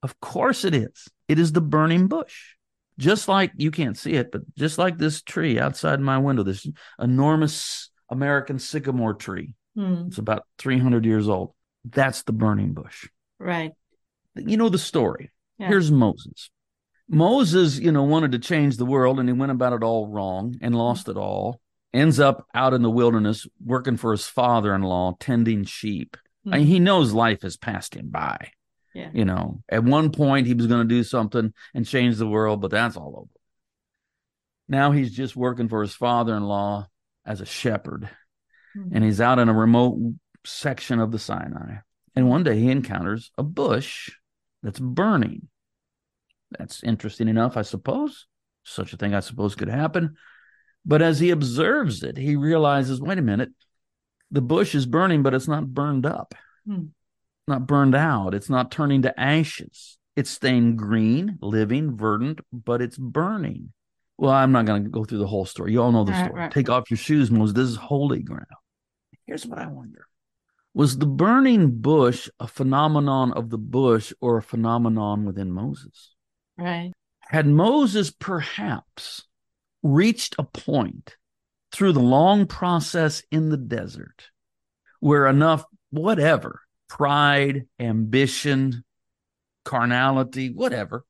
Of 0.01 0.19
course 0.19 0.65
it 0.65 0.73
is. 0.73 1.07
It 1.27 1.37
is 1.39 1.51
the 1.51 1.61
burning 1.61 2.07
bush. 2.07 2.55
Just 2.97 3.27
like 3.27 3.51
you 3.55 3.69
can't 3.71 3.95
see 3.97 4.13
it, 4.13 4.31
but 4.31 4.41
just 4.57 4.77
like 4.79 4.97
this 4.97 5.21
tree 5.21 5.59
outside 5.59 5.99
my 5.99 6.17
window, 6.17 6.41
this 6.43 6.65
enormous 6.99 7.91
American 8.09 8.57
sycamore 8.57 9.13
tree. 9.13 9.53
mm, 9.77 10.07
It's 10.07 10.17
about 10.17 10.43
300 10.57 11.05
years 11.05 11.29
old. 11.29 11.53
That's 11.85 12.23
the 12.23 12.33
burning 12.33 12.73
bush. 12.73 13.07
right. 13.39 13.71
You 14.35 14.57
know 14.57 14.69
the 14.69 14.79
story. 14.79 15.31
Yeah. 15.59 15.67
Here's 15.67 15.91
Moses. 15.91 16.49
Moses, 17.07 17.77
you 17.79 17.91
know, 17.91 18.03
wanted 18.03 18.31
to 18.33 18.39
change 18.39 18.75
the 18.77 18.85
world 18.85 19.19
and 19.19 19.29
he 19.29 19.33
went 19.33 19.51
about 19.51 19.71
it 19.73 19.83
all 19.83 20.07
wrong 20.07 20.55
and 20.61 20.75
lost 20.75 21.07
it 21.09 21.15
all. 21.15 21.61
Ends 21.95 22.19
up 22.19 22.45
out 22.53 22.73
in 22.73 22.81
the 22.81 22.89
wilderness 22.89 23.47
working 23.63 23.95
for 23.95 24.11
his 24.11 24.27
father 24.27 24.75
in 24.75 24.81
law, 24.81 25.15
tending 25.19 25.63
sheep. 25.63 26.17
I 26.51 26.57
mean, 26.57 26.67
he 26.67 26.79
knows 26.79 27.13
life 27.13 27.41
has 27.43 27.55
passed 27.57 27.95
him 27.95 28.09
by. 28.09 28.51
Yeah. 28.93 29.09
You 29.13 29.25
know, 29.25 29.63
at 29.69 29.83
one 29.83 30.11
point 30.11 30.45
he 30.45 30.53
was 30.53 30.67
going 30.67 30.87
to 30.87 30.95
do 30.95 31.03
something 31.03 31.53
and 31.73 31.85
change 31.87 32.17
the 32.17 32.27
world, 32.27 32.61
but 32.61 32.71
that's 32.71 32.97
all 32.97 33.15
over. 33.17 33.39
Now 34.67 34.91
he's 34.91 35.11
just 35.11 35.35
working 35.35 35.69
for 35.69 35.81
his 35.81 35.93
father 35.95 36.35
in 36.35 36.43
law 36.43 36.87
as 37.25 37.41
a 37.41 37.45
shepherd, 37.45 38.09
Mm. 38.77 38.89
and 38.91 39.03
he's 39.05 39.21
out 39.21 39.39
in 39.39 39.47
a 39.47 39.53
remote 39.53 40.15
section 40.45 40.99
of 40.99 41.11
the 41.11 41.19
Sinai. 41.19 41.77
And 42.13 42.29
one 42.29 42.43
day 42.43 42.59
he 42.59 42.69
encounters 42.69 43.31
a 43.37 43.43
bush 43.43 44.09
that's 44.61 44.79
burning. 44.79 45.47
That's 46.57 46.83
interesting 46.83 47.29
enough, 47.29 47.55
I 47.55 47.61
suppose. 47.61 48.27
Such 48.63 48.91
a 48.91 48.97
thing, 48.97 49.13
I 49.13 49.21
suppose, 49.21 49.55
could 49.55 49.69
happen. 49.69 50.15
But 50.85 51.01
as 51.01 51.19
he 51.19 51.31
observes 51.31 52.03
it, 52.03 52.17
he 52.17 52.35
realizes 52.35 53.01
wait 53.01 53.17
a 53.17 53.21
minute, 53.21 53.49
the 54.31 54.41
bush 54.41 54.75
is 54.75 54.85
burning, 54.85 55.23
but 55.23 55.33
it's 55.33 55.47
not 55.47 55.73
burned 55.73 56.05
up, 56.05 56.35
Hmm. 56.65 56.87
not 57.47 57.67
burned 57.67 57.95
out. 57.95 58.33
It's 58.33 58.49
not 58.49 58.71
turning 58.71 59.01
to 59.03 59.19
ashes. 59.19 59.97
It's 60.15 60.29
staying 60.29 60.77
green, 60.77 61.37
living, 61.41 61.97
verdant, 61.97 62.39
but 62.53 62.81
it's 62.81 62.97
burning. 62.97 63.73
Well, 64.17 64.31
I'm 64.31 64.51
not 64.53 64.65
going 64.65 64.85
to 64.85 64.89
go 64.89 65.03
through 65.03 65.17
the 65.17 65.27
whole 65.27 65.45
story. 65.45 65.73
You 65.73 65.81
all 65.81 65.91
know 65.91 66.05
the 66.05 66.13
Right, 66.13 66.25
story. 66.25 66.39
right. 66.39 66.51
Take 66.51 66.69
off 66.69 66.89
your 66.89 66.97
shoes, 66.97 67.29
Moses. 67.29 67.53
This 67.55 67.67
is 67.69 67.75
holy 67.75 68.21
ground. 68.23 68.45
Here's 69.25 69.45
what 69.45 69.59
I 69.59 69.67
wonder 69.67 70.07
Was 70.73 70.97
the 70.97 71.05
burning 71.05 71.81
bush 71.81 72.29
a 72.39 72.47
phenomenon 72.47 73.33
of 73.33 73.49
the 73.49 73.57
bush 73.57 74.13
or 74.21 74.37
a 74.37 74.41
phenomenon 74.43 75.25
within 75.25 75.51
Moses? 75.51 76.15
Right. 76.57 76.93
Had 77.21 77.47
Moses 77.47 78.11
perhaps 78.11 79.23
reached 79.85 80.35
a 80.39 80.43
point 80.43 81.15
through 81.71 81.93
the 81.93 81.99
long 81.99 82.47
process 82.47 83.21
in 83.31 83.49
the 83.49 83.57
desert 83.57 84.29
where 84.99 85.27
enough, 85.27 85.63
whatever, 85.91 86.61
pride, 86.89 87.67
ambition, 87.79 88.83
carnality, 89.63 90.49
whatever, 90.49 91.05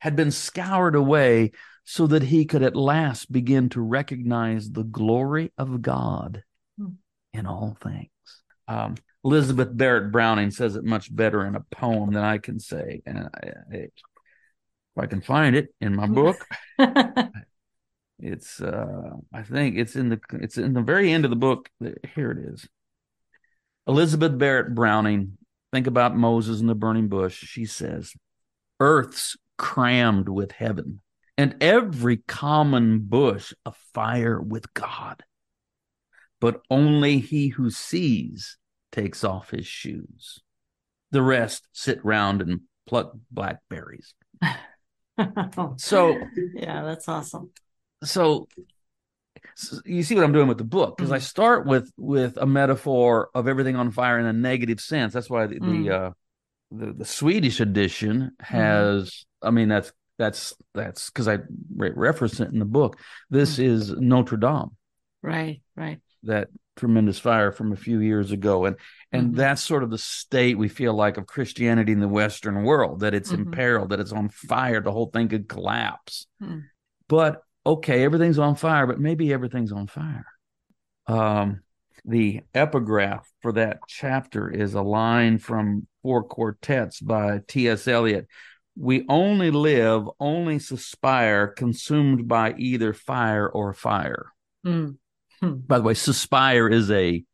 had 0.00 0.16
been 0.16 0.32
scoured 0.32 0.96
away 0.96 1.52
so 1.84 2.08
that 2.08 2.24
he 2.24 2.44
could 2.44 2.64
at 2.64 2.74
last 2.74 3.30
begin 3.30 3.68
to 3.68 3.80
recognize 3.80 4.70
the 4.70 4.82
glory 4.82 5.52
of 5.56 5.80
God 5.80 6.42
Hmm. 6.76 6.94
in 7.32 7.46
all 7.46 7.76
things? 7.80 8.10
Um, 8.66 8.96
Elizabeth 9.24 9.68
Barrett 9.72 10.10
Browning 10.10 10.50
says 10.50 10.74
it 10.74 10.84
much 10.84 11.14
better 11.14 11.46
in 11.46 11.54
a 11.54 11.64
poem 11.70 12.12
than 12.12 12.24
I 12.24 12.38
can 12.38 12.58
say. 12.58 13.02
And 13.06 13.18
I, 13.18 13.46
I, 13.72 13.76
if 13.76 13.90
I 14.98 15.06
can 15.06 15.20
find 15.20 15.54
it 15.54 15.68
in 15.80 15.94
my 15.94 16.06
book, 16.08 16.44
it's 18.18 18.60
uh 18.60 19.10
I 19.32 19.42
think 19.42 19.76
it's 19.76 19.96
in 19.96 20.08
the 20.08 20.20
it's 20.32 20.58
in 20.58 20.72
the 20.72 20.82
very 20.82 21.12
end 21.12 21.24
of 21.24 21.30
the 21.30 21.36
book. 21.36 21.68
Here 22.14 22.30
it 22.30 22.38
is. 22.38 22.68
Elizabeth 23.86 24.36
Barrett 24.36 24.74
Browning, 24.74 25.38
think 25.72 25.86
about 25.86 26.16
Moses 26.16 26.60
and 26.60 26.68
the 26.68 26.74
burning 26.74 27.08
bush. 27.08 27.44
She 27.44 27.66
says, 27.66 28.12
Earth's 28.80 29.36
crammed 29.58 30.28
with 30.28 30.52
heaven, 30.52 31.00
and 31.38 31.56
every 31.60 32.16
common 32.16 33.00
bush 33.00 33.52
afire 33.64 34.40
with 34.40 34.74
God. 34.74 35.22
But 36.40 36.62
only 36.68 37.20
he 37.20 37.48
who 37.48 37.70
sees 37.70 38.58
takes 38.92 39.22
off 39.24 39.50
his 39.50 39.66
shoes. 39.66 40.40
The 41.12 41.22
rest 41.22 41.68
sit 41.72 42.04
round 42.04 42.42
and 42.42 42.62
pluck 42.86 43.12
blackberries. 43.30 44.14
So 45.78 46.18
yeah, 46.54 46.82
that's 46.82 47.08
awesome. 47.08 47.50
So 48.04 48.48
s- 49.56 49.80
you 49.84 50.02
see 50.02 50.14
what 50.14 50.24
I'm 50.24 50.32
doing 50.32 50.48
with 50.48 50.58
the 50.58 50.64
book 50.64 50.96
because 50.96 51.12
I 51.12 51.18
Mhm. 51.18 51.22
start 51.22 51.66
with 51.66 51.90
with 51.96 52.36
a 52.36 52.46
metaphor 52.46 53.30
of 53.34 53.48
everything 53.48 53.76
on 53.76 53.90
fire 53.90 54.18
in 54.18 54.26
a 54.26 54.32
negative 54.32 54.80
sense. 54.80 55.12
That's 55.12 55.30
why 55.30 55.46
the 55.46 55.60
Mm. 55.60 55.84
the, 55.84 55.90
uh, 55.94 56.10
the 56.70 56.92
the 56.92 57.04
Swedish 57.04 57.60
edition 57.60 58.32
has. 58.40 59.24
I 59.42 59.50
mean, 59.50 59.68
that's 59.68 59.92
that's 60.18 60.54
that's 60.74 61.10
because 61.10 61.28
I 61.28 61.38
re- 61.74 61.92
reference 61.94 62.40
it 62.40 62.50
in 62.50 62.58
the 62.58 62.64
book. 62.64 62.98
This 63.30 63.58
is 63.58 63.90
Notre 63.92 64.38
Dame, 64.38 64.70
Right. 65.22 65.62
Right. 65.76 66.00
that 66.22 66.48
tremendous 66.76 67.18
fire 67.18 67.52
from 67.52 67.72
a 67.72 67.76
few 67.76 68.00
years 68.00 68.32
ago, 68.32 68.64
and 68.66 68.76
and 69.12 69.32
Mhm. 69.32 69.36
that's 69.36 69.62
sort 69.62 69.82
of 69.82 69.90
the 69.90 69.98
state 69.98 70.58
we 70.58 70.68
feel 70.68 70.94
like 70.94 71.16
of 71.18 71.26
Christianity 71.26 71.92
in 71.92 72.00
the 72.00 72.08
Western 72.08 72.64
world 72.64 73.00
that 73.00 73.14
it's 73.14 73.30
Mhm. 73.32 73.46
imperiled, 73.46 73.90
that 73.90 74.00
it's 74.00 74.12
on 74.12 74.28
fire, 74.30 74.80
the 74.80 74.92
whole 74.92 75.06
thing 75.10 75.28
could 75.28 75.48
collapse. 75.48 76.26
Mm. 76.42 76.64
But 77.08 77.42
okay, 77.66 78.04
everything's 78.04 78.38
on 78.38 78.54
fire, 78.54 78.86
but 78.86 79.00
maybe 79.00 79.32
everything's 79.32 79.72
on 79.72 79.86
fire. 79.88 80.26
Um, 81.06 81.60
the 82.04 82.42
epigraph 82.54 83.28
for 83.42 83.52
that 83.52 83.80
chapter 83.88 84.48
is 84.48 84.74
a 84.74 84.82
line 84.82 85.38
from 85.38 85.86
Four 86.02 86.24
Quartets 86.24 87.00
by 87.00 87.40
T.S. 87.48 87.88
Eliot. 87.88 88.28
We 88.78 89.04
only 89.08 89.50
live, 89.50 90.08
only 90.20 90.58
suspire, 90.58 91.48
consumed 91.48 92.28
by 92.28 92.54
either 92.56 92.92
fire 92.92 93.48
or 93.48 93.72
fire. 93.72 94.26
Mm. 94.64 94.96
Hmm. 95.40 95.54
By 95.54 95.78
the 95.78 95.84
way, 95.84 95.94
suspire 95.94 96.68
is 96.70 96.90
a 96.90 97.24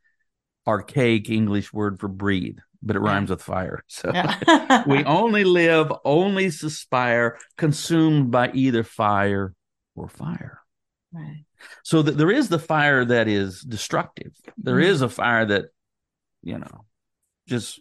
archaic 0.67 1.29
English 1.29 1.73
word 1.73 2.01
for 2.01 2.09
breathe, 2.09 2.59
but 2.83 2.97
it 2.97 3.01
rhymes 3.01 3.31
with 3.31 3.43
fire. 3.43 3.83
So 3.89 4.11
Yeah. 4.15 4.85
we 4.87 5.05
only 5.05 5.45
live, 5.45 5.93
only 6.05 6.47
suspire, 6.51 7.37
consumed 7.59 8.31
by 8.31 8.51
either 8.53 8.85
fire 8.85 9.55
or 9.95 10.09
fire. 10.09 10.59
right. 11.13 11.45
So 11.85 12.01
that 12.03 12.17
there 12.17 12.31
is 12.31 12.49
the 12.49 12.59
fire 12.59 13.05
that 13.05 13.29
is 13.29 13.61
destructive. 13.61 14.33
There 14.57 14.77
Mhm. 14.79 14.85
is 14.85 15.03
a 15.03 15.09
fire 15.11 15.45
that, 15.45 15.67
you 16.43 16.59
know, 16.59 16.87
just 17.47 17.81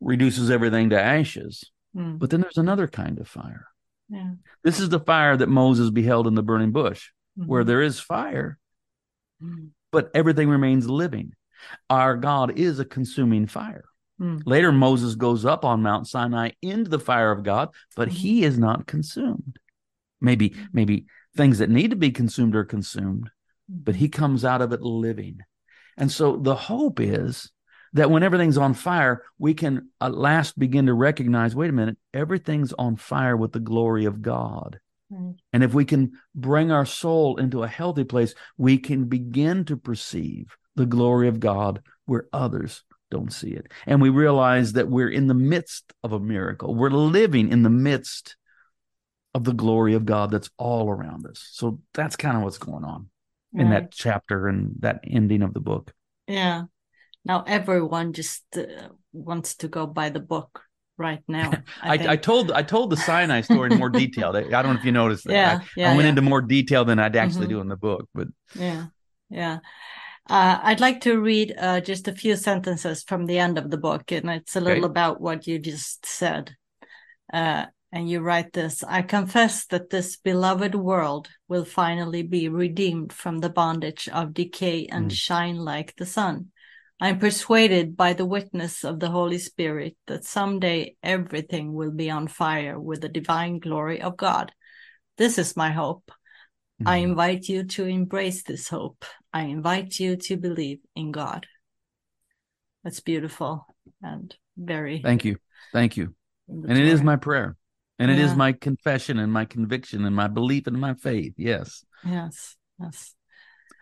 reduces 0.00 0.50
everything 0.50 0.90
to 0.90 1.00
ashes. 1.00 1.64
Mm. 1.96 2.18
But 2.18 2.28
then 2.30 2.42
there's 2.42 2.58
another 2.58 2.86
kind 2.86 3.18
of 3.18 3.28
fire. 3.28 3.68
Yeah. 4.10 4.32
This 4.62 4.78
is 4.78 4.90
the 4.90 5.00
fire 5.00 5.36
that 5.38 5.48
Moses 5.48 5.90
beheld 5.90 6.26
in 6.26 6.34
the 6.34 6.42
burning 6.42 6.70
bush, 6.72 7.10
where 7.34 7.62
Mhm. 7.64 7.66
there 7.66 7.82
is 7.82 7.98
fire, 7.98 8.58
Mm. 9.42 9.70
but 9.90 10.10
everything 10.14 10.50
remains 10.50 10.88
living. 10.88 11.34
Our 11.88 12.16
God 12.16 12.58
is 12.58 12.78
a 12.78 12.84
consuming 12.84 13.46
fire. 13.46 13.84
Mm. 14.20 14.42
Later, 14.44 14.70
Moses 14.70 15.14
goes 15.14 15.44
up 15.44 15.64
on 15.64 15.82
Mount 15.82 16.06
Sinai 16.06 16.50
into 16.60 16.90
the 16.90 16.98
fire 17.00 17.30
of 17.32 17.42
God, 17.42 17.70
but 17.96 18.08
Mhm. 18.08 18.12
he 18.12 18.44
is 18.44 18.58
not 18.58 18.86
consumed. 18.86 19.58
Maybe, 20.20 20.50
mm-hmm. 20.50 20.64
maybe 20.72 21.06
things 21.36 21.58
that 21.58 21.70
need 21.70 21.90
to 21.90 21.96
be 21.96 22.10
consumed 22.10 22.56
are 22.56 22.64
consumed, 22.64 23.30
but 23.68 23.94
mm-hmm. 23.94 24.00
he 24.00 24.08
comes 24.08 24.44
out 24.44 24.62
of 24.62 24.72
it 24.72 24.82
living. 24.82 25.38
And 25.96 26.10
so 26.10 26.36
the 26.36 26.54
hope 26.54 27.00
is 27.00 27.50
that 27.92 28.10
when 28.10 28.22
everything's 28.22 28.58
on 28.58 28.74
fire, 28.74 29.22
we 29.38 29.54
can 29.54 29.88
at 30.00 30.14
last 30.14 30.58
begin 30.58 30.86
to 30.86 30.94
recognize 30.94 31.54
wait 31.54 31.70
a 31.70 31.72
minute, 31.72 31.98
everything's 32.12 32.72
on 32.72 32.96
fire 32.96 33.36
with 33.36 33.52
the 33.52 33.60
glory 33.60 34.04
of 34.04 34.22
God. 34.22 34.78
Right. 35.10 35.34
And 35.52 35.64
if 35.64 35.72
we 35.72 35.84
can 35.84 36.12
bring 36.34 36.70
our 36.70 36.84
soul 36.84 37.38
into 37.38 37.62
a 37.62 37.68
healthy 37.68 38.04
place, 38.04 38.34
we 38.56 38.78
can 38.78 39.06
begin 39.06 39.64
to 39.66 39.76
perceive 39.76 40.56
the 40.76 40.86
glory 40.86 41.28
of 41.28 41.40
God 41.40 41.82
where 42.04 42.26
others 42.32 42.84
don't 43.10 43.32
see 43.32 43.50
it. 43.50 43.72
And 43.86 44.02
we 44.02 44.10
realize 44.10 44.74
that 44.74 44.88
we're 44.88 45.08
in 45.08 45.26
the 45.26 45.34
midst 45.34 45.92
of 46.04 46.12
a 46.12 46.20
miracle. 46.20 46.74
We're 46.74 46.90
living 46.90 47.50
in 47.50 47.62
the 47.62 47.70
midst 47.70 48.36
of 49.34 49.44
the 49.44 49.52
glory 49.52 49.94
of 49.94 50.04
God 50.04 50.30
that's 50.30 50.50
all 50.56 50.88
around 50.88 51.26
us. 51.26 51.46
So 51.52 51.80
that's 51.94 52.16
kind 52.16 52.36
of 52.36 52.42
what's 52.42 52.58
going 52.58 52.84
on 52.84 53.08
in 53.54 53.70
that 53.70 53.90
chapter 53.90 54.48
and 54.48 54.74
that 54.80 55.00
ending 55.08 55.42
of 55.42 55.54
the 55.54 55.60
book. 55.60 55.92
Yeah. 56.26 56.64
Now 57.24 57.44
everyone 57.46 58.12
just 58.12 58.44
uh, 58.56 58.88
wants 59.12 59.56
to 59.56 59.68
go 59.68 59.86
buy 59.86 60.10
the 60.10 60.20
book 60.20 60.62
right 60.96 61.22
now. 61.28 61.50
I, 61.82 61.94
I, 61.94 61.98
think. 61.98 62.22
told 62.22 62.52
I 62.52 62.62
told 62.62 62.90
the 62.90 62.96
Sinai 62.96 63.40
story 63.42 63.72
in 63.72 63.78
more 63.78 63.88
detail. 64.04 64.36
I 64.36 64.42
don't 64.42 64.74
know 64.74 64.78
if 64.78 64.84
you 64.84 64.92
noticed 64.92 65.24
that. 65.24 65.32
Yeah, 65.32 65.58
I, 65.60 65.66
yeah, 65.76 65.92
I 65.92 65.96
went 65.96 66.04
yeah. 66.04 66.08
into 66.10 66.22
more 66.22 66.42
detail 66.42 66.84
than 66.84 66.98
I'd 66.98 67.16
actually 67.16 67.46
Mhm. 67.46 67.50
do 67.50 67.60
in 67.60 67.68
the 67.68 67.76
book, 67.76 68.08
but 68.14 68.28
Yeah, 68.54 68.86
yeah. 69.30 69.58
Uh, 70.28 70.58
I'd 70.62 70.80
like 70.80 71.00
to 71.02 71.18
read 71.18 71.54
uh, 71.56 71.80
just 71.80 72.06
a 72.06 72.12
few 72.12 72.36
sentences 72.36 73.02
from 73.02 73.24
the 73.24 73.38
end 73.38 73.56
of 73.56 73.70
the 73.70 73.78
book, 73.78 74.12
and 74.12 74.28
it's 74.28 74.56
a 74.56 74.60
little 74.60 74.84
Okay. 74.84 74.90
about 74.90 75.20
what 75.22 75.46
you 75.46 75.58
just 75.58 76.04
said. 76.04 76.54
Uh, 77.32 77.66
and 77.90 78.08
you 78.08 78.20
write 78.20 78.52
this 78.52 78.84
I 78.84 79.02
confess 79.02 79.66
that 79.66 79.90
this 79.90 80.16
beloved 80.16 80.74
world 80.74 81.28
will 81.48 81.64
finally 81.64 82.22
be 82.22 82.48
redeemed 82.48 83.12
from 83.12 83.38
the 83.38 83.50
bondage 83.50 84.08
of 84.08 84.34
decay 84.34 84.86
and 84.86 85.10
Mm. 85.10 85.14
shine 85.14 85.56
like 85.56 85.96
the 85.96 86.06
sun. 86.06 86.52
I 87.00 87.10
am 87.10 87.18
persuaded 87.18 87.96
by 87.96 88.12
the 88.12 88.26
witness 88.26 88.84
of 88.84 88.98
the 88.98 89.10
Holy 89.10 89.38
Spirit 89.38 89.96
that 90.06 90.24
someday 90.24 90.96
everything 91.02 91.72
will 91.72 91.92
be 91.92 92.10
on 92.10 92.26
fire 92.28 92.78
with 92.78 93.00
the 93.02 93.08
divine 93.08 93.60
glory 93.60 94.02
of 94.02 94.16
God. 94.16 94.52
This 95.16 95.38
is 95.38 95.56
my 95.56 95.70
hope. 95.70 96.10
I 96.84 96.98
Mhm. 96.98 97.02
invite 97.10 97.48
you 97.48 97.64
to 97.64 97.84
embrace 97.86 98.42
this 98.42 98.68
hope. 98.68 99.04
I 99.32 99.42
invite 99.42 99.98
you 100.00 100.16
to 100.16 100.36
believe 100.36 100.80
in 100.94 101.12
God. 101.12 101.46
That's 102.82 103.00
beautiful 103.00 103.66
and 104.02 104.34
very. 104.56 105.02
thank 105.02 105.24
you. 105.24 105.36
Thank 105.72 105.96
you. 105.96 106.14
And 106.48 106.70
it 106.70 106.86
is 106.86 107.02
my 107.02 107.16
prayer. 107.16 107.56
And 107.98 108.10
it 108.10 108.18
is 108.18 108.30
Yeah. 108.30 108.36
my 108.36 108.52
confession 108.52 109.18
and 109.18 109.32
my 109.32 109.44
conviction 109.44 110.04
and 110.04 110.14
my 110.14 110.28
belief 110.28 110.66
and 110.66 110.80
my 110.80 110.94
faith. 110.94 111.34
Yes. 111.36 111.84
Yes, 112.06 112.56
yes. 112.80 113.14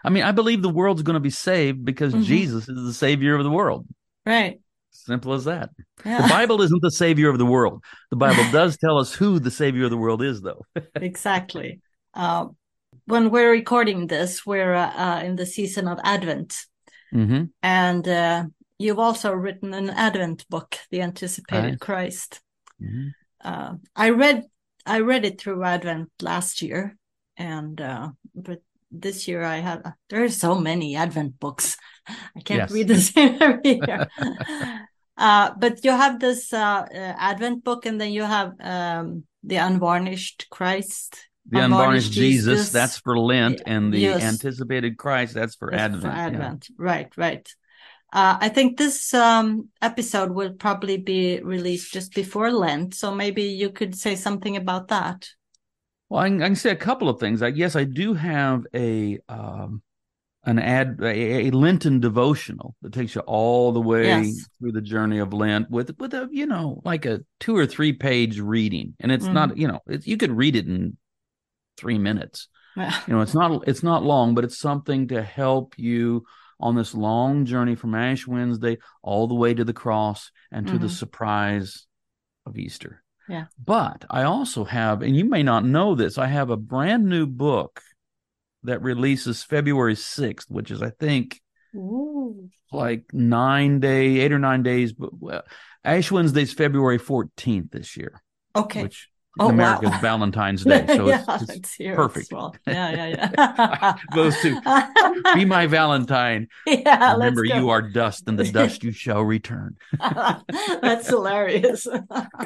I 0.05 0.09
mean, 0.11 0.23
I 0.23 0.33
believe 0.33 0.63
the 0.63 0.69
world's 0.71 1.03
going 1.03 1.15
to 1.15 1.21
be 1.21 1.31
saved 1.31 1.85
because 1.85 2.15
Mhm. 2.15 2.23
Jesus 2.25 2.69
is 2.69 2.83
the 2.85 2.95
savior 2.95 3.35
of 3.37 3.45
the 3.45 3.51
world. 3.51 3.87
Right. 4.25 4.61
Simple 4.91 5.35
as 5.35 5.45
that. 5.45 5.71
Yeah. 6.05 6.23
The 6.23 6.29
Bible 6.29 6.63
isn't 6.63 6.81
the 6.83 6.91
savior 6.91 7.29
of 7.29 7.39
the 7.39 7.45
world. 7.47 7.85
The 8.11 8.17
Bible 8.17 8.45
does 8.53 8.77
tell 8.79 8.99
us 8.99 9.13
who 9.13 9.39
the 9.39 9.51
savior 9.51 9.85
of 9.85 9.91
the 9.91 9.97
world 9.99 10.23
is, 10.23 10.41
though. 10.41 10.65
exactly. 10.95 11.81
Uh, 12.15 12.47
when 13.05 13.31
we're 13.31 13.51
recording 13.53 14.07
this, 14.07 14.47
we're 14.47 14.75
uh, 14.75 14.91
uh, 14.97 15.21
in 15.25 15.37
the 15.37 15.47
season 15.47 15.87
of 15.89 15.99
Advent. 16.03 16.55
hmm 17.13 17.45
And 17.63 18.09
uh, 18.09 18.45
you've 18.79 18.99
also 18.99 19.33
written 19.33 19.75
an 19.75 19.91
Advent 19.91 20.49
book, 20.49 20.77
The 20.91 21.03
Anticipated 21.03 21.71
Right. 21.73 21.81
Christ. 21.81 22.41
hmm 22.81 23.09
uh, 23.47 23.75
I 23.95 24.11
read 24.11 24.43
I 24.85 25.01
read 25.01 25.25
it 25.25 25.41
through 25.41 25.65
Advent 25.65 26.11
last 26.21 26.63
year, 26.63 26.97
and 27.37 27.81
uh, 27.81 28.11
but 28.35 28.61
this 28.91 29.27
year 29.29 29.43
I 29.43 29.59
have 29.59 29.83
there 30.11 30.25
are 30.25 30.29
so 30.29 30.55
many 30.59 30.97
Advent 30.97 31.39
books. 31.39 31.77
I 32.09 32.41
can't 32.45 32.61
Yes. 32.61 32.73
read 32.73 32.89
the 32.89 33.01
same 33.01 33.37
every 33.41 33.83
year. 33.87 34.09
uh, 35.17 35.51
but 35.59 35.85
you 35.85 35.91
have 35.91 36.21
this 36.21 36.53
uh, 36.53 36.87
uh, 36.91 37.15
Advent 37.19 37.65
book, 37.65 37.87
and 37.87 38.01
then 38.01 38.13
you 38.13 38.23
have 38.23 38.53
um, 38.61 39.25
the 39.43 39.57
Unvarnished 39.57 40.47
Christ. 40.51 41.29
The 41.49 41.61
unvarnished 41.61 42.11
Jesus, 42.11 42.71
that's 42.71 42.99
for 42.99 43.17
Lent, 43.17 43.63
and 43.67 43.93
the 43.93 44.01
Yes. 44.01 44.23
anticipated 44.23 44.99
Christ, 44.99 45.35
that's 45.35 45.55
for 45.55 45.71
That's 45.71 45.95
Advent. 45.95 46.03
for 46.03 46.09
yeah. 46.09 46.27
Advent. 46.27 46.69
Right, 46.77 47.17
right. 47.17 47.49
Uh, 48.17 48.39
I 48.41 48.49
think 48.49 48.79
this 48.79 49.13
um, 49.13 49.69
episode 49.83 50.31
will 50.31 50.55
probably 50.55 50.97
be 50.97 51.39
released 51.43 51.93
just 51.93 52.15
before 52.15 52.51
Lent, 52.51 52.95
so 52.95 53.15
maybe 53.15 53.43
you 53.43 53.69
could 53.69 53.95
say 53.95 54.17
something 54.17 54.57
about 54.57 54.89
that. 54.89 55.29
Well, 56.09 56.23
I 56.23 56.29
can, 56.31 56.43
I 56.43 56.47
can 56.47 56.57
say 56.57 56.71
a 56.71 56.77
couple 56.77 57.11
of 57.11 57.21
things. 57.21 57.43
I, 57.43 57.49
yes, 57.49 57.77
I 57.77 57.85
do 57.85 58.15
have 58.15 58.65
a 58.75 59.19
um, 59.29 59.83
an 60.45 60.59
ad 60.59 60.99
a, 61.03 61.49
a 61.49 61.51
Lenten 61.51 62.01
devotional 62.01 62.75
that 62.81 62.95
takes 62.95 63.15
you 63.15 63.21
all 63.21 63.73
the 63.73 63.83
way 63.83 64.07
Yes. 64.07 64.49
through 64.59 64.73
the 64.73 64.81
journey 64.81 65.19
of 65.19 65.35
Lent 65.35 65.71
with 65.71 65.95
with 65.99 66.15
a 66.15 66.27
you 66.33 66.47
know 66.47 66.81
like 66.87 67.05
a 67.05 67.21
two 67.39 67.55
or 67.55 67.67
three 67.67 67.93
page 67.93 68.41
reading, 68.41 68.95
and 68.99 69.13
it's 69.13 69.27
Mhm. 69.27 69.35
not 69.35 69.57
you 69.59 69.69
know 69.69 69.81
it's, 69.87 70.07
you 70.07 70.17
could 70.17 70.33
read 70.33 70.57
it 70.57 70.67
in 70.67 70.97
three 71.77 71.99
minutes. 71.99 72.49
Yeah. 72.79 72.95
You 73.07 73.15
know, 73.15 73.21
it's 73.21 73.35
not 73.35 73.69
it's 73.69 73.83
not 73.83 74.05
long, 74.05 74.35
but 74.35 74.45
it's 74.45 74.59
something 74.59 75.09
to 75.09 75.23
help 75.23 75.75
you 75.77 76.25
on 76.59 76.75
this 76.75 76.95
long 76.95 77.45
journey 77.45 77.75
from 77.75 77.95
Ash 77.95 78.27
Wednesday 78.27 78.79
all 79.03 79.27
the 79.27 79.35
way 79.35 79.53
to 79.55 79.65
the 79.65 79.73
cross 79.73 80.31
and 80.51 80.67
to 80.69 80.79
the 80.79 80.87
Mhm. 80.87 80.91
surprise 80.99 81.87
of 82.47 82.57
Easter. 82.57 83.03
Yeah. 83.29 83.47
But 83.63 84.05
I 84.09 84.23
also 84.23 84.65
have, 84.65 85.03
and 85.03 85.17
you 85.17 85.25
may 85.25 85.43
not 85.43 85.65
know 85.65 85.95
this, 85.95 86.17
I 86.17 86.27
have 86.29 86.49
a 86.51 86.57
brand 86.57 87.07
new 87.07 87.27
book 87.27 87.83
that 88.63 88.83
releases 88.83 89.43
February 89.43 89.97
6th, 89.97 90.51
which 90.51 90.71
is, 90.71 90.81
I 90.81 90.91
think, 90.91 91.41
Ooh. 91.75 92.49
like 92.73 93.13
nine 93.13 93.81
day, 93.81 94.21
eight 94.21 94.33
or 94.33 94.39
nine 94.39 94.63
days. 94.63 94.93
But 94.93 95.11
well, 95.21 95.43
Ash 95.85 96.11
Wednesday's 96.11 96.53
February 96.53 96.99
14th 96.99 97.71
this 97.71 97.97
year, 97.97 98.23
Okay. 98.55 98.83
which 98.85 99.09
Oh, 99.39 99.49
in 99.49 99.55
America 99.55 99.89
wow. 99.89 99.99
Valentine's 100.01 100.65
Day. 100.65 100.85
So 100.97 101.09
yeah, 101.09 101.25
it's, 101.29 101.43
it's 101.43 101.53
it's 101.55 101.75
here 101.75 101.95
perfect. 101.95 102.33
well. 102.33 102.55
Yeah, 102.67 102.91
yeah, 103.09 103.31
yeah. 103.37 103.95
Those 104.15 104.37
two. 104.41 104.59
be 105.35 105.45
my 105.45 105.67
Valentine. 105.67 106.49
yeah, 106.67 107.13
Remember, 107.13 107.45
you 107.45 107.69
are 107.71 107.83
dust, 107.83 108.25
and 108.29 108.39
the 108.39 108.51
dust 108.51 108.83
you 108.83 108.93
shall 108.93 109.23
return. 109.23 109.77
That's 110.81 111.09
hilarious. 111.09 111.87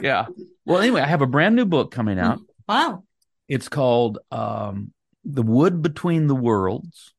Yeah. 0.03 0.27
Well, 0.65 0.79
anyway, 0.81 1.01
I 1.03 1.07
have 1.07 1.23
a 1.23 1.27
brand 1.27 1.55
new 1.57 1.65
book 1.65 1.91
coming 1.91 2.19
out. 2.19 2.41
wow. 2.69 3.05
It's 3.49 3.69
called 3.69 4.19
um, 4.31 4.93
The 5.25 5.43
Wood 5.43 5.83
Between 5.83 6.27
the 6.29 6.35
Worlds 6.37 7.13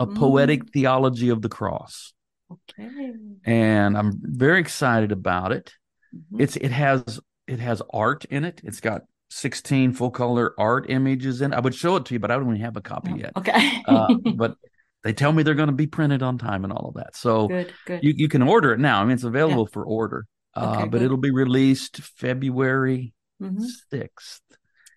A 0.00 0.06
Mm. 0.06 0.16
Poetic 0.16 0.72
Theology 0.72 1.28
of 1.30 1.42
the 1.42 1.48
Cross. 1.48 2.12
Okay. 2.52 3.12
And 3.44 3.96
I'm 3.98 4.12
very 4.22 4.60
excited 4.60 5.10
about 5.12 5.50
it. 5.52 5.74
Mhm. 6.14 6.40
It's 6.40 6.56
it 6.56 6.70
has 6.70 7.18
it 7.46 7.58
has 7.60 7.82
art 7.92 8.24
in 8.26 8.44
it. 8.44 8.60
It's 8.64 8.80
got 8.80 9.02
16 9.30 9.92
full 9.92 10.10
color 10.10 10.54
art 10.58 10.86
images 10.88 11.40
in 11.40 11.52
it. 11.52 11.56
I 11.56 11.60
would 11.60 11.74
show 11.74 11.96
it 11.96 12.04
to 12.06 12.14
you, 12.14 12.20
but 12.20 12.30
I 12.30 12.34
don't 12.36 12.44
even 12.48 12.60
have 12.60 12.76
a 12.76 12.80
copy 12.82 13.12
yet. 13.16 13.32
Okay. 13.36 13.82
Uh, 13.86 14.14
but 14.34 14.56
they 15.04 15.12
tell 15.12 15.32
me 15.32 15.42
they're 15.42 15.54
going 15.54 15.68
to 15.68 15.74
be 15.74 15.86
printed 15.86 16.22
on 16.22 16.38
time 16.38 16.64
and 16.64 16.72
all 16.72 16.88
of 16.88 16.94
that. 16.94 17.16
So 17.16 17.48
good, 17.48 17.72
good. 17.86 18.02
you, 18.02 18.12
you 18.16 18.28
can 18.28 18.42
order 18.42 18.72
it 18.72 18.80
now. 18.80 19.00
I 19.00 19.04
mean, 19.04 19.12
it's 19.12 19.24
available 19.24 19.66
for 19.66 19.84
order, 19.84 20.26
uh, 20.54 20.72
Okay, 20.74 20.84
but 20.88 20.98
good. 20.98 21.02
it'll 21.02 21.16
be 21.16 21.30
released 21.30 21.98
February 21.98 23.12
Mhm. 23.42 23.66
6th. 23.92 24.40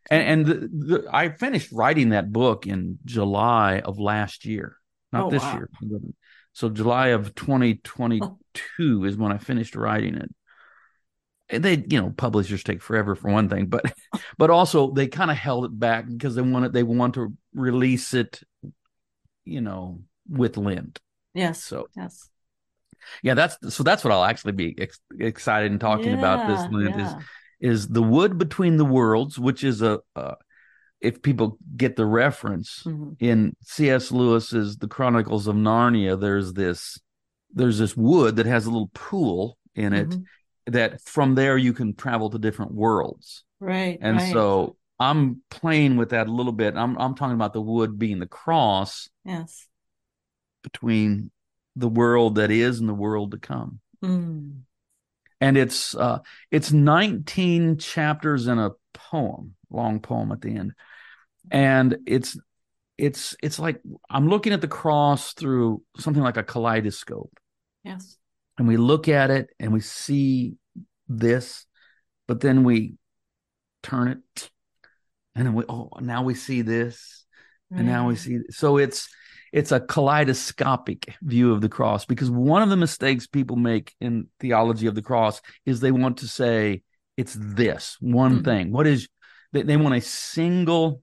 And, 0.09 0.23
and 0.23 0.45
the, 0.45 0.53
the, 1.01 1.09
I 1.11 1.29
finished 1.29 1.71
writing 1.71 2.09
that 2.09 2.31
book 2.31 2.65
in 2.65 2.97
July 3.05 3.79
of 3.79 3.99
last 3.99 4.45
year, 4.45 4.77
not 5.11 5.25
Oh, 5.25 5.29
this 5.29 5.43
wow. 5.43 5.53
year. 5.53 5.69
So 6.53 6.69
July 6.69 7.09
of 7.09 7.35
2022 7.35 9.05
is 9.05 9.17
when 9.17 9.31
I 9.31 9.37
finished 9.37 9.75
writing 9.75 10.15
it. 10.15 10.29
And 11.49 11.63
they, 11.63 11.83
you 11.89 11.99
know, 12.01 12.11
publishers 12.15 12.63
take 12.63 12.81
forever 12.81 13.15
for 13.15 13.31
one 13.31 13.49
thing, 13.49 13.67
but 13.67 13.93
but 14.37 14.49
also 14.49 14.91
they 14.91 15.07
kind 15.07 15.31
of 15.31 15.37
held 15.37 15.65
it 15.65 15.77
back 15.79 16.05
because 16.07 16.35
they 16.35 16.41
wanted 16.41 16.73
they 16.73 16.83
want 16.83 17.15
to 17.15 17.33
release 17.53 18.13
it, 18.13 18.41
you 19.45 19.61
know, 19.61 20.01
with 20.29 20.57
Lent. 20.57 20.99
Yes. 21.33 21.63
So 21.63 21.87
Yes. 21.95 22.29
yeah, 23.23 23.33
that's 23.33 23.73
so 23.73 23.83
that's 23.83 24.03
what 24.03 24.11
I'll 24.13 24.23
actually 24.25 24.53
be 24.53 24.75
ex- 24.77 24.99
excited 25.19 25.71
in 25.71 25.79
talking 25.79 26.13
about 26.13 26.45
this 26.45 26.65
Yeah, 26.69 27.01
is 27.01 27.15
is 27.59 27.87
the 27.87 28.03
wood 28.03 28.37
between 28.37 28.77
the 28.77 28.85
worlds, 28.85 29.37
which 29.39 29.63
is 29.63 29.81
a 29.81 29.99
uh, 30.15 30.35
if 31.01 31.21
people 31.21 31.57
get 31.75 31.95
the 31.95 32.05
reference 32.05 32.83
Mhm. 32.85 33.15
in 33.19 33.55
C.S. 33.63 34.11
Lewis's 34.11 34.77
The 34.77 34.87
Chronicles 34.87 35.47
of 35.47 35.55
Narnia, 35.55 36.19
there's 36.19 36.53
this 36.53 36.99
there's 37.53 37.79
this 37.79 37.97
wood 37.97 38.35
that 38.35 38.45
has 38.45 38.65
a 38.65 38.69
little 38.71 38.91
pool 38.93 39.57
in 39.75 39.93
it 39.93 40.09
Mhm. 40.09 40.25
That 40.69 41.01
from 41.01 41.35
there 41.35 41.57
you 41.57 41.73
can 41.73 41.95
travel 41.95 42.29
to 42.29 42.39
different 42.39 42.73
worlds. 42.73 43.43
Right. 43.59 43.97
And 44.01 44.17
right. 44.17 44.33
so 44.33 44.77
I'm 44.99 45.41
playing 45.49 45.97
with 45.97 46.09
that 46.09 46.27
a 46.27 46.31
little 46.31 46.51
bit. 46.51 46.75
I'm 46.75 46.97
I'm 46.97 47.15
talking 47.15 47.35
about 47.35 47.53
the 47.53 47.61
wood 47.61 47.99
being 47.99 48.19
the 48.19 48.27
cross 48.27 49.09
yes. 49.25 49.67
between 50.63 51.31
the 51.75 51.89
world 51.89 52.35
that 52.35 52.51
is 52.51 52.79
and 52.79 52.89
the 52.89 52.93
world 52.93 53.31
to 53.31 53.37
come. 53.37 53.79
Mm. 54.01 54.61
and 55.41 55.57
it's 55.57 55.93
uh 55.93 56.19
it's 56.51 56.71
19 56.71 57.79
chapters 57.79 58.47
in 58.47 58.57
a 58.57 58.71
poem 58.93 59.55
long 59.69 59.99
poem 59.99 60.31
at 60.31 60.39
the 60.39 60.55
end 60.55 60.71
and 61.51 61.97
it's 62.05 62.37
it's 62.99 63.35
it's 63.41 63.59
like 63.59 63.81
I'm 64.09 64.27
looking 64.27 64.53
at 64.53 64.61
the 64.61 64.67
cross 64.67 65.33
through 65.33 65.81
something 65.97 66.21
like 66.21 66.37
a 66.37 66.43
kaleidoscope. 66.43 67.31
Yes. 67.83 68.17
And 68.59 68.67
we 68.67 68.77
look 68.77 69.07
at 69.07 69.31
it 69.31 69.49
and 69.59 69.71
we 69.73 69.79
see 69.79 70.55
this, 71.07 71.65
but 72.27 72.41
then 72.41 72.63
we 72.63 72.95
turn 73.81 74.09
it 74.09 74.49
and 75.33 75.47
then 75.47 75.53
we 75.53 75.63
oh 75.69 75.89
now 76.01 76.21
we 76.23 76.33
see 76.35 76.61
this 76.61 77.25
and 77.71 77.87
now 77.87 78.07
we 78.09 78.15
Mm. 78.15 78.17
see 78.17 78.39
so 78.49 78.77
it's 78.77 79.07
it's 79.53 79.71
a 79.71 79.79
kaleidoscopic 79.79 81.15
view 81.21 81.53
of 81.53 81.61
the 81.61 81.69
cross 81.69 82.03
because 82.05 82.29
one 82.29 82.61
of 82.61 82.69
the 82.69 82.75
mistakes 82.75 83.25
people 83.25 83.55
make 83.55 83.95
in 84.01 84.27
theology 84.41 84.87
of 84.87 84.95
the 84.95 85.01
cross 85.01 85.41
is 85.65 85.79
they 85.79 85.91
want 85.91 86.17
to 86.17 86.27
say 86.27 86.83
it's 87.15 87.37
this 87.39 87.95
one 88.01 88.39
Mhm. 88.39 88.43
thing 88.43 88.71
what 88.73 88.85
is 88.85 89.07
they, 89.53 89.61
they 89.61 89.77
want 89.77 89.95
a 89.95 90.01
single 90.01 91.01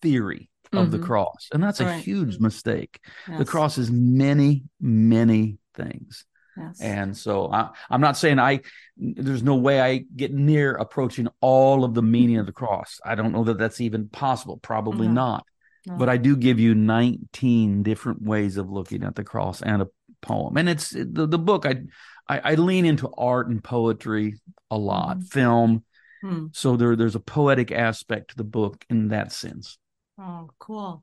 theory 0.00 0.48
of 0.72 0.92
the 0.92 0.98
Mhm. 0.98 1.02
cross 1.04 1.48
and 1.52 1.60
that's 1.62 1.80
a 1.80 1.84
huge 2.00 2.38
mistake 2.38 3.00
the 3.26 3.44
cross 3.44 3.78
is 3.78 3.90
many 3.90 4.62
many 4.80 5.58
things 5.74 6.24
Yes. 6.56 6.80
and 6.80 7.16
so 7.16 7.50
I, 7.50 7.70
I'm 7.88 8.00
not 8.02 8.16
saying 8.18 8.38
I, 8.38 8.60
there's 8.96 9.42
no 9.42 9.56
way 9.56 9.80
I 9.80 10.04
get 10.14 10.32
near 10.34 10.74
approaching 10.74 11.28
all 11.40 11.82
of 11.84 11.94
the 11.94 12.02
meaning 12.02 12.36
of 12.38 12.46
the 12.46 12.52
cross. 12.52 13.00
I 13.04 13.14
don't 13.14 13.32
know 13.32 13.44
that 13.44 13.58
that's 13.58 13.80
even 13.80 14.08
possible. 14.08 14.58
Probably 14.58 15.06
No. 15.08 15.14
not. 15.14 15.46
No. 15.86 15.96
But 15.96 16.08
I 16.08 16.16
do 16.16 16.36
give 16.36 16.60
you 16.60 16.74
19 16.74 17.82
different 17.82 18.22
ways 18.22 18.56
of 18.56 18.70
looking 18.70 19.02
at 19.02 19.14
the 19.14 19.24
cross 19.24 19.62
and 19.62 19.82
a 19.82 19.88
poem. 20.20 20.56
And 20.56 20.68
it's 20.68 20.90
the, 20.90 21.26
the 21.26 21.38
book. 21.38 21.66
I, 21.66 21.82
I, 22.28 22.52
I 22.52 22.54
lean 22.54 22.84
into 22.84 23.10
art 23.16 23.48
and 23.48 23.64
poetry 23.64 24.38
a 24.70 24.76
lot, 24.78 25.18
Mhm. 25.18 25.28
film. 25.28 25.84
Hmm. 26.20 26.46
So 26.52 26.76
there, 26.76 26.94
there's 26.94 27.16
a 27.16 27.20
poetic 27.20 27.72
aspect 27.72 28.30
to 28.30 28.36
the 28.36 28.44
book 28.44 28.84
in 28.88 29.08
that 29.08 29.32
sense. 29.32 29.76
Oh, 30.18 30.50
cool. 30.60 31.02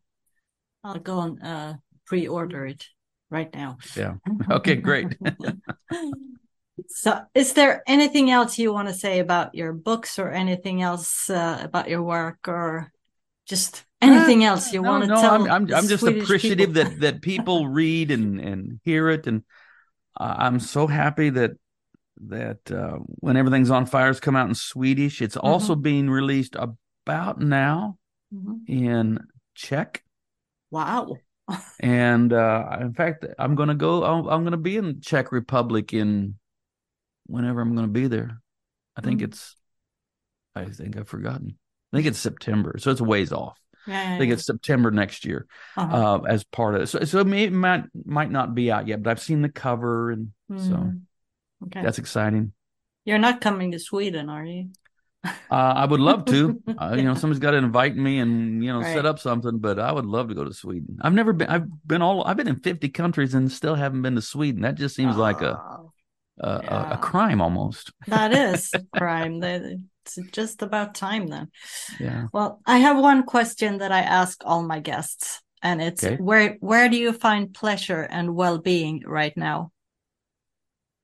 I'll 0.83 0.99
go 0.99 1.19
and 1.21 1.43
uh, 1.43 1.73
pre-order 2.05 2.65
it 2.65 2.85
right 3.29 3.53
now. 3.53 3.77
Yeah. 3.95 4.15
Okay, 4.51 4.75
great. 4.75 5.17
so, 6.87 7.21
is 7.35 7.53
there 7.53 7.83
anything 7.87 8.31
else 8.31 8.57
you 8.57 8.73
want 8.73 8.87
to 8.87 8.93
say 8.93 9.19
about 9.19 9.53
your 9.53 9.73
books 9.73 10.17
or 10.17 10.29
anything 10.29 10.81
else 10.81 11.29
uh, 11.29 11.59
about 11.61 11.89
your 11.89 12.01
work 12.01 12.47
or 12.47 12.91
just 13.45 13.85
anything 14.01 14.43
else 14.43 14.73
you 14.73 14.81
No, 14.81 14.91
want 14.91 15.03
to 15.03 15.09
no, 15.09 15.21
tell? 15.21 15.33
I'm 15.35 15.41
I'm, 15.43 15.73
I'm 15.73 15.87
just 15.87 16.01
Swedish 16.01 16.27
appreciative 16.27 16.73
people? 16.73 16.91
that 16.91 16.99
that 17.01 17.21
people 17.21 17.67
read 17.67 18.11
and 18.11 18.39
and 18.39 18.79
hear 18.83 19.09
it, 19.09 19.27
and 19.27 19.43
uh, 20.19 20.35
I'm 20.37 20.59
so 20.59 20.87
happy 20.87 21.29
that 21.31 21.51
that 22.27 22.71
uh, 22.71 22.97
when 23.19 23.37
everything's 23.37 23.69
on 23.71 23.85
fire's 23.85 24.19
come 24.19 24.35
out 24.35 24.49
in 24.49 24.55
Swedish. 24.55 25.21
It's 25.21 25.37
also 25.37 25.73
Mm-hmm. 25.73 25.81
being 25.81 26.09
released 26.09 26.55
about 26.55 27.39
now 27.39 27.97
Mhm. 28.31 28.65
in 28.67 29.19
Czech, 29.55 30.03
Wow. 30.71 31.17
And 31.79 32.31
uh, 32.33 32.77
in 32.81 32.93
fact, 32.93 33.25
I'm 33.37 33.55
going 33.55 33.69
to 33.69 33.75
go. 33.75 34.03
I'm, 34.03 34.27
I'm 34.27 34.41
going 34.43 34.51
to 34.51 34.57
be 34.57 34.77
in 34.77 35.01
Czech 35.01 35.31
Republic 35.31 35.93
in 35.93 36.35
whenever 37.27 37.61
I'm 37.61 37.75
going 37.75 37.87
to 37.87 37.91
be 37.93 38.07
there. 38.07 38.41
I 38.95 39.01
think 39.01 39.21
Mhm. 39.21 39.25
it's. 39.25 39.55
I 40.55 40.65
think 40.65 40.97
I've 40.97 41.07
forgotten. 41.07 41.57
I 41.93 41.97
think 41.97 42.07
it's 42.07 42.19
September, 42.19 42.75
so 42.79 42.91
it's 42.91 42.99
a 43.01 43.03
ways 43.05 43.31
off. 43.31 43.57
Yeah. 43.87 44.15
I 44.15 44.17
think 44.17 44.31
it's 44.33 44.45
September 44.45 44.91
next 44.91 45.25
year. 45.25 45.47
uh-huh. 45.77 46.15
uh, 46.15 46.21
as 46.27 46.43
part 46.43 46.75
of 46.75 46.81
it. 46.81 46.87
So, 46.87 46.99
so 47.05 47.19
it, 47.19 47.27
it 47.33 47.53
might 47.53 47.85
might 48.05 48.29
not 48.31 48.53
be 48.53 48.71
out 48.71 48.87
yet, 48.87 49.01
but 49.01 49.11
I've 49.11 49.21
seen 49.21 49.41
the 49.41 49.49
cover, 49.49 50.11
and 50.11 50.31
so 50.49 50.75
Mm. 50.75 51.01
okay. 51.65 51.81
that's 51.81 51.97
exciting. 51.99 52.51
You're 53.05 53.17
not 53.19 53.41
coming 53.41 53.71
to 53.71 53.79
Sweden, 53.79 54.29
are 54.29 54.45
you? 54.45 54.69
Uh, 55.25 55.29
I 55.51 55.85
would 55.85 55.99
love 55.99 56.25
to. 56.25 56.61
uh, 56.77 56.95
you 56.97 57.03
know, 57.03 57.13
somebody's 57.13 57.39
got 57.39 57.51
to 57.51 57.57
invite 57.57 57.95
me 57.95 58.19
and 58.19 58.63
you 58.63 58.71
know 58.71 58.79
Right. 58.79 58.93
set 58.93 59.05
up 59.05 59.19
something, 59.19 59.57
but 59.59 59.79
I 59.79 59.91
would 59.91 60.05
love 60.05 60.29
to 60.29 60.35
go 60.35 60.43
to 60.43 60.53
Sweden. 60.53 60.97
I've 61.01 61.13
never 61.13 61.33
been. 61.33 61.49
I've 61.49 61.67
been 61.87 62.01
all. 62.01 62.23
I've 62.25 62.37
been 62.37 62.47
in 62.47 62.59
fifty 62.59 62.89
countries 62.89 63.33
and 63.33 63.51
still 63.51 63.75
haven't 63.75 64.01
been 64.01 64.15
to 64.15 64.21
Sweden. 64.21 64.61
That 64.61 64.75
just 64.75 64.95
seems 64.95 65.17
like 65.17 65.41
a 65.41 65.59
Oh, 65.61 65.91
a, 66.41 66.47
a, 66.49 66.61
yeah. 66.63 66.93
a 66.93 66.97
crime 66.97 67.41
almost. 67.41 67.91
that 68.07 68.31
is 68.31 68.71
a 68.73 68.97
crime. 68.97 69.43
It's 69.43 69.81
just 70.31 70.61
about 70.61 70.95
time 70.95 71.27
then. 71.27 71.49
Yeah. 71.99 72.27
Well, 72.31 72.61
I 72.65 72.77
have 72.77 72.97
one 72.97 73.23
question 73.23 73.79
that 73.79 73.91
I 73.91 73.99
ask 73.99 74.41
all 74.45 74.63
my 74.63 74.79
guests, 74.79 75.41
and 75.61 75.81
it's 75.81 76.03
Okay. 76.03 76.15
where 76.15 76.55
where 76.61 76.87
do 76.89 76.95
you 76.97 77.11
find 77.11 77.53
pleasure 77.53 78.01
and 78.09 78.35
well-being 78.35 79.03
right 79.05 79.35
now? 79.35 79.71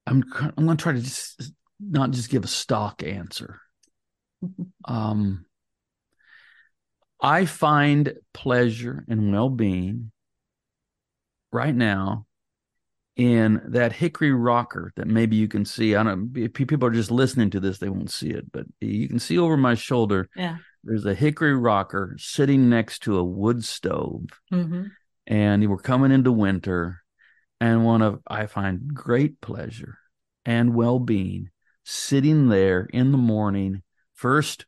I'm 0.08 0.24
I'm 0.58 0.66
going 0.66 0.78
to 0.78 0.82
try 0.82 0.94
to 0.94 1.02
just 1.02 1.52
not 1.80 2.12
just 2.12 2.30
give 2.30 2.44
a 2.44 2.48
stock 2.48 3.04
answer. 3.04 3.60
Um, 4.88 5.46
I 7.20 7.46
find 7.46 8.14
pleasure 8.34 9.04
and 9.08 9.32
well-being 9.32 10.12
right 11.52 11.74
now 11.74 12.28
in 13.16 13.62
that 13.70 13.94
hickory 13.94 14.32
rocker 14.32 14.92
that 14.96 15.08
maybe 15.08 15.38
you 15.38 15.48
can 15.48 15.66
see. 15.66 15.96
I 15.96 16.04
don't. 16.04 16.32
If 16.36 16.54
people 16.54 16.86
are 16.86 16.92
just 16.92 17.12
listening 17.12 17.50
to 17.52 17.60
this, 17.60 17.80
they 17.80 17.90
won't 17.90 18.12
see 18.12 18.30
it, 18.30 18.52
but 18.52 18.66
you 18.82 19.08
can 19.08 19.20
see 19.20 19.38
over 19.40 19.58
my 19.58 19.74
shoulder. 19.74 20.30
Yeah. 20.36 20.58
There's 20.84 21.06
a 21.06 21.16
hickory 21.16 21.56
rocker 21.56 22.16
sitting 22.20 22.70
next 22.70 23.00
to 23.04 23.18
a 23.18 23.24
wood 23.24 23.64
stove 23.64 24.26
hmm 24.52 24.84
and 25.28 25.68
we're 25.68 25.78
coming 25.78 26.12
into 26.12 26.32
winter 26.32 27.02
and 27.60 27.84
one 27.84 28.02
of 28.02 28.20
i 28.28 28.46
find 28.46 28.94
great 28.94 29.42
pleasure 29.42 29.98
and 30.46 30.76
well-being 30.76 31.50
sitting 31.84 32.48
there 32.50 32.88
in 32.94 33.12
the 33.12 33.18
morning 33.18 33.82
first 34.16 34.66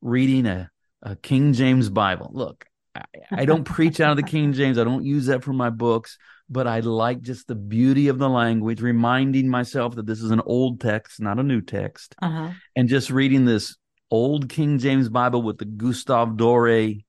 reading 0.00 0.46
a, 0.46 0.70
a 1.02 1.16
king 1.16 1.52
james 1.52 1.88
bible 1.88 2.30
look 2.32 2.66
I, 2.94 3.02
I 3.32 3.44
don't 3.44 3.64
preach 3.76 4.00
out 4.00 4.10
of 4.10 4.16
the 4.16 4.22
king 4.22 4.52
james 4.52 4.78
i 4.78 4.84
don't 4.84 5.04
use 5.04 5.26
that 5.26 5.44
for 5.44 5.52
my 5.52 5.70
books 5.70 6.18
but 6.48 6.66
i 6.66 6.80
like 6.80 7.20
just 7.20 7.48
the 7.48 7.54
beauty 7.54 8.08
of 8.08 8.18
the 8.18 8.28
language 8.28 8.80
reminding 8.80 9.48
myself 9.48 9.94
that 9.96 10.06
this 10.06 10.20
is 10.22 10.30
an 10.30 10.42
old 10.44 10.80
text 10.80 11.20
not 11.20 11.38
a 11.38 11.42
new 11.42 11.60
text 11.60 12.14
Uh-huh. 12.22 12.50
and 12.74 12.88
just 12.88 13.10
reading 13.10 13.44
this 13.44 13.76
old 14.10 14.48
King 14.48 14.78
James 14.78 15.08
Bible 15.08 15.42
with 15.42 15.58
the 15.58 15.64
Gustave 15.64 16.36
Doré 16.36 17.04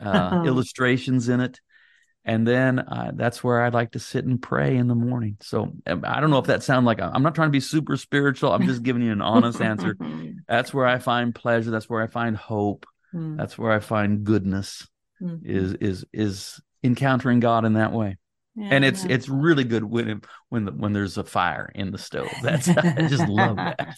uh, 0.00 0.42
illustrations 0.44 1.28
in 1.28 1.38
it. 1.40 1.60
And 2.24 2.46
then 2.46 2.78
uh, 2.78 3.12
that's 3.14 3.44
where 3.44 3.60
I 3.62 3.68
like 3.68 3.92
to 3.92 3.98
sit 3.98 4.24
and 4.24 4.40
pray 4.40 4.76
in 4.76 4.88
the 4.88 4.94
morning. 4.94 5.36
So 5.42 5.72
um, 5.86 6.04
I 6.06 6.20
don't 6.20 6.30
know 6.30 6.38
if 6.38 6.46
that 6.46 6.62
sounds 6.62 6.86
like 6.86 7.00
I'm 7.00 7.22
not 7.22 7.34
trying 7.34 7.48
to 7.48 7.52
be 7.52 7.60
super 7.60 7.96
spiritual. 7.98 8.52
I'm 8.52 8.66
just 8.66 8.82
giving 8.82 9.02
you 9.02 9.12
an 9.12 9.20
honest 9.20 9.60
answer. 9.60 9.96
That's 10.48 10.72
where 10.72 10.86
I 10.86 10.98
find 10.98 11.34
pleasure. 11.34 11.70
That's 11.70 11.88
where 11.88 12.02
I 12.02 12.06
find 12.06 12.36
hope. 12.36 12.86
Mm, 13.14 13.36
That's 13.36 13.58
where 13.58 13.72
I 13.72 13.80
find 13.80 14.24
goodness. 14.24 14.86
mm, 15.20 15.40
Is 15.44 15.74
is 15.74 16.04
is 16.12 16.60
encountering 16.82 17.40
God 17.40 17.64
in 17.64 17.74
that 17.74 17.92
way. 17.92 18.16
yeah, 18.56 18.68
And 18.70 18.84
it's 18.84 19.04
yeah. 19.04 19.14
it's 19.14 19.28
really 19.28 19.64
good 19.64 19.84
when 19.84 20.22
when 20.48 20.64
the, 20.64 20.72
when 20.72 20.92
there's 20.92 21.18
a 21.18 21.24
fire 21.24 21.70
in 21.74 21.90
the 21.92 21.98
stove. 21.98 22.38
That's 22.42 22.68
I 22.68 23.06
just 23.08 23.26
love 23.28 23.56
that. 23.56 23.96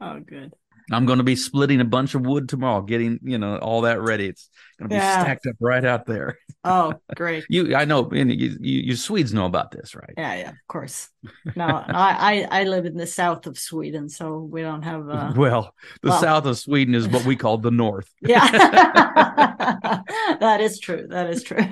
Oh, 0.00 0.20
good. 0.20 0.52
I'm 0.90 1.06
going 1.06 1.18
to 1.18 1.24
be 1.24 1.36
splitting 1.36 1.80
a 1.80 1.84
bunch 1.84 2.14
of 2.14 2.22
wood 2.26 2.48
tomorrow, 2.48 2.82
getting 2.82 3.18
you 3.22 3.38
know 3.38 3.56
all 3.58 3.82
that 3.82 4.00
ready. 4.00 4.26
It's 4.28 4.48
going 4.78 4.88
to 4.90 4.94
be 4.94 5.00
Yeah. 5.00 5.22
stacked 5.22 5.46
up 5.46 5.56
right 5.60 5.84
out 5.84 6.06
there. 6.06 6.38
Oh, 6.64 6.94
great. 7.16 7.44
You, 7.48 7.74
I 7.74 7.84
know, 7.84 8.08
and 8.10 8.30
you, 8.32 8.56
you, 8.60 8.82
you 8.82 8.96
Swedes 8.96 9.34
know 9.34 9.46
about 9.46 9.72
this, 9.72 9.96
right? 9.96 10.14
Yeah, 10.16 10.34
yeah, 10.34 10.50
of 10.50 10.56
course. 10.68 11.08
No, 11.56 11.66
I, 11.66 12.46
I, 12.50 12.60
I 12.60 12.64
live 12.64 12.86
in 12.86 12.96
the 12.96 13.06
south 13.06 13.46
of 13.46 13.58
Sweden, 13.58 14.08
so 14.08 14.38
we 14.38 14.62
don't 14.62 14.82
have. 14.82 15.08
Uh, 15.08 15.32
well, 15.36 15.74
the 16.02 16.10
well- 16.10 16.20
south 16.20 16.46
of 16.46 16.56
Sweden 16.58 16.94
is 16.94 17.08
what 17.08 17.24
we 17.24 17.34
call 17.36 17.58
the 17.58 17.70
north. 17.70 18.08
yeah, 18.22 18.48
that 20.40 20.60
is 20.60 20.78
true. 20.78 21.06
That 21.08 21.30
is 21.30 21.42
true. 21.42 21.64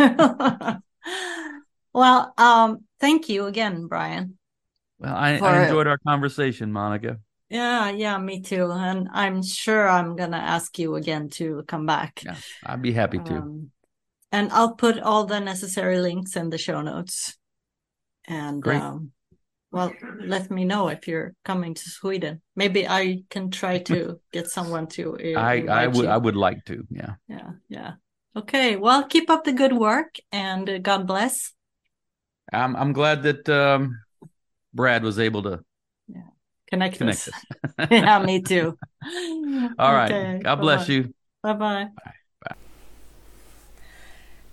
well, 1.95 2.35
um, 2.37 2.85
thank 2.99 3.29
you 3.29 3.47
again, 3.47 3.87
Brian. 3.87 4.39
Well, 4.99 5.15
I, 5.15 5.39
For- 5.39 5.47
I 5.47 5.65
enjoyed 5.65 5.87
our 5.87 5.99
conversation, 5.99 6.73
Monica. 6.73 7.19
Yeah, 7.49 7.91
yeah, 7.91 8.19
me 8.19 8.41
too. 8.43 8.71
And 8.71 9.09
I'm 9.13 9.43
sure 9.43 9.89
I'm 9.89 10.15
gonna 10.15 10.37
ask 10.37 10.79
you 10.79 10.95
again 10.97 11.29
to 11.31 11.65
come 11.67 11.87
back. 11.87 12.23
Yeah, 12.25 12.37
I'd 12.65 12.83
be 12.83 12.93
happy 12.93 13.19
to. 13.19 13.35
Um, 13.35 13.71
and 14.33 14.51
I'll 14.53 14.75
put 14.75 14.99
all 15.01 15.27
the 15.27 15.41
necessary 15.41 16.01
links 16.01 16.37
in 16.37 16.51
the 16.51 16.59
show 16.59 16.81
notes. 16.81 17.37
And 18.29 18.63
Great. 18.63 18.81
um, 18.81 19.13
well, 19.73 19.95
let 20.21 20.51
me 20.51 20.65
know 20.65 20.89
if 20.89 21.07
you're 21.09 21.35
coming 21.45 21.75
to 21.75 21.91
Sweden. 21.91 22.43
Maybe 22.57 22.87
I 22.89 23.23
can 23.31 23.51
try 23.51 23.79
to 23.79 24.21
get 24.33 24.49
someone 24.49 24.87
to. 24.89 25.15
uh, 25.15 25.41
I, 25.41 25.65
I 25.69 25.87
would, 25.87 26.07
you. 26.07 26.11
I 26.11 26.17
would 26.17 26.37
like 26.37 26.65
to. 26.67 26.85
Yeah. 26.91 27.15
Yeah, 27.29 27.51
yeah. 27.69 27.93
Okay. 28.37 28.77
Well, 28.77 29.05
keep 29.07 29.31
up 29.31 29.45
the 29.45 29.53
good 29.53 29.73
work, 29.73 30.17
and 30.33 30.69
uh, 30.69 30.79
God 30.79 31.07
bless. 31.07 31.53
I'm, 32.53 32.75
I'm 32.77 32.93
glad 32.93 33.23
that 33.23 33.49
um, 33.49 33.97
Brad 34.75 35.03
was 35.03 35.19
able 35.19 35.43
to 35.45 35.61
Yeah. 36.09 36.23
Connect, 36.69 36.99
connect 36.99 37.29
us. 37.29 37.29
us. 37.29 37.45
yeah, 37.91 38.19
me 38.25 38.41
too. 38.43 38.79
All 39.79 39.93
right. 39.93 40.43
God 40.43 40.57
bless 40.57 40.89
you. 40.89 41.13
Bye 41.43 41.55
bye. 41.55 42.11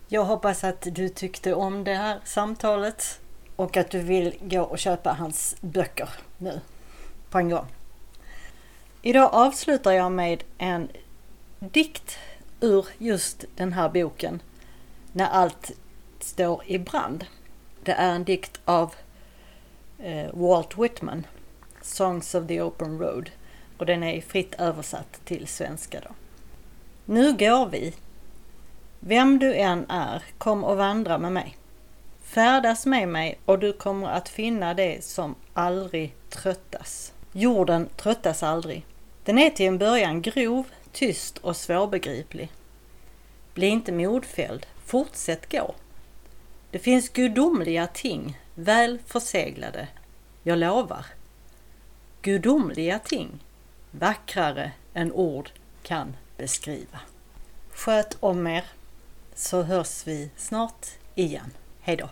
Jag 0.10 0.26
hoppas 0.26 0.64
att 0.64 0.88
du 0.92 1.10
tyckte 1.10 1.54
om 1.54 1.84
det 1.84 1.94
här 1.94 2.20
samtalet 2.24 3.20
och 3.56 3.78
att 3.78 3.90
du 3.90 4.00
vill 4.00 4.36
gå 4.42 4.62
och 4.62 4.80
köpa 4.80 5.14
hans 5.14 5.56
böcker 5.62 6.10
nu 6.38 6.62
på 7.30 7.38
en 7.38 7.50
gång. 7.50 7.66
Idag 9.02 9.30
avslutar 9.34 9.92
jag 9.92 10.12
med 10.12 10.44
en 10.58 10.90
dikt 11.60 12.18
ur 12.60 12.88
just 12.98 13.46
den 13.56 13.74
här 13.74 13.90
boken 13.90 14.42
när 15.12 15.30
allt 15.30 15.72
står 16.20 16.64
i 16.66 16.80
brand. 16.80 17.26
Det 17.84 17.92
är 17.92 18.16
en 18.16 18.24
dikt 18.24 18.60
av 18.66 18.96
eh, 20.00 20.28
Walt 20.34 20.78
Whitman, 20.78 21.26
Songs 21.82 22.36
of 22.36 22.48
the 22.48 22.62
Open 22.62 23.00
Road. 23.00 23.30
Och 23.78 23.86
den 23.86 24.04
är 24.04 24.22
fritt 24.22 24.56
översatt 24.58 25.22
till 25.26 25.48
svenska 25.48 26.00
då. 26.00 26.10
Nu 27.06 27.34
går 27.34 27.70
vi. 27.70 27.94
Vem 29.00 29.40
du 29.40 29.56
än 29.56 29.86
är, 29.90 30.24
kom 30.38 30.64
och 30.64 30.78
vandra 30.78 31.18
med 31.18 31.32
mig. 31.32 31.58
Färdas 32.24 32.86
med 32.86 33.08
mig 33.08 33.40
och 33.46 33.60
du 33.60 33.74
kommer 33.74 34.08
att 34.08 34.30
finna 34.30 34.74
det 34.74 35.04
som 35.04 35.36
aldrig 35.54 36.16
tröttas. 36.30 37.14
Jorden 37.32 37.90
tröttas 37.96 38.44
aldrig. 38.44 38.86
Den 39.24 39.38
är 39.38 39.50
till 39.50 39.66
en 39.66 39.78
början 39.78 40.22
grov, 40.22 40.68
tyst 40.92 41.38
och 41.38 41.56
svårbegriplig. 41.56 42.52
Bli 43.54 43.68
inte 43.68 43.92
modfälld, 43.92 44.66
fortsätt 44.86 45.52
gå. 45.52 45.76
Det 46.72 46.80
finns 46.80 47.10
gudomliga 47.10 47.88
ting, 47.88 48.40
väl 48.56 49.00
förseglade. 49.06 49.88
Jag 50.44 50.58
lovar. 50.60 51.06
Gudomliga 52.22 53.00
ting, 53.00 53.44
vackrare 53.92 54.72
än 54.94 55.12
ord 55.12 55.50
kan 55.84 56.16
beskriva. 56.38 57.00
Sköt 57.72 58.18
om 58.20 58.48
er 58.48 58.64
så 59.38 59.62
hörs 59.62 60.08
vi 60.08 60.30
snart 60.38 60.88
igen. 61.16 61.54
Hejdå! 61.80 62.10